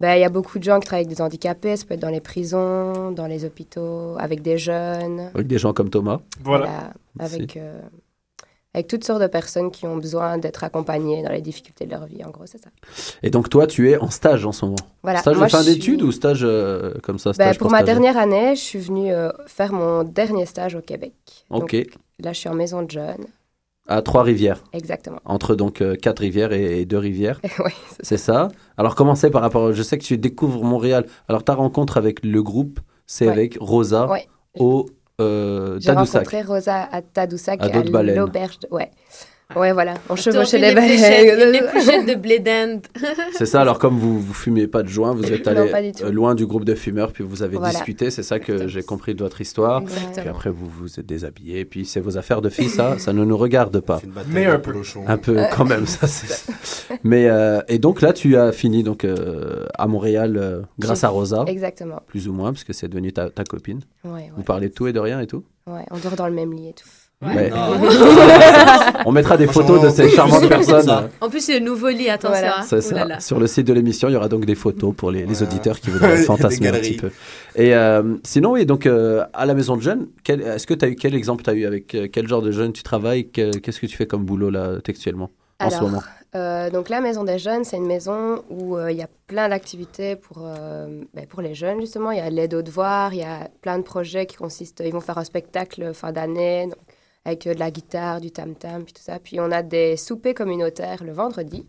Ben, 0.00 0.14
Il 0.16 0.20
y 0.20 0.24
a 0.24 0.28
beaucoup 0.28 0.58
de 0.58 0.64
gens 0.64 0.80
qui 0.80 0.86
travaillent 0.86 1.04
avec 1.06 1.16
des 1.16 1.22
handicapés. 1.22 1.76
Ça 1.76 1.84
peut 1.86 1.94
être 1.94 2.00
dans 2.00 2.08
les 2.10 2.20
prisons, 2.20 3.10
dans 3.12 3.26
les 3.26 3.44
hôpitaux, 3.44 4.16
avec 4.18 4.42
des 4.42 4.58
jeunes. 4.58 5.30
Avec 5.34 5.46
des 5.46 5.58
gens 5.58 5.72
comme 5.72 5.90
Thomas. 5.90 6.20
Voilà. 6.42 6.92
avec, 7.18 7.56
euh, 7.56 7.80
avec 8.74 8.88
toutes 8.88 9.04
sortes 9.04 9.22
de 9.22 9.28
personnes 9.28 9.70
qui 9.70 9.86
ont 9.86 9.96
besoin 9.98 10.36
d'être 10.36 10.64
accompagnées 10.64 11.22
dans 11.22 11.30
les 11.30 11.40
difficultés 11.40 11.86
de 11.86 11.92
leur 11.92 12.06
vie. 12.06 12.24
En 12.24 12.30
gros, 12.30 12.44
c'est 12.46 12.58
ça. 12.60 12.70
Et 13.22 13.30
donc, 13.30 13.48
toi, 13.48 13.66
tu 13.68 13.88
es 13.90 13.96
en 13.98 14.10
stage 14.10 14.44
en 14.44 14.50
ce 14.52 14.64
moment. 14.64 14.76
Voilà. 15.04 15.20
Stage 15.20 15.36
Moi, 15.36 15.46
de 15.46 15.50
fin 15.52 15.62
suis- 15.62 15.74
d'études 15.74 16.02
ou 16.02 16.10
stage 16.10 16.40
euh, 16.42 16.92
comme 17.02 17.18
ça 17.20 17.30
Ben, 17.30 17.34
stage 17.34 17.58
pour 17.58 17.70
ma 17.70 17.78
stagiaire 17.78 18.00
dernière 18.00 18.20
année, 18.20 18.56
je 18.56 18.60
suis 18.60 18.80
venue 18.80 19.12
euh, 19.12 19.30
faire 19.46 19.72
mon 19.72 20.02
dernier 20.02 20.44
stage 20.46 20.74
au 20.74 20.80
Québec. 20.80 21.14
Ok. 21.50 21.76
Donc, 21.76 21.94
là, 22.18 22.32
je 22.32 22.38
suis 22.40 22.48
en 22.48 22.54
maison 22.54 22.82
de 22.82 22.90
jeunes. 22.90 23.26
À 23.86 24.00
Trois-Rivières. 24.00 24.64
Exactement. 24.72 25.18
Entre 25.26 25.54
donc 25.54 25.82
euh, 25.82 25.94
quatre 25.94 26.20
rivières 26.20 26.52
et, 26.52 26.80
et 26.80 26.84
deux 26.86 26.98
rivières. 26.98 27.40
Oui, 27.64 27.70
c'est 28.02 28.16
ça. 28.16 28.48
Alors 28.78 28.94
comment 28.94 29.14
c'est 29.14 29.30
par 29.30 29.42
rapport 29.42 29.72
Je 29.72 29.82
sais 29.82 29.98
que 29.98 30.04
tu 30.04 30.16
découvres 30.16 30.64
Montréal. 30.64 31.04
Alors 31.28 31.44
ta 31.44 31.54
rencontre 31.54 31.96
avec 31.98 32.24
le 32.24 32.42
groupe, 32.42 32.80
c'est 33.06 33.26
Ouais. 33.26 33.32
avec 33.32 33.58
Rosa 33.60 34.08
Ouais. 34.08 34.26
au 34.58 34.86
euh, 35.20 35.78
J'ai 35.80 35.86
Tadoussac. 35.88 36.26
rencontré 36.28 36.42
Rosa 36.42 36.88
à 36.90 37.02
Tadoussac, 37.02 37.60
À 37.62 37.66
à, 37.66 37.82
l'auberge. 37.82 38.58
de- 38.60 38.68
Ouais. 38.74 38.90
Ouais, 39.54 39.72
voilà. 39.72 39.94
On 40.08 40.16
chevauchait 40.16 40.58
les 40.58 40.74
balais. 40.74 41.50
Les 41.52 41.60
fléchettes 41.68 42.06
de 42.08 42.14
blé 42.14 42.38
d'Inde. 42.38 42.80
C'est 43.34 43.46
ça, 43.46 43.60
alors 43.60 43.78
comme 43.78 43.98
vous 43.98 44.18
vous 44.18 44.32
fumiez 44.34 44.66
pas 44.66 44.82
de 44.82 44.88
joint, 44.88 45.14
vous 45.14 45.32
êtes 45.32 45.46
allé 45.74 45.92
du 45.92 46.02
euh, 46.02 46.10
loin 46.10 46.34
du 46.34 46.46
groupe 46.46 46.64
de 46.64 46.74
fumeurs, 46.74 47.12
puis 47.12 47.22
vous 47.22 47.42
avez 47.42 47.56
Voilà. 47.56 47.72
discuté, 47.74 48.10
c'est 48.10 48.22
ça 48.22 48.40
que 48.40 48.66
j'ai 48.68 48.82
compris 48.82 49.14
de 49.14 49.22
votre 49.22 49.40
histoire. 49.40 49.82
Exactement. 49.82 50.12
Puis 50.22 50.28
après 50.28 50.50
vous 50.50 50.66
vous 50.66 50.98
êtes 50.98 51.06
déshabillé, 51.06 51.64
puis 51.66 51.84
c'est 51.84 52.00
vos 52.00 52.16
affaires 52.16 52.40
de 52.40 52.48
filles, 52.48 52.70
ça, 52.70 52.98
ça 52.98 53.12
ne 53.12 53.22
nous 53.24 53.36
regarde 53.36 53.78
pas. 53.80 54.00
Mais 54.28 54.46
un 54.46 54.58
peu. 54.58 54.72
Un 55.06 55.18
peu 55.18 55.36
quand 55.54 55.64
même, 55.66 55.86
ça 55.86 56.06
c'est. 56.06 56.52
Mais 57.04 57.28
euh, 57.28 57.60
et 57.68 57.78
donc 57.78 58.00
là 58.00 58.12
tu 58.12 58.36
as 58.36 58.50
fini 58.50 58.82
donc 58.82 59.04
euh, 59.04 59.66
à 59.74 59.86
Montréal 59.86 60.36
euh, 60.36 60.62
grâce 60.78 61.04
à 61.04 61.08
Rosa. 61.10 61.44
Exactement. 61.46 62.00
Plus 62.06 62.28
ou 62.28 62.32
moins, 62.32 62.52
parce 62.52 62.64
que 62.64 62.72
c'est 62.72 62.88
devenu 62.88 63.12
ta, 63.12 63.30
ta 63.30 63.44
copine. 63.44 63.80
Ouais, 64.04 64.30
Vous 64.36 64.42
parlez 64.42 64.68
de 64.68 64.74
tout 64.74 64.86
et 64.86 64.92
de 64.92 65.00
rien 65.00 65.20
et 65.20 65.26
tout? 65.26 65.44
Ouais, 65.66 65.84
on 65.90 65.98
dort 65.98 66.16
dans 66.16 66.28
le 66.28 66.34
même 66.34 66.52
lit 66.52 66.68
et 66.70 66.72
tout. 66.72 66.88
Ouais. 67.22 67.50
On 69.06 69.12
mettra 69.12 69.36
des 69.36 69.46
photos 69.46 69.80
de 69.82 69.90
ces 69.90 70.08
charmantes 70.10 70.48
personnes. 70.48 71.08
En 71.20 71.28
plus, 71.30 71.40
c'est 71.40 71.58
le 71.58 71.64
nouveau 71.64 71.88
lit, 71.88 72.08
attention. 72.10 72.30
Voilà. 72.38 72.60
hein. 72.60 72.62
Ça. 72.62 73.20
Sur 73.20 73.38
le 73.40 73.46
site 73.46 73.66
de 73.66 73.72
l'émission, 73.72 74.08
il 74.08 74.12
y 74.12 74.16
aura 74.16 74.28
donc 74.28 74.44
des 74.44 74.54
photos 74.54 74.94
pour 74.94 75.10
les, 75.10 75.24
les 75.26 75.42
auditeurs 75.42 75.78
qui 75.80 75.90
voudraient 75.90 76.16
fantasmer 76.24 76.68
un 76.68 76.72
petit 76.72 76.96
peu. 76.96 77.10
Et 77.56 77.74
euh, 77.74 78.16
sinon, 78.24 78.52
oui, 78.52 78.66
donc 78.66 78.86
euh, 78.86 79.24
à 79.32 79.46
la 79.46 79.54
maison 79.54 79.76
de 79.76 79.82
jeunes, 79.82 80.08
quel- 80.22 80.42
est-ce 80.42 80.66
que 80.66 80.74
tu 80.74 80.84
as 80.84 80.88
eu 80.88 80.96
quel 80.96 81.14
exemple 81.14 81.44
tu 81.44 81.50
as 81.50 81.54
eu 81.54 81.64
avec 81.66 81.94
euh, 81.94 82.08
quel 82.12 82.28
genre 82.28 82.42
de 82.42 82.50
jeunes 82.50 82.72
tu 82.72 82.82
travailles? 82.82 83.30
Que- 83.30 83.56
Qu'est-ce 83.58 83.80
que 83.80 83.86
tu 83.86 83.96
fais 83.96 84.06
comme 84.06 84.24
boulot 84.24 84.50
là 84.50 84.80
textuellement 84.82 85.30
en 85.60 85.70
ce 85.70 85.76
Alors, 85.76 85.88
moment? 85.88 86.02
euh, 86.34 86.68
donc 86.70 86.88
la 86.88 87.00
maison 87.00 87.24
des 87.24 87.38
jeunes, 87.38 87.64
c'est 87.64 87.76
une 87.76 87.86
maison 87.86 88.42
où 88.50 88.76
euh, 88.76 88.90
il 88.90 88.98
y 88.98 89.02
a 89.02 89.08
plein 89.28 89.48
d'activités 89.48 90.16
pour, 90.16 90.38
euh, 90.44 91.02
ben, 91.14 91.26
pour 91.26 91.40
les 91.42 91.54
jeunes 91.54 91.80
justement. 91.80 92.10
Il 92.10 92.18
y 92.18 92.22
a 92.22 92.28
l'aide 92.30 92.54
aux 92.54 92.62
devoirs, 92.62 93.14
il 93.14 93.20
y 93.20 93.22
a 93.24 93.48
plein 93.62 93.78
de 93.78 93.84
projets 93.84 94.26
qui 94.26 94.36
consistent, 94.36 94.82
ils 94.84 94.92
vont 94.92 95.00
faire 95.00 95.18
un 95.18 95.24
spectacle 95.24 95.94
fin 95.94 96.10
d'année 96.12 96.64
donc, 96.66 96.74
avec 97.24 97.46
euh, 97.46 97.54
de 97.54 97.58
la 97.58 97.70
guitare, 97.70 98.20
du 98.20 98.30
tam-tam, 98.30 98.84
puis 98.84 98.92
tout 98.92 99.02
ça. 99.02 99.18
Puis 99.18 99.40
on 99.40 99.50
a 99.50 99.62
des 99.62 99.96
soupers 99.96 100.34
communautaires 100.34 101.02
le 101.04 101.12
vendredi 101.12 101.66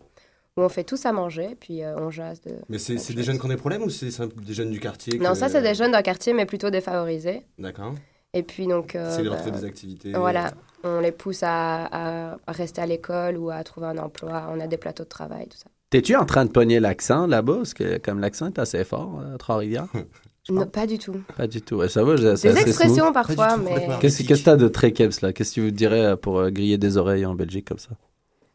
où 0.56 0.62
on 0.62 0.68
fait 0.70 0.84
tous 0.84 1.04
à 1.04 1.12
manger, 1.12 1.56
puis 1.60 1.82
euh, 1.84 1.94
on 1.98 2.10
jase 2.10 2.40
de... 2.40 2.52
Mais 2.70 2.78
c'est 2.78 2.96
c'est 2.98 3.12
des 3.12 3.22
jeunes 3.22 3.38
qui 3.38 3.44
ont 3.44 3.48
des 3.50 3.56
problèmes 3.58 3.82
ou 3.82 3.90
c'est 3.90 4.08
des 4.40 4.54
jeunes 4.54 4.70
du 4.70 4.80
quartier 4.80 5.18
Non, 5.18 5.30
que- 5.32 5.36
ça 5.36 5.48
c'est 5.50 5.60
des 5.62 5.74
jeunes 5.74 5.92
d'un 5.92 6.00
quartier, 6.02 6.32
mais 6.32 6.46
plutôt 6.46 6.70
défavorisés. 6.70 7.42
D'accord. 7.58 7.94
Et 8.32 8.42
puis 8.42 8.66
donc... 8.66 8.94
euh, 8.94 9.14
C'est 9.14 9.22
leur 9.22 9.36
trouver 9.36 9.50
des 9.50 9.64
activités. 9.64 10.12
Voilà, 10.12 10.52
on 10.82 11.00
les 11.00 11.12
pousse 11.12 11.40
à, 11.42 12.36
rester 12.48 12.80
à 12.80 12.86
l'école 12.86 13.36
ou 13.36 13.50
à 13.50 13.62
trouver 13.64 13.86
un 13.88 13.98
emploi. 13.98 14.48
On 14.50 14.58
a 14.60 14.66
des 14.66 14.76
plateaux 14.78 15.04
de 15.04 15.08
travail, 15.08 15.46
tout 15.48 15.58
ça. 15.58 15.66
T'es-tu 15.90 16.16
en 16.16 16.24
train 16.24 16.44
de 16.44 16.50
pogner 16.50 16.80
l'accent 16.80 17.26
là-bas? 17.26 17.56
Parce 17.56 17.74
que 17.74 17.98
comme 17.98 18.18
l'accent 18.20 18.46
est 18.48 18.58
assez 18.58 18.82
fort 18.84 19.20
euh, 19.20 19.34
à 19.34 19.38
Trois-Rivières. 19.38 19.88
Non, 20.50 20.66
pas 20.66 20.86
du 20.86 20.98
tout. 20.98 21.16
Pas 21.36 21.46
du 21.46 21.60
tout. 21.60 21.76
Ouais, 21.76 21.88
ça 21.88 22.04
va, 22.04 22.16
j'ai- 22.16 22.36
c'est 22.36 22.52
Des 22.52 22.60
expressions 22.60 23.04
smooth. 23.04 23.12
parfois, 23.14 23.56
mais 23.56 23.88
Qu'est-ce 24.00 24.22
que 24.22 24.34
t'as 24.34 24.56
de 24.56 24.68
très 24.68 24.92
keps 24.92 25.20
là? 25.22 25.32
Qu'est-ce 25.32 25.54
que 25.56 25.60
tu 25.60 25.72
dirais 25.72 26.04
euh, 26.04 26.16
pour 26.16 26.38
euh, 26.38 26.50
griller 26.50 26.78
des 26.78 26.96
oreilles 26.96 27.26
en 27.26 27.34
Belgique 27.34 27.66
comme 27.68 27.78
ça? 27.78 27.90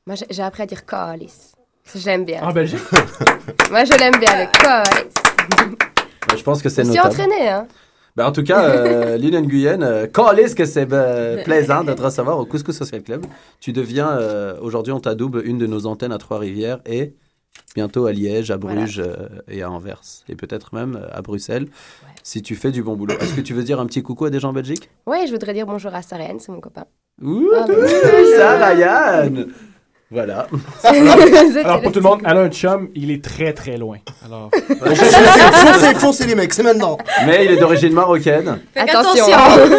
Moi 0.07 0.15
j'ai- 0.29 0.41
appris 0.41 0.63
à 0.63 0.65
dire 0.65 0.85
calice. 0.85 1.53
Je 1.93 2.05
l'aime 2.05 2.25
bien. 2.25 2.41
En 2.43 2.51
Belgique? 2.53 2.79
Moi 3.71 3.83
je 3.85 3.93
l'aime 3.97 4.19
bien, 4.19 4.45
le 4.45 4.51
calice. 4.63 5.13
Ouais, 6.31 6.37
Je 6.37 6.43
pense 6.43 6.61
que 6.61 6.69
c'est 6.69 6.83
Je 6.83 6.89
suis 6.91 6.97
notable. 6.97 7.13
entraînée, 7.21 7.49
hein. 7.49 7.67
Ben, 8.15 8.25
en 8.25 8.31
tout 8.33 8.43
cas, 8.43 8.63
euh, 8.65 9.17
Lynn 9.17 9.45
Nguyen, 9.45 9.81
euh, 9.83 10.05
que 10.07 10.65
c'est 10.65 10.85
ben, 10.85 11.41
plaisant 11.43 11.83
de 11.85 11.93
te 11.93 12.01
recevoir 12.01 12.37
au 12.39 12.45
Couscous 12.45 12.75
Social 12.75 13.01
Club. 13.03 13.25
Tu 13.61 13.71
deviens, 13.71 14.09
euh, 14.17 14.55
aujourd'hui, 14.61 14.91
on 14.91 14.99
t'adouble 14.99 15.41
une 15.45 15.57
de 15.57 15.65
nos 15.65 15.85
antennes 15.85 16.11
à 16.11 16.17
Trois-Rivières 16.17 16.79
et 16.85 17.15
bientôt 17.75 18.05
à 18.05 18.11
Liège, 18.11 18.51
à 18.51 18.57
Bruges 18.57 18.99
euh, 18.99 19.27
et 19.47 19.61
à 19.63 19.71
Anvers. 19.71 20.01
Et 20.29 20.35
peut-être 20.35 20.73
même 20.73 20.95
euh, 21.01 21.07
à 21.11 21.21
Bruxelles, 21.21 21.67
si 22.23 22.41
tu 22.41 22.55
fais 22.55 22.71
du 22.71 22.83
bon 22.83 22.95
boulot. 22.95 23.15
Est-ce 23.19 23.33
que 23.33 23.41
tu 23.41 23.53
veux 23.53 23.63
dire 23.63 23.79
un 23.79 23.85
petit 23.85 24.03
coucou 24.03 24.25
à 24.25 24.29
des 24.29 24.39
gens 24.39 24.49
en 24.49 24.53
Belgique? 24.53 24.89
Oui, 25.05 25.25
je 25.27 25.31
voudrais 25.31 25.53
dire 25.53 25.65
bonjour 25.65 25.93
à 25.95 26.01
Sariane, 26.01 26.39
c'est 26.39 26.51
mon 26.51 26.59
copain. 26.59 26.85
Ouh, 27.21 27.49
Ah, 27.55 27.65
ça, 28.37 28.67
Ryan 28.69 29.45
Voilà. 30.11 30.47
Alors, 31.63 31.81
pour 31.81 31.91
tout 31.93 31.99
le 31.99 32.03
monde, 32.03 32.19
elle 32.25 32.37
a 32.37 32.41
un 32.41 32.49
chum, 32.49 32.89
il 32.95 33.11
est 33.11 33.23
très 33.23 33.53
très 33.53 33.77
loin. 33.77 33.97
Alors. 34.25 34.49
foncez, 34.85 35.93
foncez 35.95 36.25
les 36.27 36.35
mecs, 36.35 36.53
c'est 36.53 36.63
maintenant. 36.63 36.97
Mais 37.25 37.45
il 37.45 37.51
est 37.51 37.57
d'origine 37.57 37.93
marocaine. 37.93 38.59
Attention. 38.75 39.25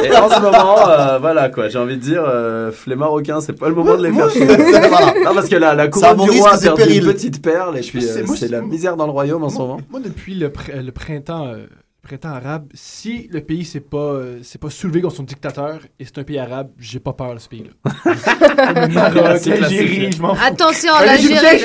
Et 0.03 0.16
en 0.16 0.30
ce 0.30 0.41
moment, 0.41 0.89
euh, 0.89 1.18
voilà 1.18 1.49
quoi, 1.51 1.68
j'ai 1.68 1.78
envie 1.78 1.97
de 1.97 2.03
dire, 2.03 2.24
euh, 2.26 2.70
les 2.87 2.97
Marocains, 2.97 3.41
c'est 3.41 3.53
pas 3.59 3.68
le 3.68 3.74
moment 3.74 3.97
de 3.97 4.07
les 4.07 4.12
faire 4.12 4.30
chier. 4.30 4.47
Voilà. 4.47 5.14
Non, 5.24 5.35
parce 5.35 5.49
que 5.49 5.57
la, 5.57 5.74
la 5.74 5.89
couronne 5.89 6.16
du 6.28 6.30
roi 6.41 6.55
a 6.55 6.57
et 6.57 6.61
perdu 6.74 6.95
une 6.95 7.05
petite 7.05 7.43
perle, 7.43 7.76
et 7.78 7.80
puis 7.83 8.01
sais, 8.03 8.20
euh, 8.20 8.24
c'est 8.26 8.37
c'est- 8.37 8.49
la 8.49 8.62
misère 8.62 8.97
dans 8.97 9.07
le 9.07 9.12
royaume 9.12 9.45
en 9.45 9.49
ce 9.51 9.59
moment. 9.59 9.80
Moi, 9.91 10.01
depuis 10.03 10.35
le, 10.35 10.49
pr- 10.49 10.80
le 10.83 10.93
printemps, 10.93 11.47
euh, 11.49 11.66
printemps 12.03 12.30
arabe, 12.30 12.68
si 12.74 13.28
le 13.30 13.40
pays 13.40 13.64
s'est 13.64 13.80
pas, 13.80 13.96
euh, 13.96 14.42
s'est 14.42 14.59
pas 14.59 14.70
soulevé 14.70 15.00
contre 15.00 15.16
son 15.16 15.22
dictateur 15.22 15.80
et 15.98 16.05
c'est 16.05 16.18
un 16.18 16.24
pays 16.24 16.38
arabe, 16.38 16.70
j'ai 16.78 16.98
pas 16.98 17.12
peur 17.12 17.34
de 17.34 17.38
ce 17.38 17.48
pays-là. 17.48 17.70
Le 18.88 18.92
Maroc, 18.92 19.44
l'Algérie, 19.46 20.12
je 20.12 20.20
m'en 20.20 20.34
fous. 20.34 20.44
Attention, 20.44 20.92
l'Algérie, 21.05 21.64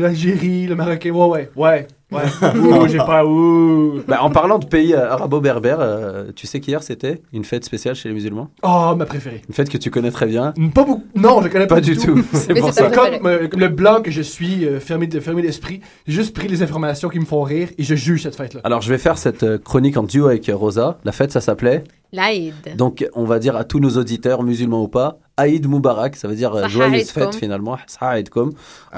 l'Algérie, 0.00 0.66
le 0.66 0.74
Marocain, 0.74 1.10
ouais, 1.10 1.26
ouais, 1.26 1.50
ouais. 1.54 1.86
Ouais. 2.12 2.22
Ouh, 2.56 2.86
j'ai 2.86 2.98
pas. 2.98 3.24
Ouh. 3.24 4.00
Bah, 4.06 4.22
en 4.22 4.30
parlant 4.30 4.58
de 4.60 4.66
pays 4.66 4.94
euh, 4.94 5.10
arabo-berbères, 5.10 5.80
euh, 5.80 6.30
tu 6.36 6.46
sais 6.46 6.60
qu'hier 6.60 6.82
c'était 6.84 7.20
une 7.32 7.44
fête 7.44 7.64
spéciale 7.64 7.96
chez 7.96 8.08
les 8.08 8.14
musulmans? 8.14 8.48
Oh, 8.62 8.94
ma 8.96 9.06
préférée. 9.06 9.42
Une 9.48 9.54
fête 9.54 9.68
que 9.68 9.76
tu 9.78 9.90
connais 9.90 10.12
très 10.12 10.26
bien? 10.26 10.54
Pas 10.72 10.84
beaucoup. 10.84 11.04
Non, 11.16 11.42
je 11.42 11.48
connais 11.48 11.66
pas, 11.66 11.76
Pas 11.76 11.80
du 11.80 11.96
tout. 11.96 12.22
C'est 12.32 12.54
pour 12.54 12.72
ça. 12.72 12.90
Comme 12.90 13.26
euh, 13.26 13.48
le 13.56 13.68
blanc 13.68 14.02
que 14.02 14.12
je 14.12 14.22
suis, 14.22 14.64
euh, 14.64 14.78
fermé 14.78 15.08
de- 15.08 15.18
fermé 15.18 15.42
d'esprit, 15.42 15.80
j'ai 16.06 16.12
juste 16.14 16.32
pris 16.34 16.46
les 16.46 16.62
informations 16.62 17.08
qui 17.08 17.18
me 17.18 17.24
font 17.24 17.42
rire 17.42 17.68
et 17.76 17.82
je 17.82 17.94
juge 17.96 18.22
cette 18.22 18.36
fête-là. 18.36 18.60
Alors 18.62 18.82
je 18.82 18.88
vais 18.90 18.98
faire 18.98 19.18
cette 19.18 19.42
euh, 19.42 19.58
chronique 19.58 19.96
en 19.96 20.04
duo 20.04 20.26
avec 20.28 20.48
Rosa. 20.54 20.98
La 21.04 21.10
fête, 21.12 21.32
ça 21.32 21.40
s'appelait 21.40 21.82
L'Aïd. 22.12 22.54
Donc, 22.76 23.04
on 23.14 23.24
va 23.24 23.40
dire 23.40 23.56
à 23.56 23.64
tous 23.64 23.80
nos 23.80 23.90
auditeurs, 23.96 24.44
musulmans 24.44 24.82
ou 24.84 24.88
pas, 24.88 25.18
Aïd 25.36 25.66
Moubarak, 25.66 26.14
ça 26.14 26.28
veut 26.28 26.36
dire 26.36 26.54
euh, 26.54 26.68
joyeuse 26.68 27.10
fête 27.10 27.34
finalement. 27.34 27.76
Aïd 28.00 28.30
en, 28.36 28.50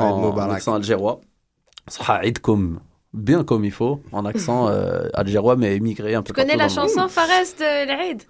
en 0.05 0.19
Moubarak. 0.19 0.57
accent 0.57 0.75
algérois. 0.75 1.21
Saha 1.89 2.17
Aïdkoum, 2.17 2.81
bien 3.13 3.45
comme 3.45 3.65
il 3.65 3.73
faut, 3.73 4.01
en 4.13 4.25
accent 4.25 4.69
euh, 4.71 5.09
algérois, 5.15 5.57
mais 5.57 5.77
émigré 5.77 6.15
un 6.15 6.23
peu 6.23 6.33
Tu 6.33 6.41
connais 6.41 6.57
la 6.57 6.69
chanson 6.69 7.09
Fares 7.09 7.27
de 7.59 7.87
l'Aïd. 7.87 8.23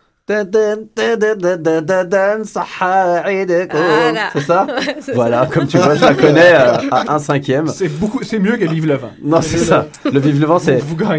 C'est 4.34 4.40
ça 4.42 4.66
Voilà, 5.14 5.46
comme 5.46 5.66
tu 5.66 5.78
vois, 5.78 5.94
je 5.94 6.02
la 6.02 6.14
connais 6.14 6.52
euh, 6.52 6.76
à 6.90 7.14
un 7.14 7.18
cinquième. 7.18 7.68
C'est 7.68 7.88
beaucoup, 7.88 8.22
c'est 8.22 8.38
mieux 8.38 8.58
que 8.58 8.66
Vive 8.66 8.86
le 8.86 8.96
vent. 8.96 9.12
Non, 9.22 9.40
c'est 9.40 9.56
ça. 9.56 9.86
Le 10.04 10.20
vive 10.20 10.38
le 10.38 10.46
vent, 10.46 10.58
c'est. 10.58 10.76
Vous 10.76 10.96
gagnez. 10.96 11.18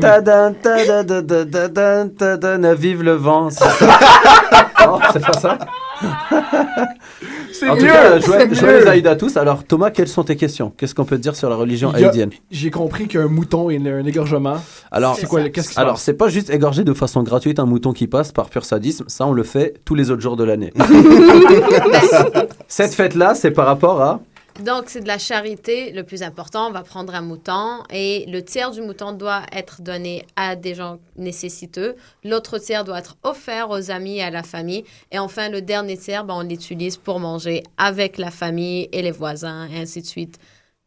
Vive 2.76 3.02
le 3.04 3.14
vent. 3.14 3.50
c'est 3.50 3.64
ça. 3.64 3.90
Non, 4.86 4.98
c'est 5.12 5.26
pas 5.26 5.34
ça. 5.34 5.58
C'est 7.52 7.66
mieux, 7.66 7.76
cas, 7.82 8.20
joyeux 8.20 8.48
mieux. 8.48 8.54
joyeux 8.56 8.88
Aïd 8.88 9.08
à 9.08 9.16
tous. 9.16 9.36
Alors, 9.38 9.64
Thomas, 9.64 9.90
quelles 9.92 10.08
sont 10.08 10.24
tes 10.24 10.36
questions? 10.36 10.72
Qu'est-ce 10.78 10.96
qu'on 10.96 11.06
peut 11.06 11.18
te 11.18 11.22
dire 11.22 11.36
sur 11.36 11.50
la 11.50 11.56
religion 11.56 11.92
haïdienne? 11.94 12.30
J'ai 12.52 12.72
compris 12.72 13.08
qu'un 13.08 13.28
mouton 13.28 13.70
et 13.70 13.78
un 13.78 14.06
égorgement. 14.06 14.58
Alors, 14.92 15.16
c'est 15.16 15.28
quoi, 15.28 15.42
le- 15.42 15.50
qu'est-ce 15.50 15.70
qui 15.70 15.76
se 15.76 15.80
alors 15.80 15.98
c'est 16.00 16.14
pas 16.14 16.30
juste 16.30 16.50
égorger 16.50 16.84
de 16.84 16.94
façon 16.94 17.24
gratuite 17.24 17.60
un 17.60 17.66
mouton 17.66 17.92
qui 17.92 18.08
passe 18.08 18.32
par 18.32 18.50
pur 18.50 18.64
sadisme. 18.66 19.06
Ça, 19.08 19.26
on 19.28 19.34
le 19.34 19.44
fait 19.44 19.76
tous 19.86 19.96
les 19.96 20.12
autres 20.12 20.22
jours 20.22 20.38
de 20.38 20.44
l'année. 20.44 20.72
Cette 22.68 22.94
fête-là, 22.94 23.36
c'est 23.36 23.52
par 23.52 23.66
rapport 23.66 24.02
à. 24.02 24.20
Donc, 24.64 24.86
c'est 24.88 25.02
de 25.02 25.08
la 25.08 25.18
charité. 25.18 25.92
Le 25.92 26.04
plus 26.04 26.22
important, 26.22 26.68
on 26.68 26.72
va 26.72 26.84
prendre 26.84 27.16
un 27.16 27.22
mouton 27.22 27.84
et 27.92 28.26
le 28.28 28.42
tiers 28.44 28.72
du 28.72 28.82
mouton 28.82 29.14
doit 29.14 29.44
être 29.54 29.82
donné 29.82 30.26
à 30.36 30.56
des 30.56 30.76
gens 30.76 31.00
nécessiteux. 31.16 31.96
L'autre 32.26 32.58
tiers 32.58 32.84
doit 32.84 33.00
être 33.00 33.16
offert 33.24 33.70
aux 33.70 33.90
amis 33.90 34.18
et 34.18 34.24
à 34.24 34.30
la 34.30 34.44
famille. 34.44 34.84
Et 35.12 35.20
enfin, 35.20 35.50
le 35.50 35.62
dernier 35.62 35.98
tiers, 35.98 36.26
ben, 36.26 36.36
on 36.36 36.44
l'utilise 36.44 36.98
pour 36.98 37.20
manger 37.20 37.64
avec 37.78 38.18
la 38.18 38.32
famille 38.32 38.90
et 38.92 39.02
les 39.02 39.12
voisins 39.12 39.68
et 39.70 39.80
ainsi 39.80 40.02
de 40.02 40.08
suite. 40.08 40.38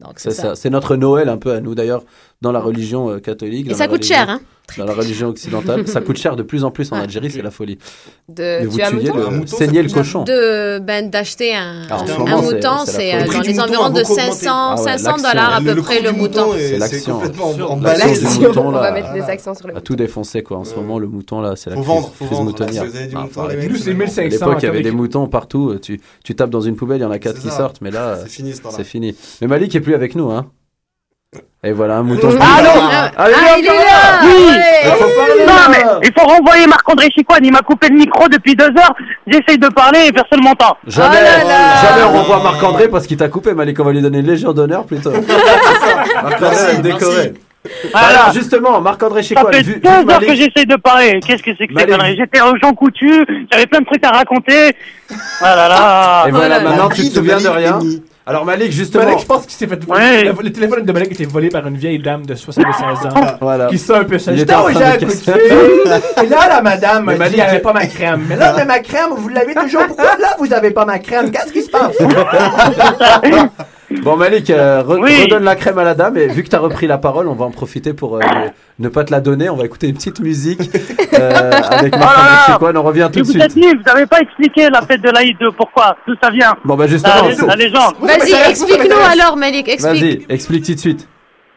Donc, 0.01 0.19
C'est 0.19 0.31
c'est 0.31 0.37
ça. 0.37 0.43
ça. 0.43 0.55
C'est 0.57 0.71
notre 0.71 0.97
Noël 0.97 1.29
un 1.29 1.39
peu 1.39 1.53
à 1.53 1.61
nous 1.61 1.75
d'ailleurs 1.75 2.05
dans 2.43 2.53
la 2.53 2.61
religion 2.61 3.09
euh, 3.11 3.19
catholique. 3.21 3.71
Et 3.71 3.75
ça 3.75 3.87
coûte 3.87 3.99
religion- 3.99 4.17
cher, 4.17 4.29
hein 4.31 4.41
Dans 4.79 4.85
la 4.85 4.95
religion 4.95 5.29
occidentale, 5.29 5.87
ça 5.89 6.01
coûte 6.01 6.17
cher 6.17 6.35
de 6.37 6.43
plus 6.43 6.63
en 6.65 6.71
plus 6.71 6.93
en 6.93 6.97
Algérie, 6.97 7.31
c'est 7.31 7.43
la 7.43 7.51
folie. 7.51 7.79
De 8.29 8.43
Mais 8.61 8.65
vous 8.67 8.77
tuer 8.77 8.85
un 8.85 8.91
tuiez 8.91 9.01
mouton 9.11 9.17
le, 9.19 9.27
Un 9.27 9.31
mouton, 9.33 9.47
ça 9.49 9.57
saignez 9.59 9.83
le 9.83 9.91
cochon. 9.91 10.23
De, 10.25 10.79
ben, 10.79 11.11
d'acheter 11.11 11.55
un, 11.55 11.83
Alors, 11.83 12.03
en 12.03 12.07
ce 12.07 12.13
un 12.13 12.19
moment, 12.19 12.43
c'est- 12.43 12.55
mouton, 12.55 12.69
c'est 12.87 13.15
euh, 13.15 13.25
dans 13.27 13.41
les 13.43 13.49
mouton 13.49 13.63
environs 13.65 13.89
de 13.91 14.01
beaucoup 14.01 14.13
augmenté. 14.13 14.31
500, 14.33 14.51
Ah 14.51 14.75
ouais, 14.77 14.83
500 14.85 15.11
l'action. 15.11 15.29
dollars 15.31 15.55
à 15.55 15.61
peu 15.61 15.75
le 15.75 15.83
près 15.83 16.01
le 16.01 16.13
mouton. 16.13 16.47
mouton 16.47 16.55
est- 16.57 16.69
C'est 16.69 16.79
l'action. 16.79 17.21
On 17.67 17.77
va 18.71 18.93
mettre 18.93 19.13
des 19.13 19.21
actions 19.23 19.55
sur 19.55 19.67
le 19.67 19.75
mouton. 19.75 19.85
tout 19.85 19.97
défoncé 19.97 20.43
quoi. 20.43 20.59
En 20.59 20.65
ce 20.65 20.75
moment, 20.77 20.99
le 20.99 21.09
mouton 21.09 21.41
là, 21.41 21.55
c'est 21.57 21.69
la 21.71 21.77
crise, 21.77 21.87
vendre, 21.87 22.13
faut 22.15 22.25
crise 22.25 22.39
vendre. 22.39 22.51
moutonnière. 22.51 22.85
Ah, 22.85 23.19
mouton, 23.19 23.29
faut 23.31 23.41
les 23.41 23.47
arrêter. 23.47 23.63
mecs, 23.63 23.71
Nous, 23.73 23.77
c'est 23.79 23.95
1500. 23.95 24.21
À 24.23 24.29
l'époque, 24.29 24.63
il 24.63 24.67
y 24.67 24.69
avait 24.69 24.83
des 24.83 24.91
moutons 24.93 25.27
partout. 25.27 25.77
Tu, 25.83 26.01
tu 26.25 26.35
tapes 26.35 26.51
dans 26.51 26.61
une 26.61 26.77
poubelle, 26.77 26.99
il 26.99 27.03
y 27.03 27.07
en 27.07 27.11
a 27.11 27.19
quatre 27.19 27.37
C'est 27.37 27.43
qui 27.43 27.49
ça. 27.51 27.57
sortent, 27.59 27.81
mais 27.83 27.91
là, 27.91 28.19
c'est 28.27 28.85
fini. 28.85 29.15
Mais 29.41 29.49
Malik 29.49 29.75
est 29.75 29.81
plus 29.81 29.95
avec 29.95 30.15
nous, 30.15 30.31
hein. 30.31 30.47
Et 31.65 31.73
voilà, 31.73 31.99
un 31.99 32.03
mouton. 32.03 32.29
Ah 32.41 32.61
non 32.63 32.71
Ah, 32.91 33.11
Allez, 33.17 33.35
ah, 33.37 33.57
il 33.59 33.65
est 33.65 33.69
là 33.69 34.21
Oui. 34.25 34.59
Il 34.85 34.91
faut 34.91 35.09
parler 35.17 35.47
Non, 35.47 35.53
mais 35.71 36.09
il 36.09 36.13
faut 36.21 36.27
renvoyer 36.27 36.67
Marc-André 36.67 37.09
Chicoine. 37.17 37.45
Il 37.45 37.53
m'a 37.53 37.61
coupé 37.61 37.89
le 37.89 37.95
micro 37.97 38.29
depuis 38.29 38.57
deux 38.57 38.67
heures. 38.67 38.95
J'essaye 39.29 39.59
de 39.59 39.69
parler 39.69 40.07
et 40.09 40.13
personne 40.13 40.43
m'entend. 40.43 40.77
Jamais, 40.89 41.17
Oh 41.21 41.25
là 41.25 41.45
là. 41.45 41.77
jamais 41.83 42.05
on 42.05 42.13
renvoie 42.19 42.43
Marc-André 42.43 42.89
parce 42.89 43.07
qu'il 43.07 43.17
t'a 43.17 43.29
coupé. 43.29 43.55
Malik, 43.55 43.79
on 43.81 43.85
va 43.85 43.93
lui 43.93 44.03
donner 44.03 44.19
une 44.19 44.27
légion 44.27 44.53
d'honneur 44.53 44.85
plutôt. 44.85 45.11
Marc-André, 46.23 46.37
Merci, 46.41 46.83
décoré. 46.83 47.33
merci. 47.65 47.95
Alors 47.95 48.33
justement, 48.35 48.81
Marc-André 48.81 49.23
Ça 49.23 49.45
fait 49.53 49.63
vu, 49.63 49.75
vu 49.75 49.81
deux 49.81 49.89
heures 49.89 50.05
Malik- 50.05 50.29
que 50.31 50.35
j'essaye 50.35 50.67
de 50.67 50.77
parler. 50.77 51.21
Qu'est-ce 51.25 51.45
que 51.45 51.53
c'est 51.57 51.69
que 51.69 51.73
ces 51.79 51.87
Malik- 51.87 51.91
conneries 51.97 52.17
J'étais 52.17 52.41
au 52.41 52.57
Jean 52.61 52.73
Coutu, 52.75 53.25
j'avais 53.53 53.67
plein 53.67 53.79
de 53.81 53.85
trucs 53.87 54.05
à 54.05 54.11
raconter. 54.11 54.75
Ah 55.41 55.55
là 55.55 55.69
là. 55.69 56.25
Et 56.27 56.33
voilà, 56.33 56.59
maintenant 56.61 56.89
tu 56.89 57.03
te 57.03 57.15
souviens 57.15 57.39
de 57.39 57.47
rien. 57.49 57.79
Alors 58.25 58.45
Malik, 58.45 58.71
justement. 58.71 59.05
Malik, 59.05 59.21
je 59.21 59.27
pense 59.27 59.43
qu'il 59.47 59.53
s'est 59.53 59.67
fait 59.67 59.85
Ouais. 59.89 60.23
le, 60.25 60.33
le 60.43 60.53
téléphone 60.53 60.85
de 60.85 60.93
Malik 60.93 61.11
a 61.11 61.15
été 61.15 61.25
volé 61.27 61.49
par 61.49 61.67
une 61.67 61.77
vieille 61.77 61.99
dame 61.99 62.25
de 62.25 62.35
75 62.35 63.07
ans. 63.07 63.11
Voilà. 63.41 63.67
Qui 63.67 63.79
sait 63.79 63.95
un 63.95 64.05
peu 64.05 64.19
ça. 64.19 64.35
J'étais 64.35 64.53
était 64.53 64.73
Jean 64.73 64.97
de. 64.97 66.23
Et 66.25 66.29
là, 66.29 66.49
la 66.49 66.63
madame 66.63 67.05
m'a 67.05 67.29
dit 67.29 67.37
pas 67.63 67.73
ma 67.73 67.87
crème. 67.87 68.25
Mais 68.29 68.37
là, 68.37 68.55
mais 68.57 68.65
ma 68.65 68.79
crème, 68.79 69.11
vous 69.17 69.29
l'avez 69.29 69.55
toujours. 69.55 69.87
Pourquoi 69.87 70.17
là, 70.19 70.37
vous 70.39 70.53
avez 70.53 70.71
pas 70.71 70.85
ma 70.85 70.99
crème? 71.01 71.31
Qu'est-ce 71.33 71.53
qui 71.53 71.63
se 71.63 71.71
passe? 71.71 71.97
Bon 74.03 74.17
Malik, 74.17 74.51
euh, 74.51 74.83
re- 74.83 75.01
Oui. 75.01 75.23
redonne 75.25 75.45
la 75.45 75.57
crème 75.57 75.79
à 75.79 75.85
la 75.85 75.95
dame 75.95 76.17
et 76.17 76.27
vu 76.29 76.43
que 76.43 76.49
tu 76.49 76.57
as 76.57 76.59
repris 76.59 76.87
la 76.87 76.99
parole, 76.99 77.29
on 77.29 77.35
va 77.35 77.45
en 77.45 77.51
profiter 77.51 77.93
pour 77.93 78.17
euh, 78.17 78.21
ne 78.79 78.89
pas 78.89 79.05
te 79.05 79.11
la 79.13 79.21
donner. 79.21 79.49
On 79.51 79.57
va 79.57 79.65
écouter 79.65 79.89
une 79.89 79.95
petite 79.95 80.21
musique 80.21 80.61
euh, 81.15 81.51
avec 81.71 81.95
Oh 81.97 81.99
là 81.99 82.05
Marc-André 82.05 82.31
là. 82.33 82.45
chez 82.47 82.53
quoi. 82.59 82.73
On 82.75 82.83
revient 82.83 83.09
tout 83.13 83.21
de 83.21 83.25
vous 83.25 83.31
suite. 83.33 83.43
êtes 83.43 83.57
nuls, 83.57 83.77
vous 83.79 83.93
n'avez 83.93 84.07
pas 84.07 84.21
expliqué 84.21 84.69
la 84.71 84.83
fête 84.83 85.03
de 85.03 85.11
l'Aïd, 85.11 85.37
pourquoi, 85.57 85.97
d'où 86.07 86.15
ça 86.23 86.31
vient? 86.31 86.55
Bon 86.65 86.75
bah 86.77 86.87
justement, 86.87 87.15
La, 87.29 87.47
la 87.47 87.57
légende. 87.57 87.95
Vas-y, 88.01 88.51
explique-nous 88.51 89.21
alors, 89.21 89.37
Malik, 89.37 89.69
explique. 89.69 90.01
Vas-y, 90.03 90.27
explique 90.29 90.65
tout 90.67 90.75
de 90.75 90.79
suite. 90.79 91.09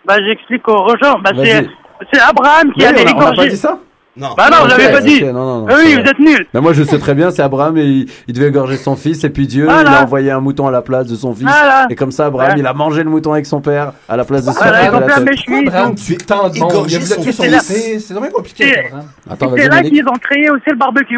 Bah 0.05 0.15
j'explique 0.25 0.67
aux 0.67 0.95
gens. 1.01 1.17
Bah, 1.23 1.31
c'est, 1.33 2.19
Abraham 2.19 2.71
qui 2.73 2.81
Oui, 2.81 2.85
allait 2.85 3.05
on 3.15 3.19
a- 3.19 3.25
on 3.25 3.31
a 3.31 3.35
pas 3.35 3.47
dit 3.47 3.57
ça 3.57 3.79
Non. 4.17 4.29
Bah 4.37 4.49
non, 4.49 4.65
l'avez 4.65 4.91
pas 4.93 5.01
dit. 5.01 5.21
ok, 5.23 5.33
non, 5.33 5.33
non, 5.33 5.59
non, 5.61 5.67
Ah 5.69 5.73
oui, 5.77 5.95
vous 5.95 6.09
êtes 6.09 6.19
nuls. 6.19 6.47
Mais 6.53 6.61
moi 6.61 6.71
je 6.71 6.83
sais 6.83 6.97
très 6.99 7.13
bien, 7.13 7.31
c'est 7.31 7.41
Abraham 7.41 7.77
et 7.77 7.83
il, 7.83 8.09
il 8.27 8.33
devait 8.33 8.47
égorger 8.47 8.77
son 8.77 8.95
fils 8.95 9.23
et 9.25 9.29
puis 9.29 9.45
Dieu 9.45 9.65
Voilà. 9.65 9.81
il 9.91 9.95
a 9.95 10.03
envoyé 10.03 10.31
un 10.31 10.39
mouton 10.39 10.67
à 10.67 10.71
la 10.71 10.81
place 10.81 11.07
de 11.07 11.15
son 11.15 11.33
fils 11.33 11.43
Voilà. 11.47 11.85
et 11.89 11.95
comme 11.95 12.11
ça 12.11 12.27
Abraham 12.27 12.47
Voilà. 12.51 12.59
il 12.61 12.65
a 12.65 12.73
mangé 12.73 13.03
le 13.03 13.09
mouton 13.09 13.33
avec 13.33 13.45
son 13.45 13.59
père 13.59 13.91
à 14.07 14.15
la 14.15 14.23
place 14.23 14.45
de 14.45 14.51
son 14.51 14.57
Voilà, 14.57 14.79
père. 14.79 14.91
tant 14.91 16.49
de 16.49 16.59
monde. 16.59 16.71
Égorger 16.71 16.97
Il 16.97 17.03
a 17.03 17.05
son 17.05 17.21
tué 17.21 17.31
son 17.33 17.43
fils. 17.43 17.73
fils. 17.73 18.05
C'est 18.07 18.13
vraiment 18.13 18.29
compliqué, 18.31 18.63
C'est- 18.63 19.67
là 19.67 19.81
qu'ils 19.83 20.07
ont 20.07 20.17
créé 20.21 20.49
aussi 20.49 20.69
le 20.69 20.77
barbecue. 20.77 21.17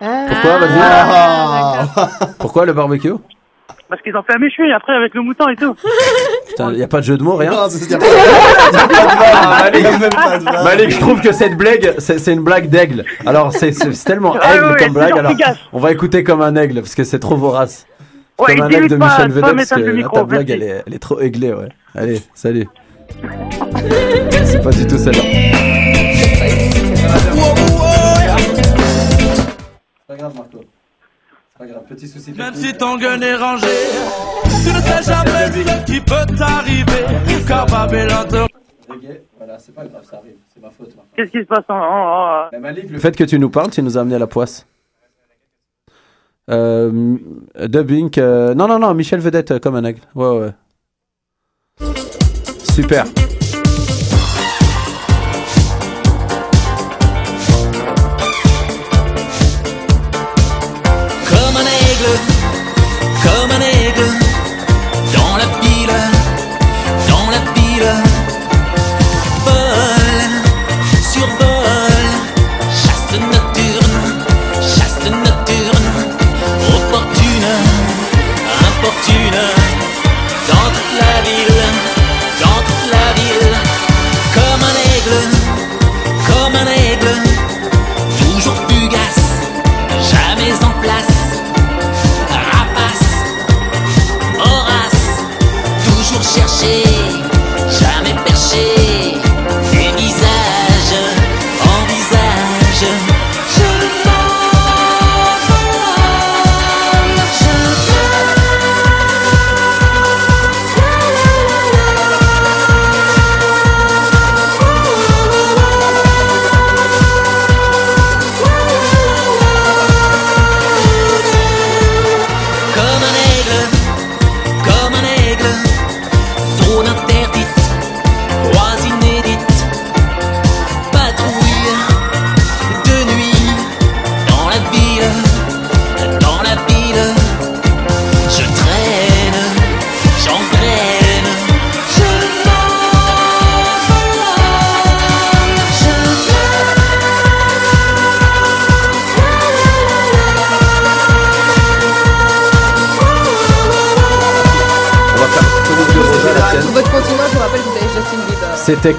Pourquoi 0.00 0.58
vas-y 0.58 0.80
Ah, 0.80 1.86
Pourquoi 2.40 2.66
le 2.66 2.72
barbecue? 2.72 3.12
Parce 3.92 4.00
qu'ils 4.00 4.16
ont 4.16 4.22
fait 4.22 4.32
un 4.36 4.38
méchoui 4.38 4.72
après 4.72 4.94
avec 4.94 5.12
le 5.12 5.20
mouton 5.20 5.46
et 5.50 5.56
tout. 5.56 5.74
Putain, 6.48 6.72
il 6.72 6.78
y 6.78 6.82
a 6.82 6.88
pas 6.88 7.00
de 7.00 7.04
jeu 7.04 7.18
de 7.18 7.22
mots 7.22 7.36
rien. 7.36 7.50
Non, 7.50 7.68
c'est- 7.68 7.76
c'est- 7.84 7.98
Ah, 8.00 9.64
Malik, 9.64 9.82
y 9.82 9.86
a 9.86 9.98
même 9.98 10.08
pas 10.08 10.38
de 10.38 10.44
vanne. 10.44 10.64
Malik, 10.64 10.90
je 10.92 10.98
trouve 10.98 11.20
que 11.20 11.30
cette 11.32 11.58
blague, 11.58 11.94
c'est 11.98 12.18
c'est 12.18 12.32
une 12.32 12.40
blague 12.42 12.70
d'aigle. 12.70 13.04
Alors, 13.26 13.52
c'est 13.52 13.72
c'est- 13.72 13.92
c'est 13.92 14.04
tellement 14.06 14.34
Ah 14.40 14.54
aigle 14.56 14.64
oui, 14.70 14.76
comme 14.82 14.94
blague. 14.94 15.18
Alors, 15.18 15.32
efficace. 15.32 15.58
on 15.74 15.78
va 15.78 15.92
écouter 15.92 16.24
comme 16.24 16.40
un 16.40 16.56
aigle 16.56 16.76
parce 16.80 16.94
que 16.94 17.04
c'est 17.04 17.18
trop 17.18 17.36
vorace. 17.36 17.86
Ouais, 18.38 18.54
comme 18.56 18.64
un 18.64 18.68
aigle 18.70 18.88
de 18.88 18.96
pas- 18.96 19.04
Michel 19.08 19.28
pas 19.28 19.34
Vedette 19.50 19.56
parce 19.56 19.68
que 19.68 19.80
le 19.80 19.86
là, 19.88 19.92
micro, 19.92 20.16
ta 20.16 20.24
blague, 20.24 20.48
merci. 20.48 20.62
elle 20.64 20.68
est, 20.70 20.82
elle 20.86 20.94
est 20.94 20.98
trop 20.98 21.20
aiglée, 21.20 21.52
ouais. 21.52 21.68
Allez, 21.94 22.22
salut. 22.32 22.66
c'est 24.44 24.62
pas 24.62 24.70
du 24.70 24.86
tout 24.86 24.96
celle-là. 24.96 25.22
C'est 29.98 30.06
pas 30.08 30.16
grave, 30.16 30.32
Marco. 30.34 30.60
C'est 31.62 31.68
pas 31.68 31.74
grave, 31.74 31.84
petit 31.88 32.08
souci. 32.08 32.32
Même 32.32 32.54
si 32.54 32.72
ton 32.76 32.96
gun 32.96 33.20
est 33.20 33.36
rangé, 33.36 33.66
tu 34.64 34.72
ne 34.72 34.80
sais 34.80 35.02
jamais 35.04 35.52
ce 35.52 35.84
qui 35.84 36.00
peut 36.00 36.26
t'arriver. 36.36 37.06
Car 37.46 37.66
Babylone 37.66 38.26
te 38.28 38.36
Voilà, 39.38 39.58
c'est 39.60 39.72
pas 39.72 39.84
grave, 39.84 40.02
ça 40.08 40.16
arrive. 40.16 40.34
C'est 40.52 40.60
ma 40.60 40.70
faute. 40.70 40.90
Qu'est-ce 41.14 41.30
qui 41.30 41.38
se 41.38 41.44
passe 41.44 41.64
en, 41.68 41.74
en- 41.74 42.46
en- 42.46 42.50
Le 42.90 42.98
fait 42.98 43.16
que 43.16 43.22
tu 43.24 43.38
nous 43.38 43.48
parles, 43.50 43.70
tu 43.70 43.80
nous 43.82 43.96
as 43.96 44.00
amené 44.00 44.16
à 44.16 44.18
la 44.18 44.26
poisse. 44.26 44.66
Euh, 46.50 47.16
dubbing. 47.68 48.10
euh, 48.18 48.54
Non, 48.54 48.66
non, 48.66 48.80
non, 48.80 48.92
Michel 48.94 49.20
Vedette 49.20 49.52
euh, 49.52 49.58
comme 49.60 49.76
un 49.76 49.84
aigle. 49.84 50.00
Ouais, 50.16 50.38
ouais. 50.38 50.50
Super. 52.72 53.04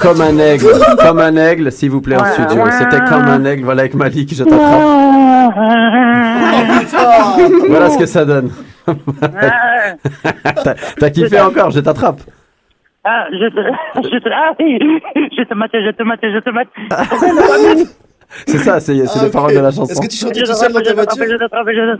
Comme 0.03 0.21
un 0.21 0.37
aigle. 0.37 0.67
comme 0.99 1.19
un 1.19 1.35
aigle, 1.35 1.71
s'il 1.71 1.89
vous 1.91 2.01
plaît, 2.01 2.17
en 2.17 2.25
studio. 2.25 2.63
C'était 2.77 2.99
comme 2.99 3.23
un 3.23 3.43
aigle. 3.45 3.63
Voilà, 3.65 3.81
avec 3.81 3.93
Malik, 3.95 4.33
je 4.35 4.43
t'attrape. 4.43 5.53
Voilà 7.69 7.89
ce 7.89 7.97
que 7.97 8.05
ça 8.05 8.25
donne. 8.25 8.51
T'as- 10.99 11.09
kiffé 11.09 11.39
encore, 11.39 11.71
je 11.71 11.79
t'attrape. 11.79 12.19
Ah, 13.05 13.25
je 13.31 13.49
te, 13.49 13.59
je 14.13 14.17
te, 14.19 14.29
ah 14.29 14.53
oui, 14.59 14.79
je 15.37 15.43
te 15.43 15.53
mate, 15.53 15.71
je 15.73 15.91
te 15.91 16.03
mate, 16.03 16.19
je 16.23 16.39
te 16.39 16.49
mate. 16.49 16.69
C'est 18.47 18.57
ça, 18.57 18.79
c'est 18.79 18.93
Ah, 18.99 19.23
les 19.25 19.29
paroles 19.29 19.53
de 19.53 19.59
la 19.59 19.69
chanson. 19.69 19.91
Est-ce 19.91 20.01
que 20.01 20.07
tu 20.07 20.17
chantais 20.17 20.39
Je 20.39 20.45
tout 20.45 20.53
seul 20.53 20.73
dans 20.73 20.81
ta 20.81 20.93
voiture 20.95 21.97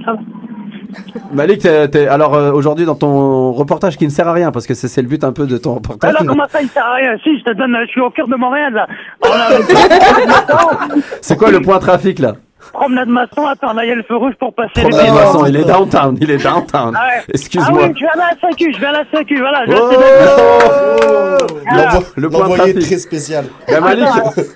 Malik, 1.32 1.66
alors 1.66 2.36
euh, 2.36 2.52
aujourd'hui 2.52 2.86
dans 2.86 2.96
ton 2.96 3.52
reportage 3.52 3.98
qui 3.98 4.06
ne 4.06 4.10
sert 4.10 4.28
à 4.28 4.34
rien 4.34 4.52
parce 4.52 4.68
que 4.68 4.74
c'est 4.74 5.02
le 5.02 5.08
but 5.08 5.24
un 5.24 5.32
peu 5.32 5.46
de 5.46 5.58
ton 5.58 5.76
reportage. 5.76 6.10
Alors 6.10 6.26
comment 6.26 6.48
ça, 6.48 6.62
il 6.62 6.70
sert 6.70 6.86
à 6.86 6.94
rien? 6.96 7.18
Si, 7.24 7.39
je 7.39 7.44
te 7.44 7.54
donne, 7.54 7.76
je 7.86 7.91
suis 7.91 8.02
au 8.02 8.10
cœur 8.10 8.28
de 8.28 8.36
Montréal, 8.36 8.74
là. 8.74 8.88
C'est 11.22 11.38
quoi 11.38 11.52
le 11.52 11.62
point 11.62 11.80
trafic 11.80 12.20
là? 12.20 12.34
Promenade 12.72 13.07
maçon, 13.09 13.45
attends, 13.47 13.74
là, 13.74 13.84
il 13.86 13.89
y 13.89 13.91
a 13.91 13.95
le 13.95 14.03
feu 14.03 14.16
rouge 14.16 14.34
pour 14.39 14.53
passer 14.53 14.72
les 14.76 14.82
Promenade 14.84 15.05
piétons. 15.05 15.16
Masson, 15.26 15.45
il 15.47 15.55
est 15.57 15.64
downtown, 15.66 16.18
il 16.22 16.32
est 16.32 16.43
downtown. 16.43 16.95
Ah 16.97 17.07
ouais. 17.07 17.24
Excuse-moi. 17.34 17.82
Ah 17.84 17.88
oui, 17.88 17.93
je 17.95 18.03
vais 18.03 18.09
à 18.11 18.16
la 18.18 18.30
SAQ, 18.49 18.74
je 18.74 18.80
vais 18.80 18.86
à 18.88 18.91
la 18.91 19.03
SAQ, 19.11 19.39
voilà. 19.39 19.66
Je 19.68 19.72
Oh 19.74 19.89
donne- 19.89 21.78
L'envoi- 21.78 22.03
Le 22.16 22.30
point 22.30 22.39
L'envoyé 22.41 22.74
trafic. 22.74 22.89
très 22.89 22.99
spécial. 22.99 23.45
Bah, 23.68 23.80
Malik, 23.82 24.05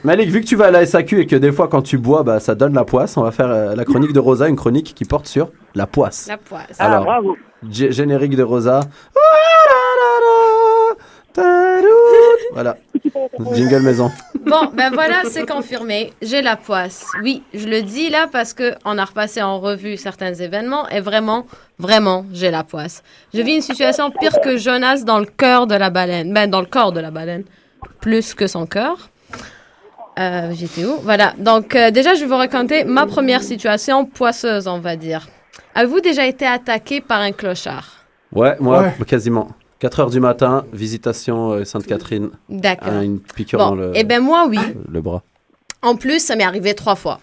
Malik, 0.03 0.29
vu 0.29 0.41
que 0.41 0.45
tu 0.45 0.55
vas 0.55 0.65
à 0.67 0.71
la 0.71 0.85
SAQ 0.85 1.21
et 1.21 1.25
que 1.25 1.35
des 1.35 1.51
fois 1.51 1.67
quand 1.67 1.81
tu 1.81 1.97
bois, 1.97 2.23
bah, 2.23 2.39
ça 2.39 2.53
donne 2.55 2.73
la 2.73 2.83
poisse, 2.85 3.17
on 3.17 3.23
va 3.23 3.31
faire 3.31 3.49
euh, 3.49 3.75
la 3.75 3.85
chronique 3.85 4.13
de 4.13 4.19
Rosa, 4.19 4.47
une 4.47 4.55
chronique 4.55 4.93
qui 4.93 5.05
porte 5.05 5.25
sur 5.27 5.49
la 5.73 5.87
poisse. 5.87 6.27
La 6.27 6.37
poisse. 6.37 6.75
Alors, 6.79 7.01
Ah, 7.01 7.05
bravo. 7.05 7.37
gé- 7.69 7.91
générique 7.91 8.35
de 8.35 8.43
Rosa. 8.43 8.81
Voilà. 12.53 12.77
Jingle 13.53 13.81
maison. 13.81 14.11
Bon, 14.45 14.71
ben 14.73 14.91
voilà, 14.93 15.21
c'est 15.29 15.45
confirmé. 15.47 16.13
J'ai 16.21 16.41
la 16.41 16.55
poisse. 16.55 17.05
Oui, 17.21 17.43
je 17.53 17.67
le 17.67 17.81
dis 17.81 18.09
là 18.09 18.27
parce 18.31 18.53
que 18.53 18.73
on 18.85 18.97
a 18.97 19.05
repassé 19.05 19.41
en 19.41 19.59
revue 19.59 19.97
certains 19.97 20.33
événements 20.33 20.87
et 20.89 20.99
vraiment, 20.99 21.45
vraiment, 21.79 22.25
j'ai 22.33 22.49
la 22.49 22.63
poisse. 22.63 23.03
Je 23.33 23.41
vis 23.41 23.55
une 23.55 23.61
situation 23.61 24.09
pire 24.11 24.39
que 24.41 24.57
Jonas 24.57 25.03
dans 25.05 25.19
le 25.19 25.25
cœur 25.25 25.67
de 25.67 25.75
la 25.75 25.89
baleine. 25.89 26.33
Ben, 26.33 26.49
dans 26.49 26.61
le 26.61 26.65
corps 26.67 26.91
de 26.91 26.99
la 26.99 27.11
baleine. 27.11 27.43
plus 28.01 28.33
que 28.33 28.47
son 28.47 28.65
cœur. 28.65 29.09
Euh, 30.19 30.51
J'étais 30.53 30.83
où? 30.85 30.95
Voilà. 31.03 31.33
Donc, 31.37 31.75
euh, 31.75 31.91
déjà, 31.91 32.15
je 32.15 32.21
vais 32.21 32.25
vous 32.25 32.35
raconter 32.37 32.83
ma 32.85 33.05
première 33.05 33.43
situation 33.43 34.05
poisseuse, 34.05 34.67
on 34.67 34.79
va 34.79 34.95
dire. 34.95 35.27
Avez-vous 35.75 35.99
déjà 36.01 36.25
été 36.25 36.45
attaqué 36.45 37.01
par 37.01 37.19
un 37.21 37.31
clochard? 37.31 37.87
Ouais, 38.31 38.55
moi, 38.59 38.81
Ouais. 38.81 39.05
quasiment. 39.05 39.49
4 39.79 39.99
heures 39.99 40.09
du 40.09 40.19
matin, 40.19 40.65
visitation 40.73 41.51
euh, 41.51 41.63
Sainte-Catherine. 41.65 42.29
D'accord. 42.49 42.93
Une 43.01 43.19
piqûre 43.19 43.59
Bon, 43.59 43.69
dans 43.69 43.75
le, 43.75 43.91
eh 43.95 44.03
ben 44.03 44.21
moi, 44.21 44.45
oui. 44.47 44.57
le 44.89 45.01
bras. 45.01 45.21
En 45.81 45.95
plus, 45.95 46.19
ça 46.23 46.35
m'est 46.35 46.43
arrivé 46.43 46.73
trois 46.73 46.95
fois. 46.95 47.19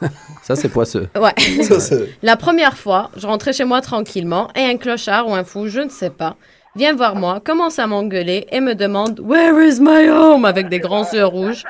Ça, 0.42 0.56
c'est 0.56 0.68
poisseux. 0.68 1.08
Ouais. 1.18 1.34
Ça, 1.62 1.96
La 2.22 2.36
première 2.36 2.76
fois, 2.76 3.10
je 3.16 3.26
rentrais 3.26 3.52
chez 3.52 3.64
moi 3.64 3.80
tranquillement 3.80 4.48
et 4.54 4.60
un 4.60 4.76
clochard 4.76 5.28
ou 5.28 5.34
un 5.34 5.44
fou, 5.44 5.68
je 5.68 5.80
ne 5.80 5.88
sais 5.90 6.10
pas, 6.10 6.36
vient 6.76 6.94
voir 6.94 7.16
moi, 7.16 7.40
commence 7.40 7.78
à 7.78 7.86
m'engueuler 7.86 8.46
et 8.50 8.60
me 8.60 8.74
demande 8.74 9.20
Where 9.20 9.60
is 9.62 9.80
my 9.80 10.08
home? 10.08 10.44
avec 10.44 10.68
des 10.68 10.78
grands 10.80 11.10
yeux 11.12 11.24
rouges 11.26 11.64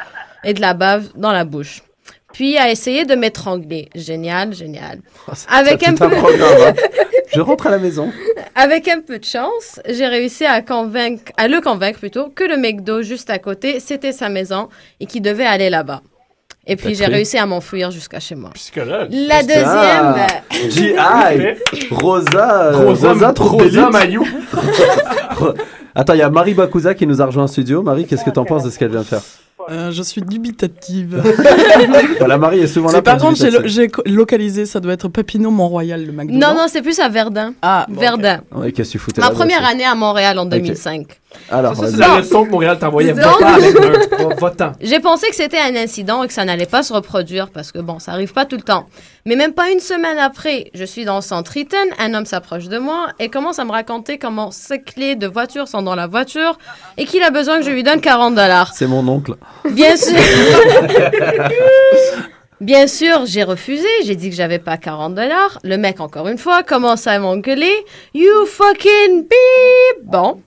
et 0.44 0.54
de 0.54 0.60
la 0.60 0.74
bave 0.74 1.08
dans 1.16 1.32
la 1.32 1.44
bouche. 1.44 1.82
Puis 2.32 2.56
a 2.58 2.70
essayé 2.70 3.04
de 3.04 3.14
m'étrangler. 3.14 3.88
Génial, 3.94 4.54
génial. 4.54 5.00
Avec 5.48 5.82
Ça, 5.82 5.90
un 5.90 5.94
peu. 5.94 6.08
programme, 6.10 6.52
hein. 6.68 6.72
Je 7.32 7.40
rentre 7.40 7.66
à 7.68 7.70
la 7.70 7.78
maison. 7.78 8.10
Avec 8.56 8.88
un 8.88 9.00
peu 9.00 9.18
de 9.20 9.24
chance, 9.24 9.78
j'ai 9.88 10.06
réussi 10.06 10.44
à, 10.44 10.62
convaincre, 10.62 11.30
à 11.36 11.46
le 11.46 11.60
convaincre 11.60 11.98
plutôt 12.00 12.28
que 12.28 12.42
le 12.42 12.56
McDo 12.56 13.02
juste 13.02 13.30
à 13.30 13.38
côté, 13.38 13.78
c'était 13.78 14.10
sa 14.12 14.28
maison 14.28 14.68
et 14.98 15.06
qu'il 15.06 15.22
devait 15.22 15.46
aller 15.46 15.70
là-bas. 15.70 16.02
Et 16.66 16.76
puis 16.76 16.94
j'ai 16.94 17.06
réussi 17.06 17.38
à 17.38 17.46
m'enfuir 17.46 17.90
jusqu'à 17.90 18.20
chez 18.20 18.34
moi. 18.34 18.50
Psychologue. 18.54 19.08
La 19.12 19.42
deuxième. 19.42 20.26
Ah, 20.98 21.30
G.I. 21.34 21.56
Rosa. 21.90 22.72
Rosa- 22.72 23.12
Rosa, 23.12 23.32
trop 23.32 23.48
Rosa. 23.58 23.90
Mayou. 23.90 24.26
Attends, 25.94 26.12
il 26.14 26.18
y 26.18 26.22
a 26.22 26.30
Marie 26.30 26.54
Bakuza 26.54 26.94
qui 26.94 27.06
nous 27.06 27.20
a 27.20 27.26
rejoint 27.26 27.44
en 27.44 27.48
studio. 27.48 27.82
Marie, 27.82 28.06
qu'est-ce 28.06 28.24
que 28.24 28.30
t'en 28.30 28.44
penses 28.44 28.64
de 28.64 28.70
ce 28.70 28.78
qu'elle 28.78 28.90
vient 28.90 29.00
de 29.00 29.06
faire? 29.06 29.22
Euh, 29.68 29.90
je 29.90 30.02
suis 30.02 30.22
dubitative. 30.22 31.22
Voilà, 32.18 32.38
Marie 32.38 32.60
est 32.60 32.66
souvent 32.66 32.90
là 32.90 33.02
par 33.02 33.18
contre, 33.18 33.38
j'ai 33.64 33.90
localisé, 34.06 34.66
ça 34.66 34.80
doit 34.80 34.92
être 34.92 35.08
Papineau 35.08 35.50
Mont-Royal, 35.50 36.04
le 36.04 36.12
McDo. 36.12 36.34
Non, 36.34 36.54
non, 36.54 36.66
c'est 36.68 36.82
plus 36.82 36.98
à 37.00 37.08
Verdun. 37.08 37.54
Ah, 37.62 37.86
Verdun. 37.88 38.40
Ouais, 38.54 38.72
qu'est-ce 38.72 38.88
que 38.90 38.92
tu 38.92 38.98
foutais 38.98 39.20
Ma 39.20 39.30
première 39.30 39.64
année 39.64 39.84
à 39.84 39.94
Montréal 39.94 40.38
en 40.38 40.46
2005. 40.46 41.06
Alors, 41.50 41.76
c'est 41.76 41.96
la 41.96 42.18
leçon 42.18 42.44
que 42.44 42.50
Montréal 42.50 42.78
t'envoyait. 42.78 43.12
Va-t'en. 43.12 44.72
J'ai 44.80 45.00
pensé 45.00 45.28
que 45.28 45.36
c'était 45.36 45.60
un 45.60 45.76
incident 45.76 46.24
et 46.24 46.26
que 46.26 46.32
ça 46.32 46.44
n'allait 46.44 46.66
pas 46.66 46.82
se 46.82 46.92
reproduire 46.92 47.50
parce 47.50 47.72
que 47.72 47.78
bon, 47.78 47.98
ça 47.98 48.12
arrive 48.12 48.32
pas 48.32 48.44
tout 48.44 48.56
le 48.56 48.62
temps. 48.62 48.86
Mais 49.26 49.36
même 49.36 49.52
pas 49.52 49.70
une 49.70 49.80
semaine 49.80 50.18
après, 50.18 50.70
je 50.74 50.84
suis 50.84 51.04
dans 51.04 51.16
le 51.16 51.22
centre 51.22 51.56
Eaton, 51.56 51.76
un 51.98 52.14
homme 52.14 52.24
s'approche 52.24 52.68
de 52.68 52.78
moi 52.78 53.08
et 53.18 53.28
commence 53.28 53.58
à 53.58 53.64
me 53.64 53.70
raconter 53.70 54.18
comment 54.18 54.50
ses 54.50 54.80
clés 54.80 55.16
de 55.16 55.26
voiture 55.26 55.68
sont 55.68 55.82
dans 55.82 55.94
la 55.94 56.06
voiture 56.06 56.58
et 56.96 57.04
qu'il 57.04 57.22
a 57.22 57.30
besoin 57.30 57.58
que 57.58 57.64
je 57.64 57.70
lui 57.70 57.82
donne 57.82 58.00
40 58.00 58.34
dollars. 58.34 58.72
C'est 58.74 58.86
mon 58.86 59.06
oncle. 59.08 59.34
Bien 59.70 59.96
sûr. 59.96 60.16
Bien 62.60 62.86
sûr, 62.86 63.24
j'ai 63.24 63.42
refusé. 63.42 63.88
J'ai 64.04 64.16
dit 64.16 64.28
que 64.28 64.36
j'avais 64.36 64.58
pas 64.58 64.76
40 64.76 65.14
dollars. 65.14 65.58
Le 65.64 65.78
mec, 65.78 65.98
encore 65.98 66.28
une 66.28 66.36
fois, 66.36 66.62
commence 66.62 67.06
à 67.06 67.18
m'engueuler. 67.18 67.72
You 68.12 68.44
fucking 68.46 69.22
beep. 69.22 70.04
Bon. 70.04 70.42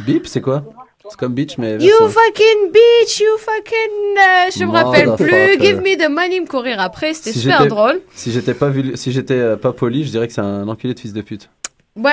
Bip, 0.00 0.26
c'est 0.26 0.42
quoi? 0.42 0.62
C'est 1.10 1.18
comme 1.18 1.34
bitch, 1.34 1.58
mais. 1.58 1.72
You 1.74 1.90
version- 1.90 2.08
fucking 2.08 2.72
bitch, 2.72 3.20
you 3.20 3.36
fucking. 3.38 4.16
euh, 4.16 4.50
je 4.56 4.64
me 4.64 4.70
rappelle 4.72 5.14
plus. 5.16 5.60
Give 5.60 5.80
me 5.80 5.96
the 5.96 6.08
money, 6.10 6.40
me 6.40 6.46
courir 6.46 6.80
après. 6.80 7.12
C'était 7.14 7.32
Si 7.32 7.40
super 7.40 7.66
drôle. 7.66 8.00
Si 8.14 8.32
j'étais 8.32 8.54
pas, 8.54 8.68
vul- 8.70 8.96
si 8.96 9.12
j'étais 9.12 9.34
euh, 9.34 9.56
pas 9.56 9.72
poli, 9.72 10.04
je 10.04 10.10
dirais 10.10 10.26
que 10.26 10.32
c'est 10.32 10.40
un 10.40 10.66
enculé 10.68 10.94
de 10.94 10.98
fils 11.00 11.12
de 11.12 11.20
pute. 11.20 11.50
Ouais, 11.96 12.12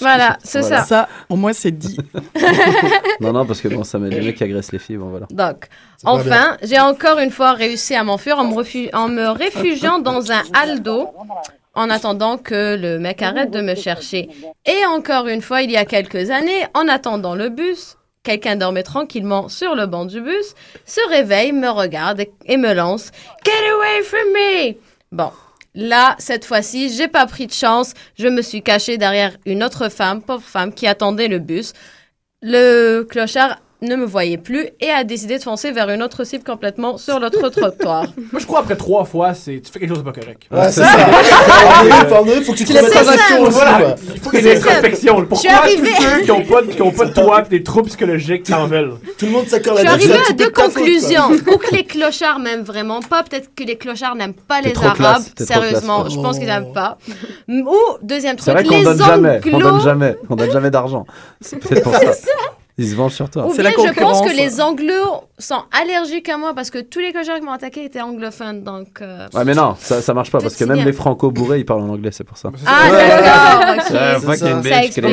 voilà, 0.00 0.38
c'est 0.42 0.60
Voilà. 0.60 0.78
ça. 0.80 0.84
Ça, 0.84 1.08
au 1.28 1.36
moins, 1.36 1.52
c'est 1.52 1.70
dit. 1.70 1.96
non, 3.20 3.32
non, 3.32 3.46
parce 3.46 3.60
que 3.60 3.68
bon, 3.68 3.84
ça 3.84 3.98
met 3.98 4.10
les 4.10 4.20
mecs 4.20 4.36
qui 4.36 4.44
agressent 4.44 4.72
les 4.72 4.78
filles, 4.78 4.96
bon 4.96 5.08
voilà. 5.10 5.26
Donc, 5.30 5.68
enfin, 6.04 6.56
j'ai 6.62 6.80
encore 6.80 7.18
une 7.18 7.30
fois 7.30 7.52
réussi 7.52 7.94
à 7.94 8.02
m'enfuir 8.04 8.38
en, 8.38 8.44
me 8.44 8.54
refu- 8.54 8.90
en 8.94 9.08
me 9.08 9.28
réfugiant 9.28 9.98
dans 10.00 10.32
un 10.32 10.42
Aldo 10.52 11.08
en 11.74 11.88
attendant 11.90 12.36
que 12.38 12.76
le 12.76 12.98
mec 12.98 13.22
arrête 13.22 13.50
de 13.50 13.60
me 13.60 13.74
chercher. 13.74 14.28
Et 14.66 14.84
encore 14.86 15.28
une 15.28 15.40
fois, 15.42 15.62
il 15.62 15.70
y 15.70 15.76
a 15.76 15.84
quelques 15.84 16.30
années, 16.30 16.66
en 16.74 16.88
attendant 16.88 17.34
le 17.34 17.48
bus, 17.48 17.96
quelqu'un 18.22 18.56
dormait 18.56 18.82
tranquillement 18.82 19.48
sur 19.48 19.74
le 19.74 19.86
banc 19.86 20.04
du 20.04 20.20
bus, 20.20 20.54
se 20.86 21.00
réveille, 21.08 21.52
me 21.52 21.68
regarde 21.68 22.24
et, 22.46 22.56
me 22.56 22.72
lance 22.72 23.10
Get 23.44 23.70
away 23.72 24.02
from 24.04 24.32
me! 24.32 24.74
Bon. 25.10 25.30
Là, 25.74 26.16
cette 26.18 26.44
fois-ci, 26.44 26.94
j'ai 26.94 27.08
pas 27.08 27.26
pris 27.26 27.46
de 27.46 27.52
chance. 27.52 27.94
Je 28.18 28.28
me 28.28 28.42
suis 28.42 28.62
cachée 28.62 28.98
derrière 28.98 29.36
une 29.46 29.64
autre 29.64 29.88
femme, 29.88 30.20
pauvre 30.20 30.42
femme, 30.42 30.74
qui 30.74 30.86
attendait 30.86 31.28
le 31.28 31.38
bus. 31.38 31.72
Le 32.42 33.04
clochard 33.04 33.58
ne 33.82 33.96
me 33.96 34.04
voyait 34.04 34.38
plus 34.38 34.68
et 34.80 34.90
a 34.90 35.04
décidé 35.04 35.38
de 35.38 35.42
foncer 35.42 35.72
vers 35.72 35.90
une 35.90 36.02
autre 36.02 36.24
cible 36.24 36.44
complètement 36.44 36.96
sur 36.96 37.18
l'autre 37.18 37.48
trottoir. 37.48 38.06
Moi, 38.32 38.40
je 38.40 38.46
crois 38.46 38.60
après 38.60 38.76
trois 38.76 39.04
fois, 39.04 39.34
c'est 39.34 39.60
tu 39.60 39.70
fais 39.72 39.80
quelque 39.80 39.90
chose 39.90 39.98
de 39.98 40.10
pas 40.10 40.12
correct. 40.12 40.44
Ouais, 40.50 40.70
c'est 40.70 40.82
ça. 40.82 40.98
Faut 42.08 42.14
faut 42.44 42.52
que 42.52 42.58
tu 42.58 42.64
te 42.64 42.72
remettes 42.72 42.96
en 42.96 43.12
question 43.12 43.42
aussi. 43.42 43.52
Voilà. 43.52 43.96
Il 44.14 44.20
faut 44.20 44.30
qu'il 44.30 44.44
y 44.44 44.48
ait 44.48 44.52
une 44.52 44.58
introspection. 44.58 45.26
Pourquoi 45.26 45.50
tous 45.66 45.84
ceux 45.84 46.20
qui 46.22 46.28
n'ont 46.28 46.44
pas, 46.44 46.62
qui 46.62 46.82
ont 46.82 46.90
pas 46.92 47.04
de 47.06 47.12
toit 47.12 47.42
et 47.44 47.48
des 47.48 47.62
troubles 47.62 47.88
psychologiques 47.88 48.44
t'en 48.44 48.66
veulent? 48.66 48.94
Tout 49.18 49.26
le 49.26 49.32
monde 49.32 49.46
s'accorde 49.48 49.78
Je 49.78 49.82
suis 49.82 49.88
arrivée 49.88 50.14
à 50.30 50.32
deux 50.32 50.50
conclusions. 50.50 51.30
Ou 51.30 51.58
que 51.58 51.74
les 51.74 51.84
clochards 51.84 52.38
m'aiment 52.38 52.62
vraiment 52.62 53.00
pas. 53.00 53.22
Peut-être 53.24 53.50
que 53.54 53.64
les 53.64 53.76
clochards 53.76 54.14
n'aiment 54.14 54.34
pas 54.34 54.60
les 54.60 54.72
Arabes. 54.76 55.22
Sérieusement, 55.38 56.08
je 56.08 56.16
pense 56.16 56.38
qu'ils 56.38 56.46
n'aiment 56.46 56.72
pas. 56.72 56.98
Ou, 57.48 57.76
deuxième 58.02 58.36
C'est 58.38 58.52
truc, 58.52 58.54
vrai 58.54 58.64
qu'on 58.64 58.78
les 58.78 58.84
donne 58.84 58.98
jamais, 58.98 59.40
on 59.46 59.58
donne 59.58 59.66
anglos. 59.66 59.80
jamais, 59.80 60.16
on 60.28 60.36
donne 60.36 60.50
jamais 60.50 60.70
d'argent. 60.70 61.04
C'est 61.40 61.58
peut-être 61.58 61.82
pour 61.82 61.94
ça. 61.94 62.12
Ils 62.78 62.88
se 62.88 62.94
vengent 62.94 63.14
sur 63.14 63.28
toi. 63.28 63.46
Ou 63.46 63.54
bien 63.54 63.70
je 63.70 63.92
pense 64.00 64.22
que 64.22 64.34
les 64.34 64.60
anglos 64.60 65.24
sont 65.38 65.62
allergiques 65.72 66.28
à 66.30 66.38
moi 66.38 66.54
parce 66.54 66.70
que 66.70 66.78
tous 66.78 67.00
les 67.00 67.12
clochards 67.12 67.38
qui 67.38 67.44
m'ont 67.44 67.52
attaqué 67.52 67.84
étaient 67.84 68.00
anglophones. 68.00 68.62
Donc, 68.62 69.02
euh, 69.02 69.28
Ouais, 69.34 69.44
mais 69.44 69.54
non, 69.54 69.76
ça, 69.78 70.00
ça 70.00 70.14
marche 70.14 70.30
pas 70.30 70.40
parce 70.40 70.56
que 70.56 70.64
même 70.64 70.84
les 70.84 70.92
franco 70.92 71.30
bourrés 71.30 71.58
ils 71.60 71.66
parlent 71.66 71.82
en 71.82 71.90
anglais, 71.90 72.10
c'est 72.12 72.24
pour 72.24 72.38
ça. 72.38 72.50
Ah, 72.66 72.88
d'accord, 72.90 73.74
ok. 73.76 73.84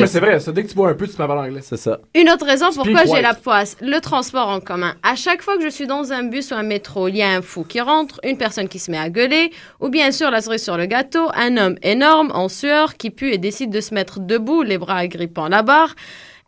C'est 0.06 0.20
vrai, 0.20 0.40
ça, 0.40 0.52
dès 0.52 0.62
que 0.64 0.68
tu 0.68 0.74
bois 0.74 0.88
un 0.90 0.94
peu, 0.94 1.06
tu 1.06 1.14
parles 1.14 1.32
en 1.32 1.42
anglais. 1.42 1.60
C'est 1.62 1.76
ça. 1.76 1.98
Une 2.14 2.30
autre 2.30 2.46
raison 2.46 2.66
pourquoi 2.74 3.04
j'ai 3.04 3.20
la 3.20 3.34
poisse, 3.34 3.76
le 3.80 4.00
transport 4.00 4.48
en 4.48 4.60
commun. 4.60 4.94
À 5.02 5.14
chaque 5.14 5.42
fois 5.42 5.58
que 5.58 5.64
je 5.64 5.68
suis 5.68 5.86
dans 5.86 6.12
un 6.12 6.22
bus 6.22 6.52
ou 6.52 6.54
un 6.54 6.62
métro, 6.62 7.08
il 7.08 7.16
y 7.16 7.22
a 7.22 7.28
un 7.28 7.42
fou 7.42 7.64
qui 7.64 7.80
rentre, 7.80 8.20
une 8.24 8.38
personne 8.38 8.68
qui 8.68 8.78
se 8.78 8.90
met 8.90 8.98
à 8.98 9.10
gueuler, 9.10 9.50
ou 9.80 9.88
bien 9.88 10.12
sûr, 10.12 10.30
la 10.30 10.40
cerise 10.40 10.62
sur 10.62 10.76
le 10.78 10.86
gâteau, 10.86 11.28
un 11.34 11.56
homme 11.56 11.76
énorme, 11.82 12.30
en 12.34 12.48
sueur, 12.48 12.96
qui 12.96 13.10
pue 13.10 13.32
et 13.32 13.38
décide 13.38 13.70
de 13.70 13.80
se 13.80 13.92
mettre 13.94 14.20
debout, 14.20 14.62
les 14.62 14.78
bras 14.78 14.96
agrippant 14.96 15.48
la 15.48 15.62
barre, 15.62 15.94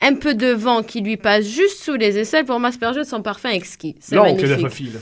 un 0.03 0.15
peu 0.15 0.35
de 0.35 0.49
vent 0.53 0.83
qui 0.83 1.01
lui 1.01 1.17
passe 1.17 1.47
juste 1.47 1.83
sous 1.83 1.95
les 1.95 2.19
aisselles 2.19 2.45
pour 2.45 2.59
m'asperger 2.61 3.01
de 3.01 3.07
son 3.07 3.23
parfum 3.23 3.51
exquis. 3.51 3.97
C'est 4.01 4.17
Non, 4.17 4.37
que 4.37 4.43
la 4.43 4.57
magnifique. 4.57 4.97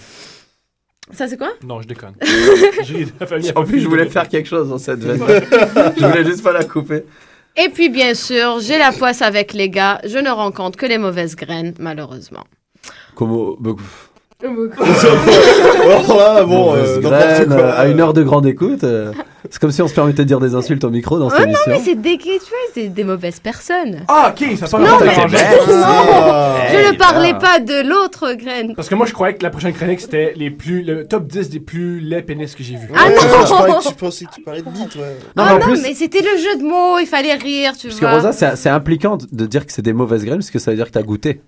Ça, 1.13 1.27
c'est 1.27 1.37
quoi? 1.37 1.51
Non, 1.65 1.81
je 1.81 1.89
déconne. 1.89 2.15
J'ai 2.85 3.07
la 3.19 3.27
famille 3.27 3.53
En 3.57 3.65
plus, 3.65 3.81
je 3.81 3.89
voulais 3.89 4.09
faire 4.09 4.29
quelque 4.29 4.49
chose 4.49 4.69
dans 4.69 4.79
cette 4.79 5.01
veine. 5.01 5.19
je 5.99 6.07
voulais 6.07 6.25
juste 6.25 6.43
pas 6.43 6.53
la 6.53 6.63
couper. 6.65 7.05
Et 7.57 7.69
puis, 7.69 7.89
bien 7.89 8.15
sûr, 8.15 8.61
j'ai 8.61 8.79
la 8.79 8.93
poisse 8.93 9.23
avec 9.23 9.53
les 9.53 9.69
gars. 9.69 10.01
Je 10.05 10.19
ne 10.19 10.31
rencontre 10.31 10.79
que 10.79 10.87
les 10.87 10.99
mauvaises 10.99 11.35
graines, 11.35 11.75
malheureusement. 11.81 12.45
Comment 13.17 13.57
bah, 13.59 13.73
Alors 15.83 16.17
là, 16.17 16.45
bon, 16.45 16.75
euh, 16.75 17.01
graine, 17.01 17.49
quoi. 17.49 17.57
euh, 17.57 17.73
à 17.77 17.89
une 17.89 18.01
heure 18.01 18.13
de 18.13 18.23
grande 18.23 18.47
écoute, 18.47 18.85
euh, 18.85 19.13
c'est 19.49 19.59
comme 19.59 19.71
si 19.71 19.81
on 19.83 19.89
se 19.89 19.95
permettait 19.95 20.23
de 20.23 20.29
dire 20.29 20.41
des 20.41 20.55
insultes 20.55 20.85
au 20.85 20.91
micro 20.91 21.19
dans 21.19 21.31
cette 21.31 21.39
Oh 21.41 21.43
non, 21.43 21.49
émission. 21.49 21.73
mais 21.73 21.81
c'est 21.85 21.95
des, 21.95 22.19
tu 22.19 22.29
vois, 22.29 22.59
c'est 22.75 22.89
des 22.89 23.05
mauvaises 23.05 23.41
personnes. 23.41 24.05
Ah, 24.09 24.33
ok, 24.35 24.57
ça 24.59 24.69
parle 24.69 24.85
Non, 24.85 24.99
de 24.99 25.05
mais 25.05 25.17
non, 25.21 25.27
je 25.29 26.93
ne 26.93 26.97
parlais 26.99 27.33
ah. 27.35 27.39
pas 27.39 27.59
de 27.61 27.87
l'autre 27.89 28.33
graine. 28.35 28.75
Parce 28.75 28.89
que 28.89 28.95
moi, 28.95 29.07
je 29.07 29.13
croyais 29.13 29.35
que 29.35 29.43
la 29.43 29.51
prochaine 29.51 29.73
chronique, 29.73 30.01
c'était 30.01 30.33
les 30.37 30.51
plus, 30.51 30.83
le 30.83 31.07
top 31.07 31.27
10 31.27 31.49
des 31.51 31.61
plus 31.61 32.01
laids 32.01 32.23
pénis 32.23 32.55
que 32.55 32.63
j'ai 32.63 32.77
vus. 32.77 32.89
Ah 32.95 33.07
Ouais, 33.07 33.15
non 33.15 33.21
je 33.21 33.49
parlais 33.49 33.73
que 33.73 33.89
tu 33.89 33.95
pensais 33.95 34.25
que 34.27 34.35
tu 34.35 34.43
parlais 34.43 34.63
de 34.63 34.71
bite, 34.71 34.95
ouais. 34.97 35.17
Non, 35.37 35.45
Non, 35.45 35.45
mais 35.45 35.51
en 35.51 35.59
non, 35.59 35.73
plus- 35.73 35.83
mais 35.83 35.95
c'était 35.95 36.21
le 36.23 36.37
jeu 36.39 36.59
de 36.59 36.65
mots, 36.69 36.99
il 36.99 37.07
fallait 37.07 37.35
rire, 37.35 37.73
tu 37.79 37.89
Parce 37.89 38.01
que 38.01 38.07
vois. 38.07 38.21
Rosa, 38.21 38.57
c'est 38.57 38.69
impliquant 38.69 39.17
de- 39.17 39.27
de 39.31 39.47
dire 39.47 39.67
que 39.67 39.73
c'est 39.73 39.83
des 39.83 39.93
mauvaises 39.93 40.25
graines, 40.25 40.39
parce 40.41 40.51
que 40.51 40.59
ça 40.59 40.71
veut 40.71 40.77
dire 40.77 40.87
que 40.87 40.93
t'as 40.93 41.03
goûté. 41.03 41.41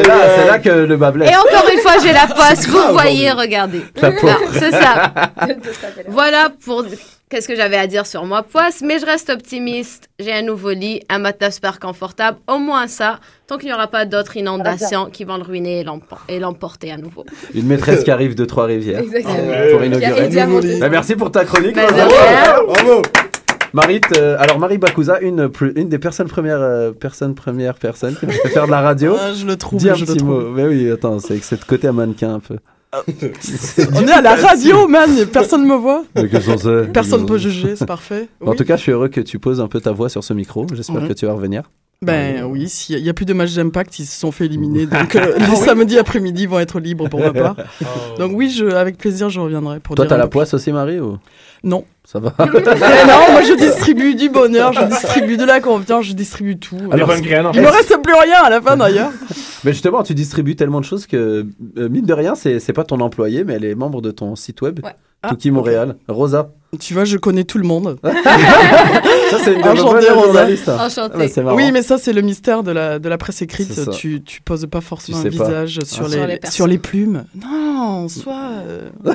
C'est 0.03 0.09
là, 0.09 0.15
c'est 0.37 0.47
là 0.47 0.59
que 0.59 0.69
le 0.71 0.97
bas 0.97 1.11
blesse. 1.11 1.31
Et 1.31 1.37
encore 1.37 1.69
une 1.73 1.81
fois, 1.81 1.93
j'ai 2.03 2.13
la 2.13 2.27
poisse, 2.27 2.67
vous 2.67 2.79
grave, 2.79 2.93
voyez, 2.93 3.31
regardez. 3.33 3.83
Non, 4.03 4.11
C'est 4.53 4.71
ça. 4.73 5.13
voilà 6.09 6.49
pour 6.65 6.85
qu'est-ce 7.31 7.47
que 7.49 7.55
j'avais 7.57 7.77
à 7.77 7.87
dire 7.87 8.07
sur 8.07 8.25
moi, 8.25 8.43
poisse, 8.43 8.81
mais 8.83 8.99
je 8.99 9.07
reste 9.07 9.29
optimiste. 9.31 10.09
J'ai 10.19 10.33
un 10.33 10.43
nouveau 10.43 10.71
lit, 10.71 11.03
un 11.11 11.19
matelas 11.19 11.51
super 11.51 11.79
confortable, 11.79 12.39
au 12.49 12.59
moins 12.59 12.87
ça, 12.89 13.19
tant 13.47 13.59
qu'il 13.59 13.69
n'y 13.69 13.75
aura 13.75 13.87
pas 13.87 14.05
d'autres 14.07 14.37
inondations 14.37 15.07
qui 15.13 15.25
vont 15.25 15.37
le 15.37 15.43
ruiner 15.43 15.81
et 15.81 15.85
l'empo- 15.85 16.17
et 16.29 16.39
l'emporter 16.39 16.91
à 16.91 16.97
nouveau. 16.97 17.25
Une 17.55 17.67
maîtresse 17.67 18.03
qui 18.05 18.11
arrive 18.11 18.35
de 18.35 18.45
Trois-Rivières. 18.45 19.01
Exactement. 19.01 19.35
Pour 19.73 19.85
inaugurer. 19.85 20.79
Bah, 20.81 20.89
merci 20.89 21.15
pour 21.17 21.31
ta 21.31 21.45
chronique. 21.45 21.75
Bah, 21.77 21.87
rien. 21.89 22.63
Bravo. 22.67 23.03
Marie, 23.73 24.01
t- 24.01 24.19
alors 24.19 24.59
Marie 24.59 24.79
Bakuza, 24.79 25.21
une, 25.21 25.49
des 25.77 25.99
personnes 25.99 26.29
premières, 26.29 26.61
euh, 26.61 26.93
personnes 26.93 27.35
premières 27.35 27.75
personnes 27.75 28.15
qui 28.17 28.27
peut 28.27 28.33
faire 28.49 28.67
de 28.67 28.71
la 28.71 28.81
radio. 28.81 29.15
Ah, 29.19 29.33
je 29.35 29.45
le 29.47 29.57
trouve, 29.57 29.79
Dis 29.81 29.91
un 29.91 29.95
je 29.95 30.01
le 30.01 30.07
petit 30.07 30.19
trouve. 30.19 30.29
mot. 30.45 30.51
Mais 30.51 30.67
oui, 30.67 30.91
attends, 30.91 31.19
c'est 31.19 31.37
que 31.39 31.45
c'est 31.45 31.61
de 31.61 31.65
côté 31.65 31.87
à 31.89 31.93
mannequin 31.93 32.35
un 32.35 32.41
peu. 32.41 32.57
On 32.97 34.07
est 34.07 34.13
à 34.13 34.23
la 34.23 34.35
radio, 34.35 34.89
man, 34.89 35.11
personne 35.33 35.67
me 35.67 35.75
voit. 35.77 36.05
Personne 36.93 37.27
peut 37.27 37.37
juger, 37.39 37.77
c'est 37.77 37.87
parfait. 37.87 38.29
En 38.45 38.55
tout 38.55 38.65
cas, 38.65 38.77
je 38.77 38.83
suis 38.83 38.93
heureux 38.93 39.09
que 39.09 39.21
tu 39.21 39.39
poses 39.39 39.61
un 39.61 39.69
peu 39.69 39.81
ta 39.81 39.93
voix 39.93 40.09
sur 40.09 40.25
ce 40.25 40.33
micro. 40.33 40.67
J'espère 40.75 41.03
Mhm. 41.03 41.09
que 41.09 41.13
tu 41.13 41.27
vas 41.27 41.33
revenir. 41.35 41.65
Ben 42.01 42.45
oui, 42.45 42.69
s'il 42.69 43.03
n'y 43.03 43.09
a 43.09 43.13
plus 43.13 43.25
de 43.27 43.33
matchs 43.33 43.55
d'impact, 43.55 43.99
ils 43.99 44.07
se 44.07 44.19
sont 44.21 44.31
fait 44.31 44.45
éliminer. 44.47 44.87
Donc 44.87 45.17
euh, 45.17 45.35
les 45.37 45.57
samedis 45.57 45.99
après-midi 45.99 46.47
vont 46.47 46.61
être 46.61 46.79
libres 46.79 47.09
pour 47.09 47.19
ma 47.19 47.33
part. 47.33 47.57
Donc 48.19 48.31
oui, 48.35 48.51
je, 48.51 48.67
avec 48.67 48.97
plaisir, 48.99 49.29
je 49.31 49.41
reviendrai 49.41 49.81
pour 49.81 49.97
Toi, 49.97 50.07
t'as 50.07 50.17
la 50.17 50.29
poisse 50.29 50.55
aussi, 50.55 50.71
Marie 50.73 51.01
ou? 51.01 51.19
Non. 51.65 51.85
Ça 52.05 52.21
va 52.21 52.35
non, 52.39 53.33
moi 53.33 53.43
je 53.43 53.55
distribue 53.57 54.15
du 54.15 54.29
bonheur, 54.29 54.73
je 54.73 54.83
distribue 54.85 55.37
de 55.37 55.45
la 55.45 55.61
confiance, 55.61 56.07
je 56.07 56.13
distribue 56.15 56.59
tout. 56.59 56.79
Alors, 56.91 57.13
Il 57.15 57.61
me 57.61 57.69
reste 57.69 58.01
plus 58.03 58.15
rien 58.15 58.43
à 58.45 58.51
la 58.51 58.61
fin 58.63 58.77
d'ailleurs. 58.77 59.11
Mais 59.65 59.73
justement, 59.73 60.03
tu 60.03 60.15
distribues 60.15 60.57
tellement 60.57 60.81
de 60.81 60.85
choses 60.85 61.07
que, 61.07 61.47
euh, 61.77 61.89
mine 61.89 62.07
de 62.07 62.13
rien, 62.15 62.35
c'est 62.35 62.61
c'est 62.61 62.73
pas 62.73 62.85
ton 62.85 63.01
employé, 63.01 63.43
mais 63.43 63.55
elle 63.55 63.65
est 63.65 63.75
membre 63.75 64.01
de 64.01 64.13
ton 64.13 64.37
site 64.37 64.63
web. 64.63 64.81
Ah, 65.23 65.31
Tuki 65.31 65.51
Montréal. 65.51 65.97
Rosa. 66.09 66.51
Tu 66.79 66.93
vois, 66.95 67.05
je 67.05 67.17
connais 67.17 67.45
tout 67.45 67.57
le 67.59 67.65
monde. 67.67 67.97
Ça, 68.05 69.37
c'est 69.43 69.55
une 69.55 69.63
Enchantée, 69.65 70.11
Rosa. 70.11 70.47
Enchantée. 70.87 71.33
Ah, 71.37 71.41
bah, 71.43 71.53
oui, 71.55 71.71
mais 71.73 71.83
ça, 71.83 71.99
c'est 71.99 72.13
le 72.13 72.21
mystère 72.23 72.63
de 72.63 72.71
la, 72.71 72.99
de 72.99 73.09
la 73.09 73.19
presse 73.19 73.43
écrite. 73.43 73.91
Tu, 73.93 74.23
tu 74.23 74.41
poses 74.43 74.67
pas 74.71 74.81
forcément 74.81 75.21
Tu 75.23 75.29
un 75.29 75.31
pas. 75.39 75.45
visage 75.45 75.79
Ah, 75.83 75.85
sur, 75.85 76.09
sur 76.09 76.09
les, 76.27 76.27
les 76.43 76.51
sur 76.51 76.67
les 76.67 76.79
plumes. 76.79 77.25
Non, 77.35 78.09
soit. 78.09 78.35
euh, 78.67 78.89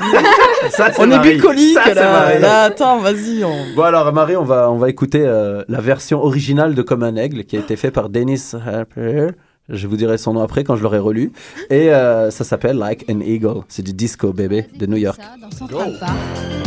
Ça, 0.72 0.91
c'est 0.93 0.99
on 1.01 1.06
est 1.06 1.16
Marie. 1.18 1.36
bucolique, 1.36 1.74
Ça, 1.74 1.82
c'est 1.86 1.93
là. 1.95 2.39
Là, 2.39 2.62
attends, 2.64 2.99
vas-y. 2.99 3.43
On... 3.43 3.76
Bon 3.76 3.84
alors 3.84 4.12
Marie, 4.14 4.36
on 4.36 4.43
va, 4.43 4.70
on 4.72 4.78
va 4.78 4.89
écouter 4.89 5.22
euh, 5.24 5.64
la 5.68 5.80
version 5.82 6.24
originale 6.24 6.76
de 6.76 6.82
Comme 6.82 7.04
un 7.04 7.16
aigle 7.16 7.43
qui 7.45 7.56
a 7.58 7.60
été 7.60 7.76
fait 7.76 7.91
par 7.91 8.10
Dennis 8.10 8.54
Harper. 8.66 9.28
Je 9.70 9.88
vous 9.88 9.95
dirai 9.95 10.18
son 10.18 10.34
nom 10.34 10.41
après 10.41 10.64
quand 10.66 10.76
je 10.76 10.84
l'aurai 10.84 10.99
relu. 10.99 11.32
Et 11.70 11.89
euh, 11.89 12.32
ça 12.32 12.43
s'appelle 12.43 12.78
Like 12.78 13.05
an 13.09 13.22
Eagle. 13.22 13.61
C'est 13.70 13.82
du 13.82 13.93
disco 13.93 14.34
bébé 14.34 14.68
de 14.78 14.86
New 14.86 14.97
York. 14.97 15.22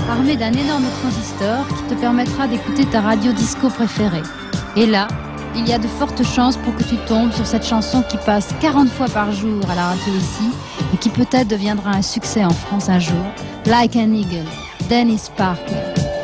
Armé 0.08 0.36
d'un 0.36 0.52
énorme 0.52 0.86
transistor 1.02 1.66
qui 1.68 1.94
te 1.94 2.00
permettra 2.00 2.48
d'écouter 2.48 2.86
ta 2.86 3.02
radio 3.02 3.32
disco 3.32 3.68
préférée. 3.68 4.22
Et 4.76 4.86
là, 4.86 5.08
il 5.54 5.68
y 5.68 5.72
a 5.72 5.78
de 5.78 5.86
fortes 5.86 6.22
chances 6.22 6.56
pour 6.56 6.74
que 6.74 6.84
tu 6.84 6.96
tombes 7.06 7.32
sur 7.32 7.46
cette 7.46 7.66
chanson 7.66 8.02
qui 8.02 8.16
passe 8.18 8.48
40 8.60 8.88
fois 8.88 9.08
par 9.08 9.30
jour 9.32 9.60
à 9.70 9.74
la 9.74 9.88
radio 9.88 10.14
ici 10.14 10.50
et 10.94 10.96
qui 10.96 11.10
peut-être 11.10 11.48
deviendra 11.48 11.90
un 11.90 12.02
succès 12.02 12.44
en 12.44 12.50
France 12.50 12.88
un 12.88 12.98
jour. 12.98 13.24
Like 13.66 13.96
an 13.96 14.12
Eagle, 14.14 14.46
Dennis 14.88 15.30
Parker. 15.36 16.15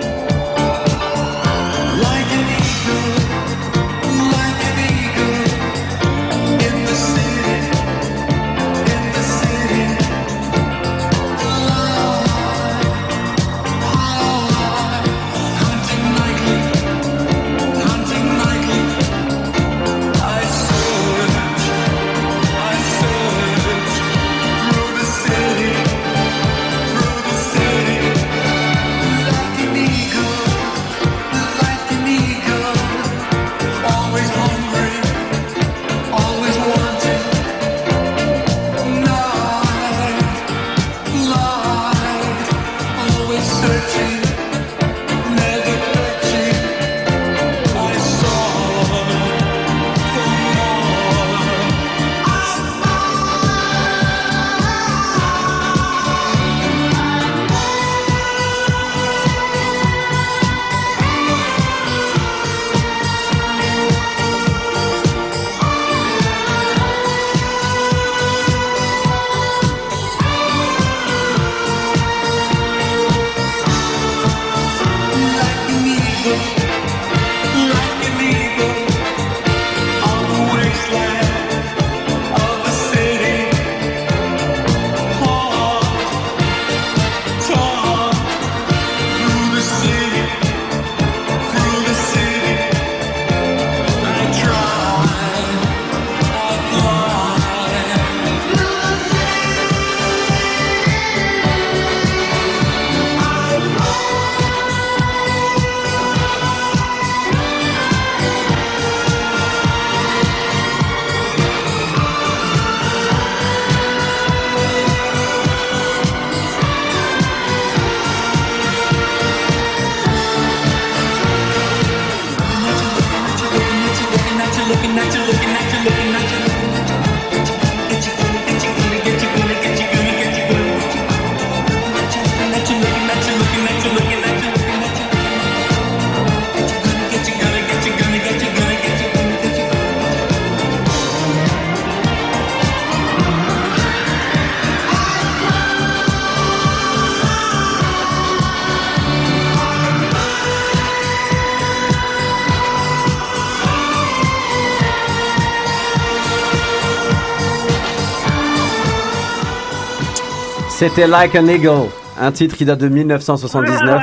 C'était 160.82 161.06
Like 161.06 161.36
an 161.36 161.46
Eagle, 161.46 161.88
un 162.20 162.32
titre 162.32 162.56
qui 162.56 162.64
date 162.64 162.80
de 162.80 162.88
1979. 162.88 164.02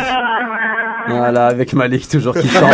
Voilà, 1.10 1.48
avec 1.48 1.74
Malik 1.74 2.08
toujours 2.08 2.34
qui 2.34 2.48
chante. 2.48 2.72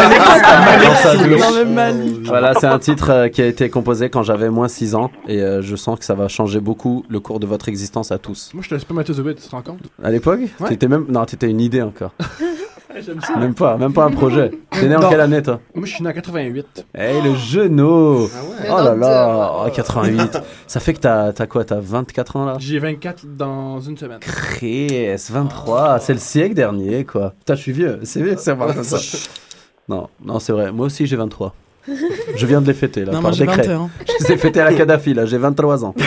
Voilà, 2.25 2.53
c'est 2.53 2.67
un 2.67 2.77
titre 2.77 3.09
euh, 3.09 3.29
qui 3.29 3.41
a 3.41 3.47
été 3.47 3.67
composé 3.71 4.11
quand 4.11 4.21
j'avais 4.21 4.51
moins 4.51 4.67
6 4.67 4.93
ans 4.93 5.09
et 5.27 5.41
euh, 5.41 5.63
je 5.63 5.75
sens 5.75 5.97
que 5.97 6.05
ça 6.05 6.13
va 6.13 6.27
changer 6.27 6.59
beaucoup 6.59 7.03
le 7.09 7.19
cours 7.19 7.39
de 7.39 7.47
votre 7.47 7.67
existence 7.67 8.11
à 8.11 8.19
tous. 8.19 8.51
Moi, 8.53 8.61
je 8.61 8.69
te 8.69 8.75
laisse 8.75 8.83
pas 8.83 8.89
spermatozoïde, 8.89 9.41
tu 9.41 9.47
te 9.47 9.55
rends 9.55 9.63
compte? 9.63 9.79
À 10.03 10.11
l'époque, 10.11 10.41
Ouais. 10.59 10.69
t'étais 10.69 10.87
même 10.87 11.07
non, 11.09 11.25
t'étais 11.25 11.49
une 11.49 11.59
idée 11.59 11.81
encore. 11.81 12.11
Ça. 13.01 13.35
Même 13.37 13.53
pas, 13.53 13.77
même 13.77 13.93
pas 13.93 14.05
un 14.05 14.11
projet. 14.11 14.51
T'es 14.71 14.87
né 14.87 14.95
en 14.95 15.09
quelle 15.09 15.19
année 15.21 15.41
toi 15.41 15.59
Moi, 15.73 15.85
je 15.85 15.93
suis 15.93 16.03
né 16.03 16.09
en 16.09 16.13
88. 16.13 16.85
Eh 16.97 17.21
le 17.21 17.35
genou 17.35 18.23
ouais. 18.23 18.29
Oh 18.69 18.77
là 18.77 18.95
là, 18.95 19.25
docteur. 19.25 19.63
oh, 19.67 19.71
88. 19.73 20.37
Ça 20.67 20.79
fait 20.79 20.93
que 20.93 20.99
t'as 20.99 21.33
t'as 21.33 21.45
quoi 21.47 21.65
T'as 21.65 21.79
24 21.79 22.35
ans 22.37 22.45
là 22.45 22.55
J'ai 22.59 22.79
24 22.79 23.25
dans 23.35 23.79
une 23.81 23.97
semaine. 23.97 24.19
Chris, 24.21 25.15
23, 25.29 25.99
c'est 25.99 26.13
le 26.13 26.19
siècle 26.19 26.55
dernier 26.55 27.03
quoi. 27.03 27.33
Putain, 27.39 27.55
je 27.55 27.61
suis 27.61 27.71
vieux, 27.73 27.99
c'est 28.03 28.21
vieux, 28.21 28.35
c'est 28.37 28.55
ça. 28.83 28.97
Non, 29.87 30.09
non, 30.23 30.39
c'est 30.39 30.51
vrai. 30.51 30.71
Moi 30.71 30.87
aussi 30.87 31.05
j'ai 31.05 31.15
23. 31.15 31.53
Je 32.35 32.45
viens 32.45 32.61
de 32.61 32.67
les 32.67 32.73
fêter 32.73 33.01
là, 33.05 33.13
Non, 33.13 33.21
par 33.21 33.31
moi, 33.31 33.31
décret. 33.31 33.67
21. 33.67 33.89
Je 34.07 34.23
les 34.25 34.31
ai 34.33 34.37
fêtés 34.37 34.59
à 34.61 34.65
la 34.65 34.73
Kadhafi 34.73 35.13
là, 35.13 35.25
j'ai 35.25 35.37
23 35.37 35.85
ans. 35.85 35.93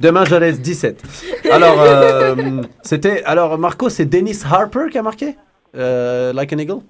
Demain 0.00 0.24
j'en 0.24 0.40
ai 0.42 0.52
17. 0.52 1.02
Alors, 1.50 1.80
euh, 1.80 2.62
c'était. 2.82 3.22
Alors, 3.24 3.58
Marco, 3.58 3.88
c'est 3.88 4.04
Dennis 4.04 4.40
Harper 4.48 4.86
qui 4.90 4.98
a 4.98 5.02
marqué? 5.02 5.36
Euh, 5.76 6.32
Like 6.32 6.52
an 6.52 6.58
Eagle? 6.58 6.80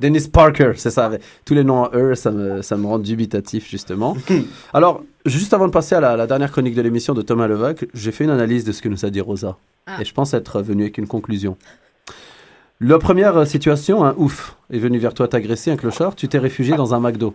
Dennis 0.00 0.28
Parker, 0.28 0.72
c'est 0.76 0.90
ça. 0.90 1.10
Tous 1.44 1.54
les 1.54 1.62
noms 1.62 1.84
en 1.84 1.90
E, 1.94 2.14
ça 2.14 2.30
me, 2.30 2.62
ça 2.62 2.76
me 2.76 2.86
rend 2.86 2.98
dubitatif, 2.98 3.70
justement. 3.70 4.16
Alors, 4.74 5.02
juste 5.24 5.54
avant 5.54 5.66
de 5.66 5.72
passer 5.72 5.94
à 5.94 6.00
la, 6.00 6.16
la 6.16 6.26
dernière 6.26 6.50
chronique 6.50 6.74
de 6.74 6.82
l'émission 6.82 7.14
de 7.14 7.22
Thomas 7.22 7.46
Levac, 7.46 7.86
j'ai 7.94 8.10
fait 8.10 8.24
une 8.24 8.30
analyse 8.30 8.64
de 8.64 8.72
ce 8.72 8.82
que 8.82 8.88
nous 8.88 9.04
a 9.04 9.10
dit 9.10 9.20
Rosa. 9.20 9.56
Ah. 9.86 9.98
Et 10.00 10.04
je 10.04 10.12
pense 10.12 10.34
être 10.34 10.62
venu 10.62 10.82
avec 10.82 10.98
une 10.98 11.06
conclusion. 11.06 11.56
La 12.80 12.98
première 12.98 13.36
euh, 13.36 13.44
situation, 13.44 14.04
un 14.04 14.14
ouf, 14.16 14.56
est 14.72 14.78
venu 14.78 14.98
vers 14.98 15.14
toi 15.14 15.28
t'agresser, 15.28 15.70
un 15.70 15.76
clochard, 15.76 16.14
tu 16.14 16.28
t'es 16.28 16.38
réfugié 16.38 16.76
dans 16.76 16.94
un 16.94 17.00
McDo. 17.00 17.34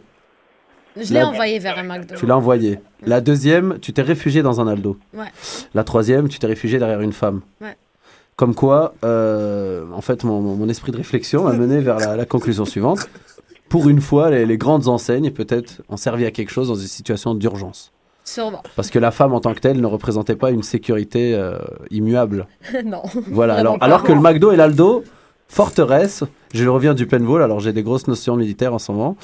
Je 0.98 1.14
l'ai 1.14 1.20
La- 1.20 1.30
envoyé 1.30 1.60
vers 1.60 1.78
un 1.78 1.84
McDo. 1.84 2.16
Tu 2.16 2.26
l'as 2.26 2.36
envoyé. 2.36 2.80
La 3.06 3.22
deuxième, 3.22 3.80
tu 3.80 3.94
t'es 3.94 4.02
réfugié 4.02 4.42
dans 4.42 4.60
un 4.60 4.68
Aldo. 4.68 4.98
Ouais. 5.14 5.28
La 5.74 5.84
troisième, 5.84 6.28
tu 6.28 6.40
t'es 6.40 6.48
réfugié 6.48 6.78
derrière 6.80 7.02
une 7.02 7.14
femme. 7.14 7.42
Ouais. 7.62 7.78
Comme 8.36 8.56
quoi, 8.56 8.94
euh, 9.06 9.86
en 9.94 10.02
fait, 10.02 10.24
mon, 10.24 10.68
esprit 10.68 10.92
de 10.92 10.98
réflexion 10.98 11.44
m'a 11.44 11.54
mené 11.54 11.80
vers 11.80 11.98
la, 11.98 12.16
la 12.16 12.26
conclusion 12.26 12.66
suivante. 12.66 13.10
Pour 13.70 13.88
une 13.88 14.02
fois, 14.02 14.30
les, 14.32 14.46
les 14.46 14.58
grandes 14.58 14.88
enseignes 14.88 15.32
peut-être 15.32 15.82
ont 15.90 15.98
servi 15.98 16.26
à 16.26 16.32
quelque 16.32 16.50
chose 16.50 16.70
dans 16.70 16.76
une 16.76 16.88
situation 16.88 17.36
d'urgence. 17.36 17.92
Sûrement. 18.24 18.62
Parce 18.76 18.90
que 18.90 19.00
la 19.00 19.12
femme 19.12 19.34
en 19.34 19.40
tant 19.40 19.54
que 19.54 19.60
telle 19.60 19.82
ne 19.82 19.88
représentait 19.88 20.36
pas 20.36 20.52
une 20.52 20.64
sécurité 20.64 21.34
euh, 21.36 21.58
immuable. 21.90 22.48
non. 22.86 23.04
Voilà, 23.28 23.56
alors 23.82 24.04
que 24.04 24.12
le 24.12 24.20
McDo 24.20 24.52
et 24.52 24.56
l'Aldo, 24.56 25.04
forteresse, 25.50 26.24
je 26.54 26.68
reviens 26.68 26.94
du 26.94 27.06
paintball, 27.08 27.42
alors 27.42 27.60
j'ai 27.60 27.74
des 27.74 27.84
grosses 27.84 28.08
notions 28.08 28.36
militaires 28.36 28.74
en 28.74 28.80
ce 28.80 28.92
moment. 28.92 29.18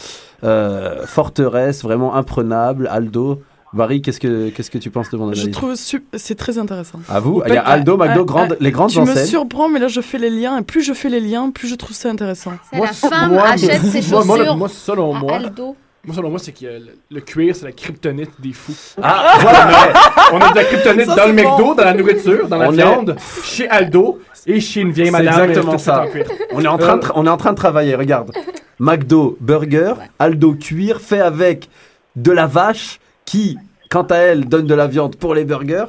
Euh, 0.43 1.05
forteresse, 1.05 1.83
vraiment 1.83 2.15
imprenable, 2.15 2.87
Aldo. 2.91 3.41
Barry, 3.73 4.01
qu'est-ce 4.01 4.21
que, 4.21 4.49
qu'est-ce 4.49 4.71
que 4.71 4.77
tu 4.77 4.89
penses 4.89 5.09
de 5.09 5.17
mon 5.17 5.25
analyse? 5.25 5.43
Je 5.45 5.49
trouve 5.49 5.73
c'est 5.75 6.35
très 6.35 6.57
intéressant. 6.57 6.99
À 7.09 7.19
vous 7.19 7.39
Ou 7.39 7.43
Il 7.45 7.53
y 7.53 7.57
a 7.57 7.61
peut- 7.61 7.69
Aldo, 7.69 7.97
McDo, 7.97 8.21
Ah, 8.21 8.23
grande- 8.23 8.51
ah, 8.53 8.57
les 8.61 8.71
grandes 8.71 8.89
Tu 8.89 8.99
me 8.99 9.03
enseignes. 9.03 9.25
surprends, 9.25 9.67
mais 9.67 9.79
là 9.79 9.89
je 9.89 9.99
fais 9.99 10.17
les 10.17 10.29
liens, 10.29 10.57
et 10.57 10.61
plus 10.61 10.81
je 10.81 10.93
fais 10.93 11.09
les 11.09 11.19
liens, 11.19 11.51
plus 11.51 11.67
je 11.67 11.75
trouve 11.75 11.95
ça 11.95 12.09
intéressant. 12.09 12.53
La 12.71 12.87
femme 12.93 13.33
moi, 13.33 13.49
achète 13.49 13.81
ses 13.83 14.01
moi, 14.09 14.23
moi, 14.23 14.37
chaussures 14.37 14.55
moi, 14.57 14.69
selon 14.69 15.15
à 15.15 15.19
moi, 15.19 15.35
Aldo. 15.35 15.75
Moi, 16.05 16.15
selon 16.15 16.29
moi, 16.29 16.39
c'est 16.39 16.51
que 16.51 16.65
le, 16.65 16.97
le 17.11 17.21
cuir, 17.21 17.55
c'est 17.55 17.65
la 17.65 17.71
kryptonite 17.71 18.29
des 18.39 18.53
fous. 18.53 18.75
Ah, 19.01 19.37
voilà. 19.39 19.69
On 20.33 20.39
a 20.39 20.51
de 20.51 20.55
la 20.55 20.63
kryptonite 20.63 21.05
Ça, 21.07 21.15
dans 21.15 21.25
le 21.27 21.33
McDo, 21.33 21.57
bon. 21.57 21.73
dans 21.75 21.83
la 21.83 21.93
nourriture, 21.93 22.47
dans 22.47 22.57
la 22.57 22.69
On 22.69 22.73
est- 22.73 22.75
viande, 22.75 23.15
chez 23.43 23.67
Aldo 23.69 24.19
et 24.45 24.59
chez 24.59 24.81
une 24.81 24.91
vieille 24.91 25.07
C'est 25.07 25.11
madame. 25.11 25.49
exactement 25.49 25.71
toute 25.73 25.81
ça. 25.81 26.05
On 26.53 26.61
est, 26.63 26.67
en 26.67 26.77
train 26.77 26.97
de 26.97 27.05
on 27.15 27.25
est 27.25 27.29
en 27.29 27.37
train 27.37 27.51
de 27.51 27.57
travailler, 27.57 27.95
regarde. 27.95 28.31
McDo, 28.79 29.37
burger, 29.39 29.93
Aldo, 30.19 30.53
cuir, 30.53 31.01
fait 31.01 31.21
avec 31.21 31.69
de 32.15 32.31
la 32.31 32.45
vache 32.45 32.99
qui, 33.25 33.57
quant 33.89 34.03
à 34.03 34.17
elle, 34.17 34.45
donne 34.45 34.67
de 34.67 34.75
la 34.75 34.87
viande 34.87 35.15
pour 35.15 35.33
les 35.33 35.43
burgers. 35.45 35.85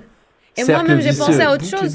Et 0.56 0.64
moi-même, 0.64 1.00
j'ai 1.02 1.12
pensé 1.12 1.40
à 1.42 1.52
autre 1.52 1.64
chose. 1.66 1.94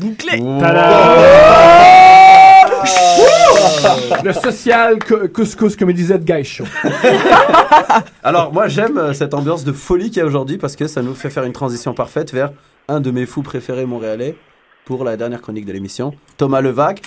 Le 4.23 4.33
social 4.33 4.99
co- 4.99 5.27
couscous, 5.33 5.75
comme 5.75 5.89
il 5.89 5.95
disait 5.95 6.17
de 6.17 6.23
Guy 6.23 6.43
Show. 6.43 6.63
Alors, 8.23 8.53
moi, 8.53 8.67
j'aime 8.67 8.97
euh, 8.97 9.13
cette 9.13 9.33
ambiance 9.33 9.63
de 9.63 9.71
folie 9.71 10.09
qu'il 10.09 10.17
y 10.17 10.21
a 10.21 10.25
aujourd'hui 10.25 10.57
parce 10.57 10.75
que 10.75 10.87
ça 10.87 11.01
nous 11.01 11.13
fait 11.15 11.29
faire 11.29 11.43
une 11.43 11.53
transition 11.53 11.93
parfaite 11.93 12.33
vers 12.33 12.51
un 12.87 12.99
de 12.99 13.11
mes 13.11 13.25
fous 13.25 13.41
préférés 13.43 13.85
montréalais 13.85 14.35
pour 14.85 15.03
la 15.03 15.17
dernière 15.17 15.41
chronique 15.41 15.65
de 15.65 15.73
l'émission, 15.73 16.13
Thomas 16.37 16.61
Levac. 16.61 17.01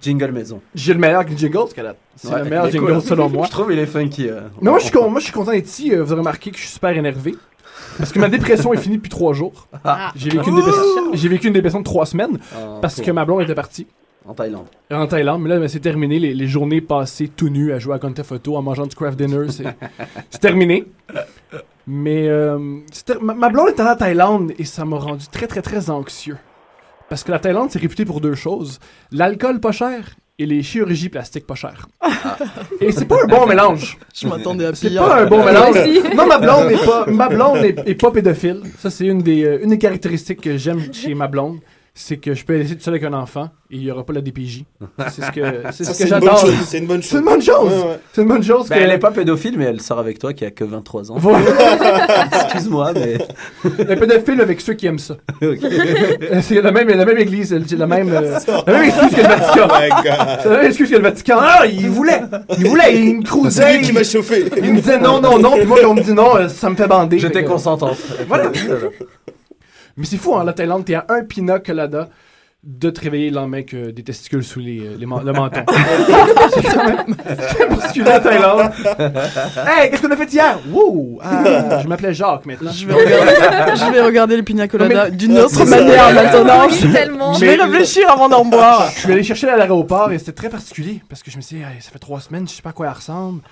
Jingle 0.00 0.30
maison. 0.30 0.60
J'ai 0.74 0.92
le 0.92 1.00
meilleur 1.00 1.26
jingle, 1.26 1.58
parce 1.58 1.74
que 1.74 1.80
la- 1.80 1.94
c'est 2.14 2.28
Ouais, 2.28 2.38
le 2.38 2.44
meilleur 2.44 2.70
jingle 2.70 2.92
cool. 2.92 3.02
selon 3.02 3.28
moi. 3.28 3.46
Je 3.46 3.50
trouve 3.50 3.72
il 3.72 3.78
est 3.78 3.86
funky. 3.86 4.28
euh. 4.28 4.42
Mais 4.60 4.70
moi, 4.70 4.78
je 4.78 4.84
suis 4.84 4.92
con- 4.92 5.10
moi, 5.10 5.18
je 5.18 5.24
suis 5.24 5.32
content 5.32 5.50
d'être 5.50 5.66
ici. 5.66 5.92
euh, 5.92 6.04
Vous 6.04 6.12
avez 6.12 6.20
remarqué 6.20 6.50
que 6.50 6.56
je 6.56 6.62
suis 6.62 6.72
super 6.72 6.90
énervé. 6.90 7.34
Parce 7.98 8.12
que 8.12 8.18
ma 8.18 8.28
dépression 8.28 8.72
est 8.72 8.76
finie 8.76 8.96
depuis 8.98 9.08
trois 9.08 9.32
jours. 9.32 9.66
Ah. 9.84 10.12
J'ai 10.14 10.30
vécu, 10.30 10.50
une 10.50 10.56
dépression- 10.56 11.12
j'ai 11.14 11.28
vécu 11.28 11.46
une 11.48 11.52
dépression 11.54 11.80
de 11.80 11.84
trois 11.84 12.06
semaines 12.06 12.38
Ah, 12.54 12.78
parce 12.80 12.96
cool. 12.96 13.04
que 13.04 13.10
ma 13.10 13.24
blonde 13.24 13.42
était 13.42 13.54
partie. 13.54 13.86
En 14.28 14.34
Thaïlande. 14.34 14.66
En 14.90 15.06
Thaïlande, 15.06 15.42
mais 15.42 15.48
là, 15.50 15.58
ben, 15.60 15.68
c'est 15.68 15.80
terminé. 15.80 16.18
Les, 16.18 16.34
les 16.34 16.46
journées 16.48 16.80
passées 16.80 17.28
tout 17.28 17.48
nu 17.48 17.72
à 17.72 17.78
jouer 17.78 17.94
à 17.94 17.98
Conte 17.98 18.22
Photo, 18.22 18.56
en 18.56 18.62
mangeant 18.62 18.86
du 18.86 18.96
craft 18.96 19.16
dinner, 19.18 19.46
c'est 19.50 19.64
c'est 20.30 20.40
terminé. 20.40 20.84
Mais 21.86 22.26
euh, 22.28 22.58
ma, 23.20 23.34
ma 23.34 23.48
blonde 23.48 23.68
était 23.70 23.82
en 23.82 23.94
Thaïlande 23.96 24.52
et 24.58 24.64
ça 24.64 24.84
m'a 24.84 24.98
rendu 24.98 25.26
très, 25.28 25.46
très, 25.46 25.62
très 25.62 25.90
anxieux. 25.90 26.36
Parce 27.08 27.22
que 27.22 27.30
la 27.30 27.38
Thaïlande, 27.38 27.70
c'est 27.70 27.78
réputé 27.78 28.04
pour 28.04 28.20
deux 28.20 28.34
choses 28.34 28.80
l'alcool 29.12 29.60
pas 29.60 29.70
cher 29.70 30.16
et 30.38 30.44
les 30.46 30.62
chirurgies 30.64 31.08
plastiques 31.08 31.46
pas 31.46 31.54
chères. 31.54 31.86
Et 32.80 32.92
c'est 32.92 33.06
pas 33.06 33.16
un 33.24 33.26
bon 33.26 33.46
mélange. 33.46 33.96
Je 34.14 34.26
m'attendais 34.28 34.66
à 34.66 34.74
C'est 34.74 34.90
pire. 34.90 35.02
pas 35.06 35.22
un 35.22 35.26
bon 35.26 35.42
mélange. 35.42 35.76
Non, 36.14 36.26
ma 36.26 36.38
blonde 36.38 36.66
n'est 36.68 36.84
pas, 36.84 37.06
ma 37.10 37.28
blonde 37.28 37.58
est, 37.64 37.88
est 37.88 37.94
pas 37.94 38.10
pédophile. 38.10 38.60
Ça, 38.78 38.90
c'est 38.90 39.06
une 39.06 39.22
des, 39.22 39.44
euh, 39.44 39.60
une 39.62 39.70
des 39.70 39.78
caractéristiques 39.78 40.42
que 40.42 40.58
j'aime 40.58 40.92
chez 40.92 41.14
ma 41.14 41.26
blonde. 41.28 41.60
C'est 41.98 42.18
que 42.18 42.34
je 42.34 42.44
peux 42.44 42.52
la 42.52 42.58
laisser 42.58 42.74
toute 42.74 42.82
seule 42.82 42.92
avec 42.92 43.04
un 43.04 43.14
enfant 43.14 43.48
et 43.70 43.76
il 43.76 43.80
n'y 43.80 43.90
aura 43.90 44.04
pas 44.04 44.12
la 44.12 44.20
DPJ. 44.20 44.64
C'est 45.10 45.22
ce 45.24 45.30
que, 45.32 45.40
c'est 45.72 45.84
ce 45.84 45.94
c'est 45.94 46.04
que 46.04 46.08
une 46.14 46.20
bonne 46.20 46.28
j'adore. 46.28 46.38
chose, 46.40 46.54
c'est 46.66 46.78
une 46.78 46.86
bonne 46.86 47.02
C'est 47.02 47.16
une 47.16 47.24
chose. 47.24 47.32
bonne 47.32 47.42
chose. 47.42 47.72
Ouais, 47.72 47.88
ouais. 47.88 47.98
C'est 48.12 48.20
une 48.22 48.28
bonne 48.28 48.42
chose. 48.42 48.68
Ben, 48.68 48.76
que- 48.76 48.80
Elle 48.82 48.88
n'est 48.90 48.98
pas 48.98 49.10
pédophile, 49.12 49.54
mais 49.56 49.64
elle 49.64 49.80
sort 49.80 49.98
avec 49.98 50.18
toi 50.18 50.34
qui 50.34 50.44
a 50.44 50.50
que 50.50 50.62
23 50.62 51.10
ans. 51.10 51.16
Voilà. 51.16 51.46
Excuse-moi, 52.44 52.92
mais. 52.94 53.16
Un 53.64 53.96
pédophile 53.96 54.40
avec 54.42 54.60
ceux 54.60 54.74
qui 54.74 54.86
aiment 54.86 54.98
ça. 54.98 55.16
C'est 56.42 56.60
la 56.60 56.70
même, 56.70 56.88
la 56.88 57.04
même 57.06 57.16
église, 57.18 57.58
c'est 57.66 57.76
la 57.76 57.86
même, 57.86 58.10
euh, 58.12 58.38
la 58.66 58.72
même 58.72 58.84
excuse 58.84 59.10
que 59.14 59.22
le 59.22 59.28
Vatican. 59.28 59.68
Oh. 59.70 60.36
C'est 60.42 60.48
la 60.50 60.56
même 60.58 60.66
excuse 60.66 60.90
que 60.90 60.96
le 60.96 61.02
Vatican. 61.02 61.36
Ah, 61.40 61.66
il 61.66 61.88
voulait, 61.88 62.20
il 62.58 62.68
voulait, 62.68 62.94
il 62.94 63.16
me 63.18 63.22
crousait. 63.24 63.62
C'est 63.62 63.78
lui 63.78 63.80
qui 63.86 63.92
m'a 63.92 64.04
chauffé. 64.04 64.44
Il 64.58 64.74
me 64.74 64.80
disait 64.80 64.98
non, 64.98 65.20
non, 65.20 65.38
non, 65.38 65.56
puis 65.56 65.64
moi, 65.66 65.78
on 65.86 65.94
me 65.94 66.02
dit 66.02 66.12
non, 66.12 66.46
ça 66.50 66.68
me 66.68 66.76
fait 66.76 66.86
bander. 66.86 67.18
J'étais 67.18 67.42
consentante. 67.44 67.96
Voilà. 68.28 68.50
Mais 69.96 70.04
c'est 70.06 70.16
fou, 70.18 70.34
hein, 70.36 70.44
la 70.44 70.52
Thaïlande, 70.52 70.84
t'es 70.84 70.94
à 70.94 71.06
un 71.08 71.22
pina 71.24 71.58
colada 71.58 72.08
de 72.62 72.90
te 72.90 73.00
réveiller 73.00 73.30
le 73.30 73.36
lendemain 73.36 73.62
que 73.62 73.90
des 73.92 74.02
testicules 74.02 74.42
sous 74.42 74.58
les, 74.58 74.80
euh, 74.80 74.90
les 74.98 75.06
le 75.06 75.06
menton. 75.06 75.60
c'est 76.54 76.62
quand 76.74 76.84
même 76.84 77.14
Thaïlande. 78.20 78.72
hey, 79.68 79.90
qu'est-ce 79.90 80.02
qu'on 80.02 80.10
a 80.10 80.16
fait 80.16 80.32
hier? 80.32 80.58
Wow! 80.72 81.20
Ah, 81.22 81.80
je 81.80 81.86
m'appelais 81.86 82.12
Jacques 82.12 82.44
maintenant. 82.44 82.72
Je 82.72 82.86
vais 82.86 82.94
regarder, 82.94 83.76
je 83.76 83.92
vais 83.92 84.00
regarder 84.02 84.36
les 84.36 84.42
pina 84.42 84.66
mais- 84.66 85.10
d'une 85.12 85.38
autre 85.38 85.50
C'est 85.50 85.64
manière 85.64 86.12
maintenant. 86.12 86.66
Oui, 86.68 86.92
tellement. 86.92 87.34
Je 87.34 87.40
vais 87.44 87.56
Mais- 87.56 87.62
réfléchir 87.62 88.10
avant 88.10 88.28
d'en 88.28 88.44
boire. 88.44 88.90
Je 88.94 89.00
suis 89.00 89.12
allé 89.12 89.22
chercher 89.22 89.48
à 89.48 89.56
l'aéroport 89.56 90.10
et 90.10 90.18
c'était 90.18 90.32
très 90.32 90.48
particulier 90.48 91.02
parce 91.08 91.22
que 91.22 91.30
je 91.30 91.36
me 91.36 91.42
suis 91.42 91.56
dit, 91.56 91.62
Hey, 91.62 91.80
ça 91.80 91.90
fait 91.92 91.98
trois 92.00 92.20
semaines, 92.20 92.48
je 92.48 92.54
sais 92.54 92.62
pas 92.62 92.70
à 92.70 92.72
quoi 92.72 92.86
elle 92.86 92.92
ressemble. 92.94 93.42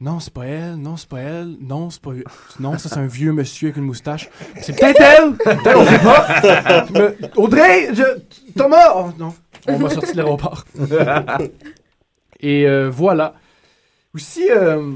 Non, 0.00 0.18
c'est 0.18 0.32
pas 0.32 0.46
elle. 0.46 0.76
Non, 0.76 0.96
c'est 0.96 1.08
pas 1.08 1.18
elle. 1.20 1.56
Non, 1.60 1.90
c'est 1.90 2.00
pas 2.00 2.12
Non, 2.58 2.78
ça, 2.78 2.88
c'est 2.88 2.98
un 2.98 3.06
vieux 3.06 3.32
monsieur 3.32 3.68
avec 3.68 3.76
une 3.76 3.84
moustache. 3.84 4.30
C'est 4.60 4.78
peut-être 4.78 5.00
elle. 5.00 5.32
Peut-être, 5.36 5.78
on 5.78 5.84
sait 5.86 5.98
pas. 5.98 6.86
Mais- 6.94 7.28
Audrey, 7.36 7.94
je- 7.94 8.52
Thomas. 8.56 8.92
Oh, 8.96 9.10
non. 9.18 9.34
On 9.68 9.78
m'a 9.78 9.90
sorti 9.90 10.12
de 10.12 10.16
l'aéroport. 10.16 10.64
et 12.40 12.66
euh, 12.66 12.88
voilà. 12.90 13.34
Aussi, 14.14 14.50
euh, 14.50 14.90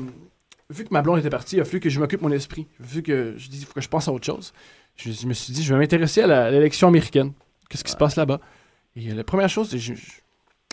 vu 0.70 0.84
que 0.84 0.88
ma 0.90 1.02
blonde 1.02 1.18
était 1.18 1.30
partie, 1.30 1.56
il 1.56 1.60
a 1.60 1.64
fallu 1.64 1.80
que 1.80 1.90
je 1.90 2.00
m'occupe 2.00 2.22
mon 2.22 2.32
esprit. 2.32 2.66
Vu 2.80 3.02
que 3.02 3.34
je 3.36 3.48
dis, 3.48 3.58
il 3.60 3.66
faut 3.66 3.74
que 3.74 3.80
je 3.82 3.88
pense 3.88 4.08
à 4.08 4.12
autre 4.12 4.24
chose. 4.26 4.52
Je, 4.96 5.12
je 5.12 5.26
me 5.26 5.34
suis 5.34 5.52
dit, 5.52 5.62
je 5.62 5.72
vais 5.74 5.78
m'intéresser 5.80 6.22
à 6.22 6.50
l'élection 6.50 6.88
américaine. 6.88 7.32
Qu'est-ce 7.68 7.84
qui 7.84 7.90
se 7.92 7.96
passe 7.96 8.16
là-bas? 8.16 8.40
Et 8.96 9.10
euh, 9.10 9.14
la 9.14 9.24
première 9.24 9.48
chose, 9.50 9.68
c'est 9.70 9.78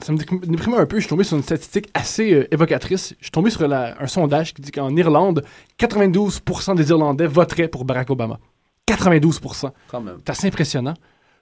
ça 0.03 0.11
me 0.11 0.17
dé- 0.17 0.25
déprimait 0.47 0.77
un 0.77 0.85
peu. 0.85 0.97
Je 0.97 1.01
suis 1.01 1.09
tombé 1.09 1.23
sur 1.23 1.37
une 1.37 1.43
statistique 1.43 1.89
assez 1.93 2.33
euh, 2.33 2.47
évocatrice. 2.53 3.13
Je 3.19 3.25
suis 3.25 3.31
tombé 3.31 3.49
sur 3.49 3.67
la- 3.67 3.95
un 4.01 4.07
sondage 4.07 4.53
qui 4.53 4.61
dit 4.61 4.71
qu'en 4.71 4.95
Irlande, 4.95 5.43
92% 5.79 6.75
des 6.75 6.89
Irlandais 6.89 7.27
voteraient 7.27 7.67
pour 7.67 7.85
Barack 7.85 8.09
Obama. 8.09 8.39
92%. 8.87 9.71
Quand 9.89 10.01
même. 10.01 10.17
C'est 10.25 10.31
assez 10.31 10.47
impressionnant. 10.47 10.93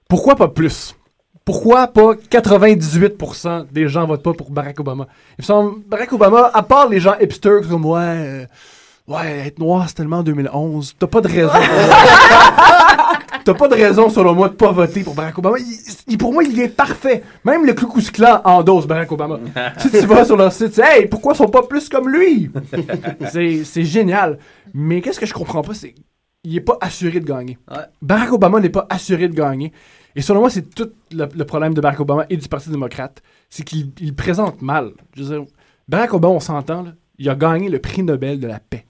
Pourquoi 0.08 0.36
pas 0.36 0.48
plus? 0.48 0.96
Pourquoi 1.46 1.88
pas 1.88 2.14
98% 2.14 3.66
des 3.72 3.88
gens 3.88 4.06
votent 4.06 4.22
pas 4.24 4.34
pour 4.34 4.52
Barack 4.52 4.80
Obama? 4.80 5.08
Il 5.38 5.42
me 5.42 5.44
semble, 5.46 5.80
Barack 5.88 6.12
Obama, 6.14 6.52
à 6.54 6.62
part 6.64 6.88
les 6.90 7.00
gens 7.00 7.16
hipsters 7.20 7.68
comme 7.68 7.86
ouais, 7.86 8.00
euh, 8.02 8.46
ouais, 9.08 9.48
être 9.48 9.58
noir 9.58 9.86
c'est 9.88 9.96
tellement 9.96 10.18
en 10.18 10.24
2011, 10.24 10.96
t'as 11.00 11.08
pas 11.08 11.22
de 11.22 11.28
raison. 11.28 11.50
T'as 13.46 13.54
pas 13.54 13.68
de 13.68 13.76
raison, 13.76 14.10
selon 14.10 14.34
moi, 14.34 14.50
de 14.50 14.54
pas 14.56 14.72
voter 14.72 15.04
pour 15.04 15.14
Barack 15.16 15.38
Obama. 15.38 15.58
Il- 15.60 15.66
il- 16.08 16.18
pour 16.18 16.34
moi, 16.34 16.44
il 16.44 16.60
est 16.60 16.70
parfait. 16.70 17.24
Même 17.46 17.66
le 17.66 17.74
Klan 17.74 18.42
endosse 18.44 18.86
Barack 18.88 19.12
Obama. 19.12 19.40
si 19.80 19.90
tu 19.92 20.06
vas 20.06 20.26
sur 20.26 20.38
leur 20.38 20.52
site, 20.52 20.80
Hey, 20.84 21.08
pourquoi 21.08 21.34
ils 21.34 21.38
sont 21.38 21.48
pas 21.50 21.64
plus 21.64 21.90
comme 21.90 22.10
lui? 22.10 22.50
c'est 23.32 23.84
génial. 23.84 24.40
Mais 24.74 25.02
qu'est-ce 25.02 25.20
que 25.20 25.26
je 25.26 25.34
comprends 25.34 25.62
pas, 25.62 25.74
c'est 25.74 25.94
qu'il 26.44 26.56
est 26.56 26.62
pas 26.62 26.78
assuré 26.82 27.20
de 27.20 27.26
gagner. 27.26 27.58
Barack 28.02 28.34
Obama 28.34 28.60
n'est 28.60 28.70
pas 28.70 28.86
assuré 28.90 29.28
de 29.28 29.36
gagner. 29.36 29.72
Et 30.16 30.22
selon 30.22 30.40
moi, 30.42 30.50
c'est 30.50 30.74
tout 30.74 30.90
le, 31.12 31.26
le 31.34 31.46
problème 31.46 31.74
de 31.74 31.82
Barack 31.82 32.00
Obama 32.00 32.26
et 32.30 32.38
du 32.38 32.48
Parti 32.48 32.70
démocrate. 32.70 33.22
C'est 33.50 33.64
qu'il 33.64 33.92
il 34.00 34.16
présente 34.16 34.62
mal. 34.62 34.92
Je 35.16 35.24
veux 35.24 35.30
dire, 35.40 35.46
Barack 35.88 36.14
Obama, 36.14 36.34
on 36.36 36.40
s'entend, 36.40 36.86
il 37.18 37.30
a 37.30 37.36
gagné 37.36 37.70
le 37.70 37.80
prix 37.80 38.04
Nobel 38.04 38.40
de 38.40 38.48
la 38.48 38.60
paix. 38.60 38.86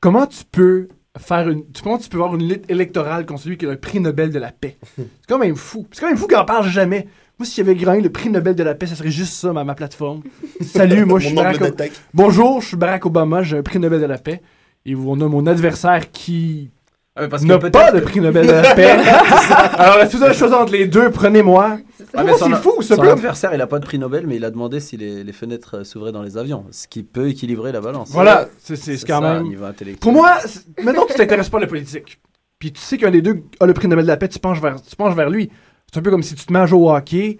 Comment 0.00 0.26
tu 0.26 0.44
peux 0.50 0.88
faire 1.18 1.48
une. 1.48 1.64
tu- 1.72 1.82
Comment 1.82 1.98
tu 1.98 2.08
peux 2.08 2.18
avoir 2.18 2.34
une 2.36 2.48
lutte 2.48 2.70
électorale 2.70 3.26
contre 3.26 3.42
celui 3.42 3.56
qui 3.58 3.66
a 3.66 3.70
le 3.70 3.76
prix 3.76 4.00
Nobel 4.00 4.30
de 4.30 4.38
la 4.38 4.52
paix? 4.52 4.76
C'est 4.96 5.06
quand 5.28 5.38
même 5.38 5.56
fou. 5.56 5.86
C'est 5.92 6.00
quand 6.00 6.08
même 6.08 6.16
fou 6.16 6.26
qu'on 6.28 6.36
en 6.38 6.44
parle 6.44 6.68
jamais. 6.68 7.06
Moi, 7.38 7.46
si 7.46 7.56
j'avais 7.56 7.74
gagné 7.74 8.02
le 8.02 8.10
prix 8.10 8.28
Nobel 8.30 8.54
de 8.54 8.62
la 8.62 8.74
paix, 8.74 8.86
ça 8.86 8.94
serait 8.94 9.10
juste 9.10 9.32
ça, 9.32 9.52
ma, 9.52 9.64
ma 9.64 9.74
plateforme. 9.74 10.22
Salut, 10.60 11.04
moi, 11.06 11.18
je 11.18 11.26
suis 11.28 11.34
Barack 11.34 11.56
Obama. 11.56 11.90
Bonjour, 12.14 12.60
je 12.60 12.66
suis 12.68 12.76
Barack 12.76 13.06
Obama, 13.06 13.42
j'ai 13.42 13.56
un 13.58 13.62
prix 13.62 13.78
Nobel 13.78 14.00
de 14.00 14.06
la 14.06 14.18
paix. 14.18 14.42
Et 14.86 14.94
on 14.94 15.20
a 15.20 15.28
mon 15.28 15.46
adversaire 15.46 16.10
qui 16.10 16.70
Ah, 17.16 17.26
parce 17.28 17.42
n'a 17.42 17.58
pas 17.58 17.90
de 17.90 18.00
prix 18.00 18.20
Nobel 18.20 18.46
de 18.46 18.52
la 18.52 18.74
paix. 18.74 18.90
Alors, 19.74 20.08
si 20.08 20.16
vous 20.16 20.22
avez 20.22 20.34
choisi 20.34 20.54
entre 20.54 20.72
les 20.72 20.86
deux, 20.86 21.10
prenez-moi. 21.10 21.78
Ah, 22.14 22.22
mais 22.24 22.32
Comment 22.32 22.36
son, 22.36 22.44
c'est 22.50 22.62
fou, 22.62 22.82
ce 22.82 22.94
son 22.94 23.02
adversaire, 23.02 23.52
il 23.52 23.60
a 23.60 23.66
pas 23.66 23.80
de 23.80 23.84
prix 23.84 23.98
Nobel, 23.98 24.26
mais 24.28 24.36
il 24.36 24.44
a 24.44 24.50
demandé 24.50 24.78
si 24.78 24.96
les, 24.96 25.24
les 25.24 25.32
fenêtres 25.32 25.78
euh, 25.78 25.84
s'ouvraient 25.84 26.12
dans 26.12 26.22
les 26.22 26.38
avions, 26.38 26.64
ce 26.70 26.86
qui 26.86 27.02
peut 27.02 27.28
équilibrer 27.28 27.72
la 27.72 27.80
balance. 27.80 28.10
Voilà, 28.10 28.48
c'est 28.58 28.76
c'est 28.76 28.96
quand 29.06 29.20
ça, 29.20 29.34
même. 29.34 29.42
niveau 29.48 29.64
intellectuel. 29.64 29.98
Pour 30.00 30.12
moi, 30.12 30.38
c'est- 30.44 30.64
maintenant 30.82 31.04
tu 31.06 31.14
t'intéresses 31.14 31.48
pas 31.48 31.58
à 31.58 31.62
la 31.62 31.66
politique, 31.66 32.20
puis 32.60 32.72
tu 32.72 32.80
sais 32.80 32.96
qu'un 32.96 33.10
des 33.10 33.22
deux 33.22 33.42
a 33.58 33.66
le 33.66 33.74
prix 33.74 33.88
Nobel 33.88 34.04
de 34.04 34.08
la 34.10 34.16
paix, 34.16 34.28
tu 34.28 34.38
penches 34.38 34.60
vers, 34.60 34.80
tu 34.80 34.94
penches 34.96 35.14
vers 35.16 35.30
lui. 35.30 35.50
C'est 35.92 35.98
un 35.98 36.02
peu 36.02 36.10
comme 36.12 36.22
si 36.22 36.36
tu 36.36 36.46
te 36.46 36.66
jouer 36.66 36.78
au 36.80 36.90
hockey, 36.92 37.38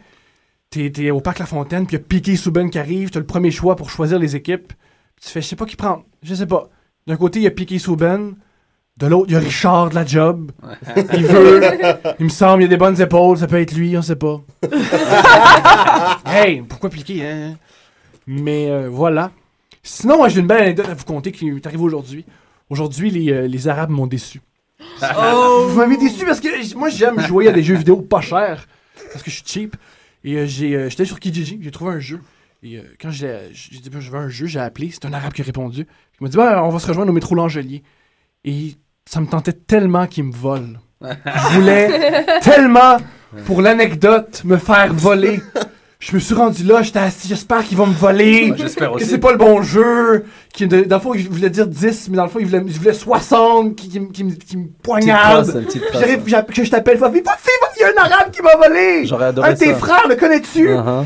t'es 0.68 0.92
es 0.98 1.10
au 1.12 1.20
parc 1.20 1.38
La 1.38 1.46
Fontaine, 1.46 1.86
puis 1.86 1.96
il 1.96 2.00
y 2.00 2.02
a 2.02 2.04
Piqué 2.04 2.36
Souben 2.36 2.70
qui 2.70 2.78
arrive, 2.80 3.10
t'as 3.10 3.20
le 3.20 3.26
premier 3.26 3.52
choix 3.52 3.76
pour 3.76 3.88
choisir 3.90 4.18
les 4.18 4.34
équipes. 4.34 4.72
Tu 5.22 5.28
fais, 5.28 5.40
je 5.40 5.46
sais 5.46 5.56
pas 5.56 5.64
qui 5.66 5.76
prendre, 5.76 6.04
je 6.22 6.34
sais 6.34 6.46
pas. 6.46 6.68
D'un 7.06 7.16
côté, 7.16 7.38
il 7.38 7.42
y 7.42 7.46
a 7.46 7.50
Piqué 7.52 7.78
Souben, 7.78 8.34
de 9.00 9.06
l'autre, 9.06 9.26
il 9.28 9.32
y 9.32 9.36
a 9.36 9.40
Richard 9.40 9.90
de 9.90 9.94
la 9.96 10.06
job. 10.06 10.52
il 11.14 11.24
veut, 11.26 11.62
il 12.18 12.26
me 12.26 12.30
semble, 12.30 12.62
il 12.62 12.64
y 12.64 12.68
a 12.68 12.68
des 12.68 12.76
bonnes 12.76 13.00
épaules, 13.00 13.38
ça 13.38 13.46
peut 13.46 13.60
être 13.60 13.72
lui, 13.72 13.96
on 13.96 14.02
sait 14.02 14.16
pas. 14.16 14.40
hey, 16.26 16.62
pourquoi 16.62 16.90
Piqué, 16.90 17.26
hein? 17.26 17.56
Mais 18.26 18.70
euh, 18.70 18.88
voilà. 18.88 19.32
Sinon, 19.82 20.18
moi, 20.18 20.28
j'ai 20.28 20.40
une 20.40 20.46
belle 20.46 20.62
anecdote 20.62 20.88
à 20.88 20.94
vous 20.94 21.04
conter 21.04 21.32
qui 21.32 21.48
est 21.48 21.66
arrivée 21.66 21.82
aujourd'hui. 21.82 22.24
Aujourd'hui, 22.68 23.10
les, 23.10 23.32
euh, 23.32 23.48
les 23.48 23.66
Arabes 23.66 23.90
m'ont 23.90 24.06
déçu. 24.06 24.40
Oh! 25.02 25.66
Vous 25.68 25.76
m'avez 25.76 25.96
déçu 25.96 26.24
parce 26.24 26.40
que 26.40 26.76
moi, 26.76 26.88
j'aime 26.90 27.20
jouer 27.20 27.48
à 27.48 27.52
des 27.52 27.62
jeux 27.62 27.76
vidéo 27.76 27.96
pas 27.96 28.20
chers. 28.20 28.66
Parce 29.12 29.22
que 29.22 29.30
je 29.30 29.36
suis 29.36 29.46
cheap. 29.46 29.76
Et 30.24 30.36
euh, 30.36 30.46
j'ai, 30.46 30.74
euh, 30.74 30.90
j'étais 30.90 31.04
sur 31.04 31.18
Kijiji, 31.18 31.58
j'ai 31.60 31.70
trouvé 31.70 31.92
un 31.92 32.00
jeu. 32.00 32.20
Et 32.62 32.76
euh, 32.76 32.82
quand 33.00 33.10
j'ai 33.10 33.38
j'ai 33.52 33.78
dit, 33.78 33.90
ben, 33.90 34.00
je 34.00 34.10
veux 34.10 34.18
un 34.18 34.28
jeu, 34.28 34.46
j'ai 34.46 34.60
appelé. 34.60 34.90
C'est 34.90 35.06
un 35.06 35.12
Arabe 35.12 35.32
qui 35.32 35.40
a 35.42 35.44
répondu. 35.44 35.86
Il 36.20 36.24
m'a 36.24 36.28
dit, 36.28 36.36
Ben, 36.36 36.62
on 36.62 36.68
va 36.68 36.78
se 36.78 36.86
rejoindre 36.86 37.10
au 37.10 37.14
métro 37.14 37.34
Langelier. 37.34 37.82
Et 38.44 38.74
ça 39.10 39.20
me 39.20 39.26
tentait 39.26 39.52
tellement 39.52 40.06
qu'il 40.06 40.22
me 40.22 40.32
vole. 40.32 40.78
Je 41.02 41.58
voulais 41.58 42.24
tellement, 42.42 42.98
pour 43.44 43.60
l'anecdote, 43.60 44.42
me 44.44 44.56
faire 44.56 44.94
voler. 44.94 45.40
Je 46.00 46.14
me 46.14 46.18
suis 46.18 46.34
rendu 46.34 46.64
là, 46.64 46.80
j'étais 46.80 46.98
assis, 46.98 47.28
j'espère 47.28 47.62
qu'ils 47.62 47.76
vont 47.76 47.86
me 47.86 47.92
voler. 47.94 48.54
J'espère 48.56 48.88
Que 48.90 48.94
aussi. 48.96 49.04
c'est 49.04 49.18
pas 49.18 49.32
le 49.32 49.36
bon 49.36 49.60
jeu. 49.60 50.24
Qui, 50.50 50.66
de- 50.66 50.80
dans 50.84 50.96
le 50.96 51.02
fond, 51.02 51.12
il 51.12 51.28
voulait 51.28 51.50
dire 51.50 51.66
10, 51.66 52.08
mais 52.08 52.16
dans 52.16 52.24
le 52.24 52.30
fond, 52.30 52.38
il 52.40 52.46
voulait, 52.46 52.62
il 52.66 52.72
voulait 52.72 52.94
60, 52.94 53.76
qui, 53.76 53.88
qui, 53.90 54.00
me- 54.00 54.06
qui 54.10 54.24
me- 54.24 54.32
qui 54.32 54.56
me 54.56 54.66
poignarde. 54.82 55.66
j'arrive, 55.92 56.22
que 56.24 56.64
je 56.64 56.70
t'appelle, 56.70 56.96
Fafi, 56.96 57.22
Fafi, 57.22 57.50
il 57.76 57.82
y 57.82 57.84
a 57.84 57.88
un 57.88 58.04
arabe 58.10 58.30
qui 58.32 58.40
m'a 58.40 58.56
volé. 58.56 59.04
J'aurais 59.04 59.26
adoré 59.26 59.50
Un 59.50 59.52
de 59.52 59.58
tes 59.58 59.74
frères, 59.74 60.08
le 60.08 60.16
connais-tu? 60.16 60.70
Uh-huh. 60.70 61.04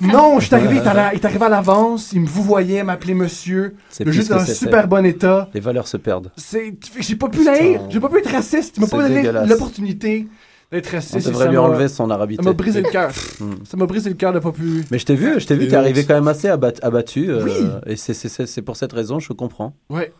Non, 0.00 0.40
je 0.40 0.46
suis 0.46 0.54
arrivé, 0.54 0.76
il 0.76 1.16
est 1.18 1.24
arrivé 1.26 1.44
à 1.44 1.48
l'avance, 1.50 2.10
il 2.14 2.22
me 2.22 2.26
vous 2.26 2.42
voyait, 2.42 2.82
m'appeler 2.82 3.12
monsieur. 3.14 3.74
C'est 3.90 4.04
que 4.04 4.28
dans 4.28 4.36
un 4.40 4.46
super 4.46 4.88
bon 4.88 5.04
état. 5.04 5.48
Les 5.52 5.60
valeurs 5.60 5.86
se 5.88 5.98
perdent. 5.98 6.30
J'ai 7.00 7.16
pas 7.16 7.28
pu 7.28 7.44
l'haïr, 7.44 7.82
j'ai 7.90 8.00
pas 8.00 8.08
pu 8.08 8.18
être 8.18 8.32
raciste, 8.32 8.78
il 8.78 8.80
m'a 8.80 8.86
pas 8.88 9.02
donné 9.02 9.30
l'opportunité 9.46 10.26
d'être 10.72 10.88
raciste. 10.88 11.26
On 11.26 11.30
devrait 11.30 11.48
lui 11.48 11.56
enlever 11.58 11.86
son 11.88 12.10
arabité. 12.10 12.42
Ça 12.42 12.48
m'a 12.50 12.54
brisé 12.54 12.82
le 12.82 12.90
cœur. 12.90 13.10
Hmm. 13.40 13.54
Ça 13.64 13.76
m'a 13.76 13.86
brisé 13.86 14.08
le 14.10 14.16
cœur 14.16 14.32
de 14.32 14.38
pas 14.38 14.52
pu. 14.52 14.84
Mais 14.90 14.98
je 14.98 15.06
t'ai 15.06 15.14
vu, 15.14 15.38
je 15.40 15.46
t'ai 15.46 15.54
vu, 15.56 15.68
t'es 15.68 15.74
arrivé 15.76 16.04
quand 16.04 16.14
même 16.14 16.28
assez 16.28 16.48
abat- 16.48 16.80
abattu. 16.82 17.30
euh, 17.30 17.42
Oui. 17.44 17.52
Et 17.86 17.96
c'est- 17.96 18.62
pour 18.62 18.76
cette 18.76 18.92
raison, 18.92 19.18
je 19.20 19.32
comprends. 19.32 19.74
Ouais. 19.90 20.12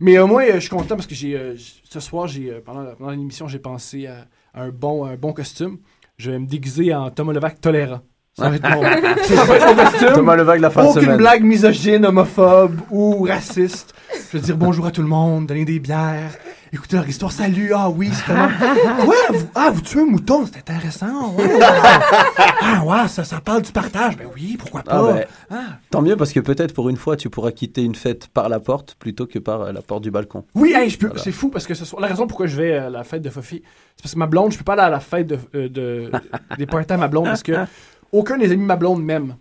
Mais 0.00 0.18
euh, 0.18 0.26
moi, 0.26 0.42
euh, 0.44 0.54
je 0.54 0.60
suis 0.60 0.68
content 0.70 0.94
parce 0.96 1.06
que 1.06 1.14
j'ai 1.14 1.36
euh, 1.36 1.54
ce 1.84 2.00
soir, 2.00 2.26
j'ai 2.26 2.52
pendant, 2.64 3.10
l'émission, 3.10 3.48
j'ai 3.48 3.58
pensé 3.58 4.06
à, 4.06 4.26
un 4.54 4.70
bon, 4.70 5.04
un 5.04 5.16
bon 5.16 5.32
costume. 5.32 5.78
Je 6.16 6.30
vais 6.30 6.38
me 6.38 6.46
déguiser 6.46 6.94
en 6.94 7.10
Thomas 7.10 7.32
Levac 7.34 7.60
tolérant. 7.60 8.00
Ça 8.36 8.48
va 8.48 8.56
être 8.56 8.68
mon, 8.68 8.82
ça 9.22 9.44
va 9.44 9.56
être 9.56 9.66
mon 9.76 9.84
costume. 9.84 10.12
Thomas 10.14 10.36
Levac, 10.36 10.60
la 10.60 10.70
fin 10.70 10.84
Aucune 10.84 11.02
semaine. 11.02 11.16
blague 11.18 11.42
misogyne, 11.44 12.06
homophobe 12.06 12.80
ou 12.90 13.24
raciste. 13.24 13.94
Je 14.32 14.38
vais 14.38 14.42
dire 14.44 14.56
bonjour 14.56 14.86
à 14.86 14.90
tout 14.90 15.02
le 15.02 15.08
monde, 15.08 15.46
donner 15.46 15.64
des 15.64 15.78
bières, 15.80 16.34
écouter 16.74 16.96
leur 16.96 17.08
histoire. 17.08 17.32
Salut, 17.32 17.72
ah 17.74 17.88
oui, 17.88 18.10
c'est 18.12 18.26
tellement. 18.26 18.48
Ouais, 19.06 19.16
vous, 19.38 19.46
ah, 19.54 19.70
vous 19.72 19.80
tuez 19.80 20.00
un 20.00 20.06
mouton, 20.06 20.44
c'est 20.46 20.58
intéressant. 20.58 21.34
Ouais. 21.34 21.44
ah, 21.60 22.84
ouais, 22.84 23.08
ça, 23.08 23.24
ça 23.24 23.40
parle 23.40 23.62
du 23.62 23.72
partage. 23.72 24.16
Ben 24.16 24.26
oui, 24.34 24.56
pourquoi 24.58 24.82
pas? 24.82 24.92
Ah 24.92 25.12
ben, 25.12 25.24
Ah. 25.50 25.78
Tant 25.90 26.02
mieux 26.02 26.16
parce 26.16 26.32
que 26.32 26.40
peut-être 26.40 26.72
pour 26.74 26.88
une 26.88 26.96
fois 26.96 27.16
tu 27.16 27.30
pourras 27.30 27.52
quitter 27.52 27.82
une 27.82 27.94
fête 27.94 28.28
par 28.28 28.48
la 28.48 28.60
porte 28.60 28.96
plutôt 28.98 29.26
que 29.26 29.38
par 29.38 29.60
euh, 29.62 29.72
la 29.72 29.82
porte 29.82 30.02
du 30.02 30.10
balcon. 30.10 30.44
Oui, 30.54 30.72
hey, 30.74 30.90
je 30.90 30.98
peux- 30.98 31.06
Voilà. 31.08 31.22
c'est 31.22 31.32
fou 31.32 31.48
parce 31.48 31.66
que 31.66 31.74
ce 31.74 31.84
soir, 31.84 32.00
la 32.02 32.08
raison 32.08 32.26
pourquoi 32.26 32.46
je 32.46 32.56
vais 32.56 32.74
à 32.74 32.90
la 32.90 33.04
fête 33.04 33.22
de 33.22 33.30
Fofi, 33.30 33.62
c'est 33.96 34.02
parce 34.02 34.14
que 34.14 34.18
ma 34.18 34.26
blonde, 34.26 34.52
je 34.52 34.58
peux 34.58 34.64
pas 34.64 34.72
aller 34.74 34.82
à 34.82 34.90
la 34.90 35.00
fête 35.00 35.26
de, 35.26 35.38
euh, 35.54 35.68
de- 35.68 36.10
des 36.58 36.66
à 36.88 36.96
ma 36.96 37.08
blonde 37.08 37.24
parce 37.26 37.42
que 37.42 37.52
aucun 38.12 38.38
des 38.38 38.46
amis 38.52 38.62
de 38.62 38.66
ma 38.66 38.76
blonde 38.76 39.02
m'aime. 39.02 39.34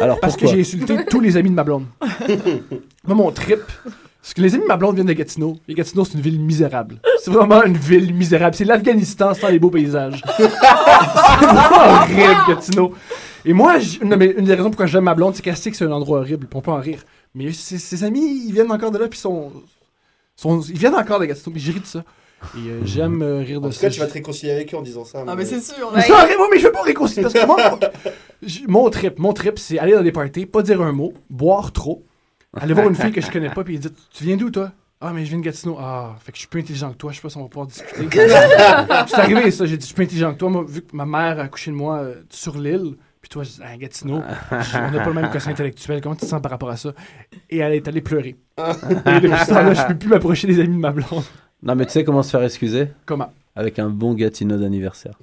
Alors 0.00 0.18
Parce 0.20 0.36
que 0.36 0.46
j'ai 0.46 0.60
insulté 0.60 1.04
tous 1.06 1.20
les 1.20 1.36
amis 1.36 1.50
de 1.50 1.54
ma 1.54 1.64
blonde. 1.64 1.84
Moi, 3.06 3.14
mon 3.16 3.30
trip, 3.30 3.60
parce 4.24 4.32
que 4.32 4.40
les 4.40 4.54
amis 4.54 4.62
de 4.62 4.68
ma 4.68 4.78
blonde 4.78 4.94
viennent 4.94 5.06
de 5.06 5.12
Gatineau. 5.12 5.58
Et 5.68 5.74
Gatineau, 5.74 6.06
c'est 6.06 6.14
une 6.14 6.22
ville 6.22 6.40
misérable. 6.40 6.98
C'est 7.22 7.30
vraiment 7.30 7.62
une 7.62 7.76
ville 7.76 8.14
misérable. 8.14 8.54
C'est 8.56 8.64
l'Afghanistan 8.64 9.34
sans 9.34 9.48
les 9.48 9.58
beaux 9.58 9.68
paysages. 9.68 10.22
c'est 10.38 10.46
vraiment 11.46 12.00
horrible, 12.00 12.40
Gatineau. 12.48 12.94
Et 13.44 13.52
moi, 13.52 13.78
j- 13.78 14.00
non, 14.02 14.16
mais 14.16 14.34
une 14.38 14.46
des 14.46 14.54
raisons 14.54 14.70
pourquoi 14.70 14.86
j'aime 14.86 15.04
ma 15.04 15.14
blonde, 15.14 15.34
c'est 15.34 15.42
qu'elle 15.42 15.56
sait 15.58 15.70
que 15.70 15.76
c'est 15.76 15.84
un 15.84 15.92
endroit 15.92 16.20
horrible. 16.20 16.46
On 16.54 16.60
peut 16.62 16.70
en 16.70 16.80
rire. 16.80 17.04
Mais 17.34 17.52
ses, 17.52 17.76
ses 17.78 18.02
amis, 18.04 18.44
ils 18.46 18.52
viennent 18.52 18.72
encore 18.72 18.90
de 18.90 18.96
là, 18.98 19.08
puis 19.08 19.18
sont, 19.18 19.52
sont, 20.36 20.62
ils 20.62 20.78
viennent 20.78 20.94
encore 20.94 21.20
de 21.20 21.26
Gatineau. 21.26 21.52
Puis 21.52 21.60
j'ai 21.62 21.72
ri 21.72 21.80
de 21.80 21.86
ça. 21.86 22.02
Et 22.56 22.68
euh, 22.70 22.80
j'aime 22.84 23.20
euh, 23.22 23.38
rire 23.40 23.60
de 23.60 23.66
En 23.66 23.68
tout 23.70 23.74
ça. 23.74 23.82
cas, 23.88 23.90
tu 23.90 24.00
vas 24.00 24.06
te 24.06 24.12
réconcilier 24.14 24.52
avec 24.52 24.72
eux 24.72 24.76
en 24.78 24.82
disant 24.82 25.04
ça. 25.04 25.22
Ah, 25.26 25.34
mais 25.36 25.44
c'est 25.44 25.60
sûr. 25.60 25.90
Mais 25.94 26.00
ça 26.02 26.18
arrive, 26.20 26.36
mais 26.50 26.58
je 26.58 26.64
veux 26.66 26.72
pas 26.72 26.82
réconcilier. 26.82 27.22
Parce 27.22 27.34
que 27.34 27.46
moi, 27.46 27.56
mon 28.68 28.88
trip, 28.90 29.18
mon 29.18 29.32
trip, 29.34 29.58
c'est 29.58 29.78
aller 29.78 29.92
dans 29.92 30.02
des 30.02 30.12
parties, 30.12 30.46
pas 30.46 30.62
dire 30.62 30.80
un 30.80 30.92
mot, 30.92 31.12
boire 31.30 31.72
trop, 31.72 32.02
aller 32.60 32.74
voir 32.74 32.88
une 32.88 32.94
fille 32.94 33.12
que 33.12 33.20
je 33.20 33.30
connais 33.32 33.50
pas, 33.50 33.64
puis 33.64 33.78
dire 33.78 33.90
Tu 34.12 34.24
viens 34.24 34.36
d'où, 34.36 34.50
toi? 34.50 34.72
Ah, 35.00 35.12
mais 35.12 35.24
je 35.24 35.30
viens 35.30 35.38
de 35.38 35.44
Gatineau. 35.44 35.76
Ah, 35.78 36.16
fait 36.20 36.32
que 36.32 36.36
je 36.36 36.40
suis 36.40 36.48
plus 36.48 36.60
intelligent 36.60 36.90
que 36.92 36.96
toi, 36.96 37.10
je 37.12 37.16
sais 37.16 37.22
pas 37.22 37.28
si 37.28 37.36
on 37.36 37.42
va 37.42 37.48
pouvoir 37.48 37.66
discuter. 37.66 38.04
Je 38.10 39.06
suis 39.08 39.20
arrivé, 39.20 39.50
ça, 39.50 39.66
j'ai 39.66 39.76
dit 39.76 39.82
Je 39.82 39.86
suis 39.86 39.94
plus 39.94 40.04
intelligent 40.04 40.32
que 40.32 40.38
toi, 40.38 40.48
moi, 40.48 40.64
vu 40.66 40.80
que 40.80 40.96
ma 40.96 41.04
mère 41.04 41.38
a 41.40 41.48
couché 41.48 41.70
de 41.70 41.76
moi 41.76 41.98
euh, 41.98 42.14
sur 42.30 42.56
l'île, 42.56 42.94
puis 43.20 43.28
toi, 43.28 43.42
je 43.42 43.50
dis, 43.50 43.60
Ah, 43.62 43.76
Gatineau, 43.76 44.22
on 44.50 44.90
n'a 44.90 45.00
pas 45.00 45.06
le 45.06 45.12
même 45.12 45.30
quotient 45.30 45.50
intellectuel, 45.50 46.00
comment 46.00 46.14
tu 46.14 46.22
te 46.22 46.26
sens 46.26 46.40
par 46.40 46.52
rapport 46.52 46.70
à 46.70 46.76
ça? 46.78 46.92
Et 47.50 47.58
elle 47.58 47.74
est 47.74 47.86
allée 47.86 48.00
pleurer. 48.00 48.36
Et 48.58 49.20
depuis 49.20 49.38
ce 49.40 49.48
temps-là, 49.48 49.74
je 49.74 49.86
peux 49.88 49.98
plus 49.98 50.08
m'approcher 50.08 50.46
des 50.46 50.58
amis 50.60 50.76
de 50.76 50.80
ma 50.80 50.92
blonde. 50.92 51.24
Non 51.62 51.74
mais 51.74 51.84
tu 51.86 51.92
sais 51.92 52.04
comment 52.04 52.22
se 52.22 52.30
faire 52.30 52.42
excuser? 52.42 52.88
Comment? 53.04 53.30
Avec 53.56 53.78
un 53.78 53.88
bon 53.88 54.14
Gatineau 54.14 54.56
d'anniversaire. 54.56 55.14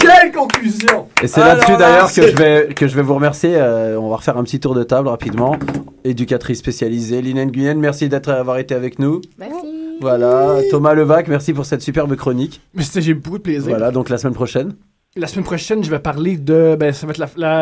Quelle 0.00 0.25
conclusion 0.46 1.06
Et 1.22 1.26
c'est 1.26 1.40
là-dessus 1.40 1.72
là, 1.72 1.76
d'ailleurs 1.78 2.12
que 2.12 2.22
je 2.28 2.36
vais 2.36 2.68
que 2.74 2.86
je 2.88 2.96
vais 2.96 3.02
vous 3.02 3.14
remercier. 3.14 3.52
Euh, 3.56 3.98
on 4.00 4.08
va 4.08 4.16
refaire 4.16 4.36
un 4.36 4.44
petit 4.44 4.60
tour 4.60 4.74
de 4.74 4.82
table 4.82 5.08
rapidement. 5.08 5.56
Éducatrice 6.04 6.58
spécialisée, 6.58 7.20
Lina 7.22 7.44
Nguyen, 7.44 7.74
merci 7.78 8.08
d'être 8.08 8.28
avoir 8.30 8.58
été 8.58 8.74
avec 8.74 8.98
nous. 8.98 9.20
Merci. 9.38 9.66
Voilà, 10.00 10.58
Thomas 10.70 10.92
Levac, 10.94 11.26
merci 11.28 11.52
pour 11.54 11.64
cette 11.64 11.80
superbe 11.80 12.14
chronique. 12.16 12.60
J'ai 12.96 13.14
beaucoup 13.14 13.38
de 13.38 13.42
plaisir. 13.42 13.70
Voilà, 13.70 13.90
donc 13.90 14.08
la 14.10 14.18
semaine 14.18 14.34
prochaine. 14.34 14.74
La 15.18 15.26
semaine 15.26 15.44
prochaine, 15.46 15.82
je 15.82 15.90
vais 15.90 15.98
parler 15.98 16.36
de. 16.36 16.76
Ben, 16.78 16.92
ça 16.92 17.06
va 17.06 17.12
être 17.12 17.18
la, 17.18 17.28
la- 17.38 17.54